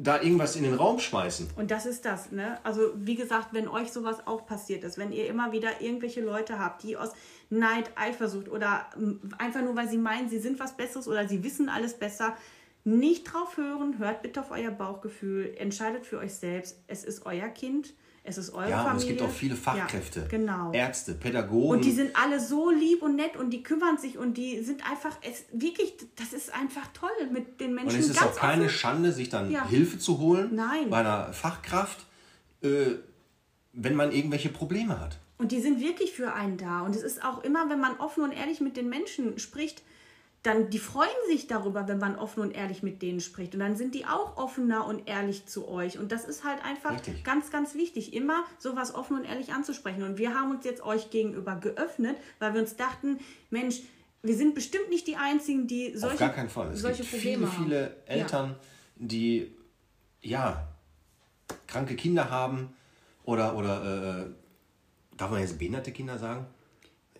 Da 0.03 0.21
irgendwas 0.21 0.55
in 0.55 0.63
den 0.63 0.73
Raum 0.73 0.99
schmeißen. 0.99 1.51
und 1.55 1.71
das 1.71 1.85
ist 1.85 2.05
das, 2.05 2.31
ne? 2.31 2.59
Also, 2.63 2.91
wie 2.95 3.15
gesagt, 3.15 3.49
wenn 3.51 3.67
euch 3.67 3.91
sowas 3.91 4.27
auch 4.27 4.45
passiert 4.45 4.83
ist, 4.83 4.97
wenn 4.97 5.11
ihr 5.11 5.27
immer 5.27 5.51
wieder 5.51 5.81
irgendwelche 5.81 6.21
Leute 6.21 6.59
habt, 6.59 6.83
die 6.83 6.97
aus 6.97 7.11
Neid, 7.49 7.91
Eifersucht 7.95 8.49
oder 8.49 8.85
ähm, 8.95 9.19
einfach 9.37 9.61
nur, 9.61 9.75
weil 9.75 9.87
sie 9.87 9.97
meinen, 9.97 10.29
sie 10.29 10.39
sind 10.39 10.59
was 10.59 10.75
Besseres 10.75 11.07
oder 11.07 11.27
sie 11.27 11.43
wissen 11.43 11.69
alles 11.69 11.93
besser, 11.93 12.35
nicht 12.83 13.23
drauf 13.23 13.55
hören, 13.57 13.97
hört 13.97 14.21
bitte 14.21 14.41
auf 14.41 14.51
euer 14.51 14.71
Bauchgefühl, 14.71 15.55
entscheidet 15.57 16.05
für 16.05 16.19
euch 16.19 16.33
selbst. 16.33 16.83
Es 16.87 17.05
ist 17.05 17.25
euer 17.25 17.47
Kind, 17.47 17.93
es 18.25 18.37
ist 18.37 18.51
eure 18.53 18.69
Ja, 18.69 18.83
Familie. 18.83 18.91
und 18.91 18.97
es 19.01 19.07
gibt 19.07 19.21
auch 19.21 19.29
viele 19.29 19.55
Fachkräfte, 19.55 20.21
Ja, 20.21 20.27
genau. 20.27 20.71
Ärzte, 20.71 21.13
Pädagogen. 21.13 21.69
Und 21.69 21.85
die 21.85 21.91
sind 21.91 22.15
alle 22.15 22.39
so 22.39 22.69
lieb 22.71 23.01
und 23.01 23.15
nett 23.17 23.35
und 23.35 23.49
die 23.49 23.63
kümmern 23.63 23.97
sich 23.97 24.17
und 24.17 24.35
die 24.37 24.61
sind 24.63 24.89
einfach, 24.89 25.17
es, 25.21 25.43
wirklich, 25.51 25.93
das 26.15 26.31
ist 26.33 26.53
einfach 26.53 26.87
toll 26.93 27.09
mit 27.31 27.59
den 27.59 27.73
Menschen. 27.75 27.95
Und 27.97 27.99
es 27.99 28.09
ist 28.09 28.23
auch 28.23 28.35
keine 28.35 28.65
offen. 28.65 28.73
Schande, 28.75 29.11
sich 29.11 29.29
dann 29.29 29.51
Ja. 29.51 29.67
Hilfe 29.67 29.99
zu 29.99 30.19
holen 30.19 30.55
Nein. 30.55 30.89
bei 30.89 30.99
einer 30.99 31.33
Fachkraft, 31.33 32.05
äh, 32.61 32.95
wenn 33.73 33.95
man 33.95 34.11
irgendwelche 34.11 34.49
Probleme 34.49 34.99
hat. 35.01 35.17
Und 35.37 35.51
die 35.51 35.59
sind 35.59 35.81
wirklich 35.81 36.13
für 36.13 36.33
einen 36.33 36.57
da. 36.57 36.81
Und 36.81 36.95
es 36.95 37.01
ist 37.03 37.23
auch 37.25 37.43
immer, 37.43 37.69
wenn 37.69 37.79
man 37.79 37.97
offen 37.97 38.23
und 38.23 38.31
ehrlich 38.31 38.61
mit 38.61 38.77
den 38.77 38.87
Menschen 38.87 39.37
spricht, 39.39 39.81
dann 40.43 40.69
die 40.69 40.79
freuen 40.79 41.09
sich 41.29 41.47
darüber, 41.47 41.87
wenn 41.87 41.99
man 41.99 42.17
offen 42.17 42.41
und 42.41 42.51
ehrlich 42.51 42.83
mit 42.83 43.01
denen 43.01 43.21
spricht. 43.21 43.53
Und 43.53 43.61
dann 43.61 43.77
sind 43.77 43.95
die 43.95 44.05
auch 44.05 44.35
offener 44.35 44.85
und 44.85 45.07
ehrlich 45.07 45.45
zu 45.45 45.69
euch. 45.69 45.97
Und 45.97 46.11
das 46.11 46.25
ist 46.25 46.43
halt 46.43 46.63
einfach 46.65 46.91
Richtig. 46.91 47.23
ganz, 47.23 47.49
ganz 47.49 47.75
wichtig, 47.75 48.13
immer 48.13 48.43
sowas 48.59 48.93
offen 48.93 49.17
und 49.17 49.23
ehrlich 49.23 49.53
anzusprechen. 49.53 50.03
Und 50.03 50.17
wir 50.17 50.33
haben 50.33 50.51
uns 50.51 50.65
jetzt 50.65 50.83
euch 50.83 51.09
gegenüber 51.09 51.55
geöffnet, 51.55 52.17
weil 52.39 52.53
wir 52.53 52.61
uns 52.61 52.75
dachten, 52.75 53.19
Mensch, 53.51 53.81
wir 54.21 54.35
sind 54.35 54.53
bestimmt 54.53 54.89
nicht 54.89 55.07
die 55.07 55.15
Einzigen, 55.15 55.65
die 55.65 55.95
solche, 55.95 56.15
Auf 56.15 56.19
gar 56.19 56.33
keinen 56.33 56.49
Fall. 56.49 56.71
Es 56.71 56.81
solche 56.81 57.03
gibt 57.03 57.11
Probleme 57.11 57.47
viele, 57.47 57.51
haben. 57.51 57.63
viele 57.63 57.95
Eltern, 58.05 58.55
die 58.97 59.55
ja 60.21 60.67
kranke 61.67 61.95
Kinder 61.95 62.29
haben 62.29 62.73
oder, 63.23 63.55
oder 63.55 64.25
äh, 64.25 64.25
darf 65.15 65.31
man 65.31 65.39
jetzt 65.39 65.57
behinderte 65.57 65.93
Kinder 65.93 66.17
sagen? 66.17 66.47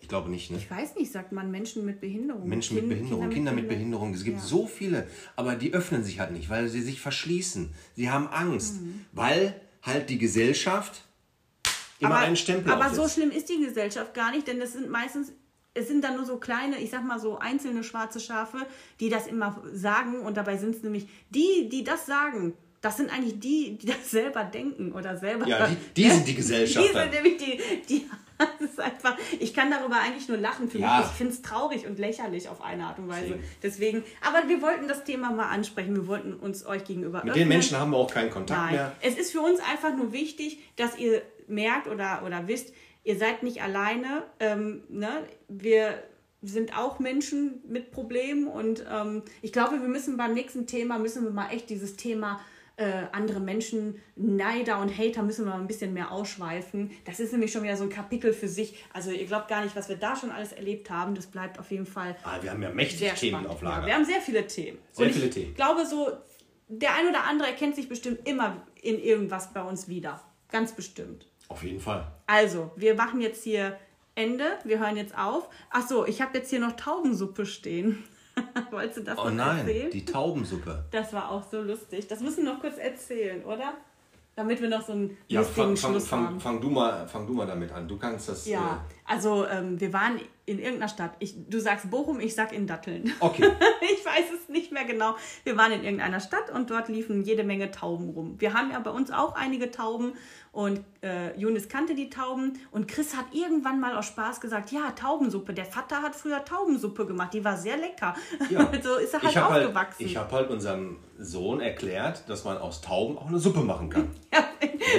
Ich 0.04 0.08
glaube 0.08 0.28
nicht, 0.30 0.50
ne? 0.50 0.58
Ich 0.58 0.70
weiß 0.70 0.96
nicht, 0.96 1.10
sagt 1.10 1.32
man 1.32 1.50
Menschen 1.50 1.86
mit 1.86 1.98
Behinderung. 1.98 2.46
Menschen 2.46 2.74
mit 2.76 2.84
Kind- 2.84 2.94
Behinderung, 3.00 3.30
Kinder 3.30 3.52
mit 3.52 3.68
Behinderung. 3.68 4.12
Es 4.12 4.22
gibt 4.22 4.36
Ja. 4.36 4.42
so 4.44 4.66
viele, 4.66 5.08
aber 5.34 5.54
die 5.54 5.72
öffnen 5.72 6.04
sich 6.04 6.20
halt 6.20 6.32
nicht, 6.32 6.50
weil 6.50 6.68
sie 6.68 6.82
sich 6.82 7.00
verschließen. 7.00 7.72
Sie 7.96 8.10
haben 8.10 8.28
Angst, 8.28 8.82
Mhm. 8.82 9.06
weil 9.12 9.58
halt 9.82 10.10
die 10.10 10.18
Gesellschaft 10.18 11.04
immer 12.00 12.16
einen 12.18 12.36
Stempel 12.36 12.70
aber 12.70 12.86
aufsetzt. 12.90 13.00
so 13.00 13.08
schlimm 13.08 13.30
ist 13.30 13.48
die 13.48 13.60
Gesellschaft 13.64 14.12
gar 14.12 14.30
nicht, 14.30 14.46
denn 14.46 14.60
es 14.60 14.74
sind 14.74 14.90
meistens, 14.90 15.32
es 15.72 15.88
sind 15.88 16.04
dann 16.04 16.16
nur 16.16 16.26
so 16.26 16.36
kleine, 16.36 16.78
ich 16.80 16.90
sag 16.90 17.02
mal 17.06 17.18
so 17.18 17.38
einzelne 17.38 17.82
schwarze 17.82 18.20
Schafe, 18.20 18.58
die 19.00 19.08
das 19.08 19.26
immer 19.26 19.62
sagen 19.72 20.20
und 20.20 20.36
dabei 20.36 20.58
sind 20.58 20.76
es 20.76 20.82
nämlich 20.82 21.08
die, 21.30 21.70
die 21.70 21.82
das 21.82 22.04
sagen. 22.04 22.52
Das 22.82 22.98
sind 22.98 23.10
eigentlich 23.10 23.40
die, 23.40 23.78
die 23.78 23.86
das 23.86 24.10
selber 24.10 24.44
denken 24.44 24.92
oder 24.92 25.16
selber. 25.16 25.46
Ja, 25.48 25.66
die- 25.66 25.76
die 26.02 26.10
sind 26.10 26.28
die 26.28 26.34
Gesellschafter. 26.34 26.92
Die 26.92 26.98
sind 26.98 27.24
nämlich 27.24 27.36
die, 27.38 27.58
die 27.88 28.06
das 28.58 28.70
ist 28.70 28.80
einfach, 28.80 29.16
ich 29.38 29.54
kann 29.54 29.70
darüber 29.70 29.96
eigentlich 30.00 30.28
nur 30.28 30.38
lachen. 30.38 30.68
Für 30.68 30.78
Ja. 30.78 30.98
mich, 30.98 31.06
ich 31.06 31.12
finde 31.12 31.32
es 31.32 31.42
traurig 31.42 31.86
und 31.86 31.98
lächerlich 31.98 32.48
auf 32.48 32.62
eine 32.62 32.84
Art 32.86 32.98
und 32.98 33.08
Weise. 33.08 33.38
Deswegen. 33.62 34.02
Aber 34.26 34.48
wir 34.48 34.60
wollten 34.62 34.88
das 34.88 35.04
Thema 35.04 35.30
mal 35.30 35.48
ansprechen. 35.48 35.94
Wir 35.94 36.06
wollten 36.06 36.34
uns 36.34 36.66
euch 36.66 36.84
gegenüber 36.84 37.18
Mit 37.18 37.30
öffnen. 37.30 37.34
den 37.42 37.48
Menschen 37.48 37.78
haben 37.78 37.90
wir 37.92 37.96
auch 37.98 38.12
keinen 38.12 38.30
Kontakt 38.30 38.60
Nein, 38.60 38.74
mehr. 38.74 38.92
es 39.02 39.16
ist 39.16 39.32
für 39.32 39.40
uns 39.40 39.60
einfach 39.60 39.94
nur 39.96 40.12
wichtig, 40.12 40.58
dass 40.76 40.98
ihr 40.98 41.22
merkt 41.46 41.86
oder, 41.88 42.22
oder 42.26 42.48
wisst, 42.48 42.72
ihr 43.04 43.16
seid 43.18 43.42
nicht 43.42 43.62
alleine. 43.62 44.24
Ähm, 44.40 44.82
ne? 44.88 45.10
Wir 45.48 46.02
sind 46.42 46.76
auch 46.76 46.98
Menschen 46.98 47.62
mit 47.68 47.90
Problemen 47.90 48.48
und 48.48 48.84
ähm, 48.90 49.22
ich 49.42 49.52
glaube, 49.52 49.80
wir 49.80 49.88
müssen 49.88 50.16
beim 50.16 50.34
nächsten 50.34 50.66
Thema, 50.66 50.98
müssen 50.98 51.24
wir 51.24 51.30
mal 51.30 51.50
echt 51.50 51.70
dieses 51.70 51.96
Thema 51.96 52.40
äh, 52.76 53.04
andere 53.12 53.38
Menschen, 53.40 54.00
Neider 54.16 54.80
und 54.80 54.96
Hater 54.98 55.22
müssen 55.22 55.44
wir 55.44 55.52
mal 55.52 55.60
ein 55.60 55.66
bisschen 55.68 55.92
mehr 55.94 56.10
ausschweifen. 56.10 56.90
Das 57.04 57.20
ist 57.20 57.32
nämlich 57.32 57.52
schon 57.52 57.62
wieder 57.62 57.76
so 57.76 57.84
ein 57.84 57.90
Kapitel 57.90 58.32
für 58.32 58.48
sich. 58.48 58.84
Also 58.92 59.10
ihr 59.10 59.26
glaubt 59.26 59.48
gar 59.48 59.62
nicht, 59.62 59.76
was 59.76 59.88
wir 59.88 59.96
da 59.96 60.16
schon 60.16 60.30
alles 60.32 60.52
erlebt 60.52 60.90
haben. 60.90 61.14
Das 61.14 61.26
bleibt 61.26 61.58
auf 61.58 61.70
jeden 61.70 61.86
Fall 61.86 62.16
Ah, 62.24 62.38
wir 62.40 62.50
haben 62.50 62.62
ja 62.62 62.70
mächtig 62.70 63.12
Themen 63.14 63.30
spannend. 63.34 63.48
auf 63.50 63.62
Ja, 63.62 63.68
Lager. 63.70 63.86
wir 63.86 63.94
haben 63.94 64.04
sehr 64.04 64.20
viele 64.20 64.46
Themen. 64.46 64.78
Sehr 64.92 65.06
Und 65.06 65.12
viele 65.12 65.26
ich 65.26 65.34
Themen. 65.34 65.54
glaube 65.54 65.86
so, 65.86 66.08
der 66.68 66.94
ein 66.96 67.08
oder 67.08 67.24
andere 67.24 67.48
erkennt 67.48 67.76
sich 67.76 67.88
bestimmt 67.88 68.26
immer 68.28 68.66
in 68.82 68.98
irgendwas 68.98 69.52
bei 69.52 69.62
uns 69.62 69.86
wieder. 69.88 70.20
Ganz 70.50 70.72
bestimmt. 70.72 71.26
Auf 71.48 71.62
jeden 71.62 71.78
Fall. 71.80 72.10
Also, 72.26 72.72
wir 72.76 72.94
machen 72.94 73.20
jetzt 73.20 73.44
hier 73.44 73.78
Ende. 74.16 74.44
Wir 74.64 74.78
hören 74.80 74.96
jetzt 74.96 75.16
auf. 75.16 75.48
Ach 75.70 75.86
so, 75.86 76.06
ich 76.06 76.22
habe 76.22 76.38
jetzt 76.38 76.50
hier 76.50 76.60
noch 76.60 76.72
Taubensuppe 76.76 77.46
stehen. 77.46 78.02
Wolltest 78.70 78.98
du 78.98 79.02
das 79.04 79.18
Oh 79.18 79.24
noch 79.24 79.30
nein, 79.32 79.58
erzählen? 79.66 79.90
die 79.90 80.04
Taubensuppe. 80.04 80.84
Das 80.90 81.12
war 81.12 81.30
auch 81.30 81.42
so 81.50 81.60
lustig. 81.62 82.06
Das 82.08 82.20
müssen 82.20 82.44
wir 82.44 82.52
noch 82.54 82.60
kurz 82.60 82.78
erzählen, 82.78 83.44
oder? 83.44 83.74
Damit 84.36 84.60
wir 84.60 84.68
noch 84.68 84.84
so 84.84 84.92
einen 84.92 85.16
Ja, 85.28 85.40
lustigen 85.40 85.66
fang, 85.68 85.76
fang, 85.76 85.90
Schluss 85.92 86.08
fang, 86.08 86.26
haben. 86.26 86.40
fang, 86.40 86.60
du 86.60 86.70
mal, 86.70 87.06
fang 87.06 87.26
du 87.26 87.34
mal 87.34 87.46
damit 87.46 87.70
an. 87.70 87.86
Du 87.86 87.96
kannst 87.96 88.28
das. 88.28 88.46
Ja, 88.46 88.84
also 89.04 89.46
ähm, 89.46 89.80
wir 89.80 89.92
waren 89.92 90.18
in 90.46 90.58
irgendeiner 90.58 90.88
Stadt. 90.88 91.12
Ich, 91.20 91.34
du 91.48 91.58
sagst 91.58 91.90
Bochum, 91.90 92.20
ich 92.20 92.34
sag 92.34 92.52
in 92.52 92.66
Datteln. 92.66 93.12
Okay. 93.20 93.50
ich 93.80 94.04
weiß 94.04 94.26
es 94.38 94.48
nicht 94.48 94.72
mehr 94.72 94.84
genau. 94.84 95.16
Wir 95.44 95.56
waren 95.56 95.72
in 95.72 95.84
irgendeiner 95.84 96.20
Stadt 96.20 96.50
und 96.50 96.70
dort 96.70 96.88
liefen 96.88 97.22
jede 97.22 97.44
Menge 97.44 97.70
Tauben 97.70 98.10
rum. 98.10 98.36
Wir 98.38 98.52
haben 98.52 98.70
ja 98.70 98.78
bei 98.78 98.90
uns 98.90 99.10
auch 99.10 99.34
einige 99.34 99.70
Tauben 99.70 100.12
und 100.52 100.84
äh, 101.02 101.36
Jonas 101.38 101.68
kannte 101.68 101.94
die 101.94 102.10
Tauben 102.10 102.60
und 102.70 102.86
Chris 102.88 103.16
hat 103.16 103.26
irgendwann 103.32 103.80
mal 103.80 103.96
aus 103.96 104.06
Spaß 104.06 104.40
gesagt, 104.40 104.70
ja, 104.70 104.90
Taubensuppe. 104.90 105.54
Der 105.54 105.64
Vater 105.64 106.02
hat 106.02 106.14
früher 106.14 106.44
Taubensuppe 106.44 107.06
gemacht, 107.06 107.32
die 107.32 107.44
war 107.44 107.56
sehr 107.56 107.78
lecker. 107.78 108.14
Ja. 108.50 108.70
so 108.82 108.96
ist 108.96 109.14
er 109.14 109.22
halt 109.22 109.30
ich 109.32 109.36
habe 109.38 109.54
halt, 109.54 109.66
aufgewachsen. 109.66 110.06
ich 110.06 110.16
hab 110.16 110.30
halt 110.30 110.50
unserem 110.50 110.98
Sohn 111.18 111.60
erklärt, 111.60 112.28
dass 112.28 112.44
man 112.44 112.58
aus 112.58 112.82
Tauben 112.82 113.16
auch 113.16 113.28
eine 113.28 113.38
Suppe 113.38 113.60
machen 113.60 113.88
kann. 113.88 114.10
ja, 114.32 114.44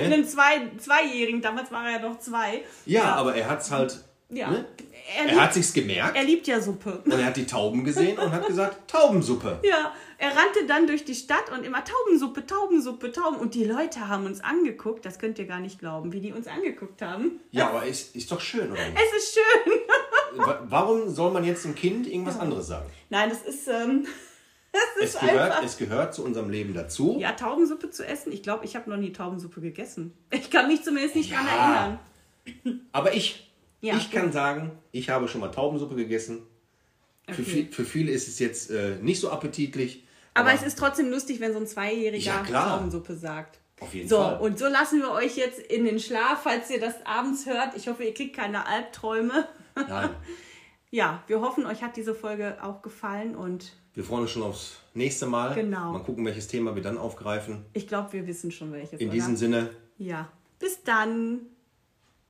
einen 0.03 0.25
zwei, 0.25 0.71
Zweijährigen, 0.77 1.41
damals 1.41 1.71
war 1.71 1.85
er 1.85 2.01
ja 2.01 2.09
noch 2.09 2.17
zwei. 2.17 2.63
Ja, 2.85 3.15
aber 3.15 3.35
er 3.35 3.47
hat 3.47 3.61
es 3.61 3.71
halt. 3.71 4.03
Ja. 4.30 4.49
Ne? 4.49 4.65
Er, 5.17 5.21
Er 5.21 5.26
liebt, 5.28 5.39
hat 5.39 5.53
sich's 5.53 5.71
gemerkt 5.73 6.15
er 6.17 6.23
liebt 6.23 6.47
ja 6.47 6.59
Suppe. 6.59 6.99
und 7.05 7.11
er 7.11 7.26
hat 7.26 7.38
die 7.38 7.45
Tauben 7.45 7.84
gesehen 7.84 8.17
und 8.17 8.32
hat 8.32 8.47
gesagt, 8.47 8.89
Taubensuppe. 8.91 9.59
Ja, 9.63 9.93
er 10.17 10.30
rannte 10.30 10.65
dann 10.67 10.88
durch 10.88 11.05
die 11.05 11.13
Stadt 11.13 11.51
und 11.55 11.63
immer 11.63 11.84
Taubensuppe, 11.84 12.45
Taubensuppe, 12.45 13.11
Tauben. 13.11 13.38
Und 13.38 13.53
die 13.53 13.65
Leute 13.65 14.07
haben 14.07 14.26
uns 14.26 14.41
angeguckt, 14.43 15.05
das 15.05 15.19
könnt 15.19 15.38
ihr 15.38 15.45
gar 15.45 15.59
nicht 15.59 15.78
glauben, 15.80 16.11
wie 16.11 16.21
die 16.21 16.32
uns 16.34 16.47
angeguckt 16.47 17.01
haben. 17.03 17.39
Ja, 17.51 17.69
aber 17.69 17.86
ist, 17.86 18.15
ist 18.15 18.32
doch 18.32 18.41
schön, 18.41 18.71
oder 18.71 18.84
nicht? 18.84 18.97
Es 18.97 19.23
ist 19.23 19.34
schön. 19.36 19.73
Wa- 20.45 20.63
Warum 20.69 21.07
soll 21.09 21.32
man 21.32 21.43
jetzt 21.43 21.63
einem 21.65 21.76
Kind 21.76 22.07
irgendwas 22.07 22.39
anderes 22.39 22.65
sagen? 22.67 22.89
Nein, 23.11 23.30
das 23.30 23.43
ist, 23.43 23.67
ähm, 23.67 24.07
das 24.71 24.82
Es 25.01 25.13
ist 25.15 25.19
gehört, 25.21 25.51
einfach. 25.51 25.63
es 25.63 25.78
gehört 25.78 26.15
zu 26.15 26.23
unserem 26.26 26.49
Leben 26.49 26.73
dazu. 26.73 27.17
Ja, 27.19 27.34
Taubensuppe 27.34 27.91
zu 27.91 28.03
essen. 28.07 28.32
Ich 28.32 28.41
glaube, 28.41 28.65
ich 28.65 28.76
habe 28.76 28.89
noch 28.89 28.97
nie 28.97 29.13
Taubensuppe 29.13 29.61
gegessen. 29.61 30.13
Ich 30.32 30.49
kann 30.49 30.67
mich 30.67 30.82
zumindest 30.84 31.15
nicht 31.15 31.30
Ja. 31.30 31.41
erinnern. 31.45 31.99
Aber 32.91 33.13
ich, 33.13 33.44
Ja. 33.86 33.95
ich 33.97 34.11
kann 34.11 34.31
sagen, 34.31 34.71
ich 34.91 35.09
habe 35.09 35.27
schon 35.27 35.41
mal 35.41 35.49
Taubensuppe 35.49 35.95
gegessen. 35.95 36.43
Für, 37.27 37.31
Okay. 37.41 37.43
viel, 37.43 37.71
für 37.71 37.86
viele 37.86 38.11
ist 38.11 38.27
es 38.27 38.39
jetzt 38.39 38.69
äh, 38.69 38.97
nicht 39.01 39.19
so 39.19 39.29
appetitlich. 39.31 40.03
Aber, 40.36 40.53
es 40.53 40.61
ist 40.63 40.77
trotzdem 40.77 41.09
lustig, 41.09 41.39
wenn 41.39 41.53
so 41.53 41.59
ein 41.59 41.65
Zweijähriger 41.67 42.17
Ja, 42.36 42.43
klar. 42.43 42.67
Pflaumensuppe 42.67 43.15
sagt. 43.15 43.59
Auf 43.79 43.93
jeden 43.93 44.07
so, 44.07 44.17
Fall. 44.17 44.39
und 44.39 44.57
so 44.59 44.67
lassen 44.67 44.99
wir 45.01 45.11
euch 45.11 45.36
jetzt 45.36 45.59
in 45.59 45.86
den 45.86 45.99
Schlaf, 45.99 46.43
falls 46.43 46.69
ihr 46.69 46.79
das 46.79 46.93
abends 47.05 47.45
hört. 47.45 47.75
Ich 47.75 47.88
hoffe, 47.88 48.03
ihr 48.03 48.13
kriegt 48.13 48.36
keine 48.36 48.65
Albträume. 48.67 49.47
Nein, 49.75 50.09
Ja, 50.91 51.23
wir 51.27 51.41
hoffen, 51.41 51.65
euch 51.65 51.81
hat 51.83 51.97
diese 51.97 52.15
Folge 52.15 52.57
auch 52.63 52.81
gefallen 52.81 53.36
und 53.36 53.73
wir 53.95 54.03
freuen 54.03 54.21
uns 54.23 54.31
schon 54.31 54.43
aufs 54.43 54.77
nächste 54.93 55.25
Mal. 55.25 55.53
Genau. 55.55 55.91
Mal 55.93 56.03
gucken, 56.03 56.23
welches 56.25 56.47
Thema 56.47 56.75
wir 56.75 56.81
dann 56.81 56.97
aufgreifen. 56.97 57.65
ich 57.73 57.88
glaube, 57.88 58.13
wir 58.13 58.27
wissen 58.27 58.51
schon 58.51 58.71
welches. 58.71 58.99
In 58.99 59.07
oder? 59.07 59.13
diesem 59.13 59.36
Sinne, 59.36 59.69
Ja. 59.97 60.29
Bis 60.59 60.83
dann. 60.83 61.41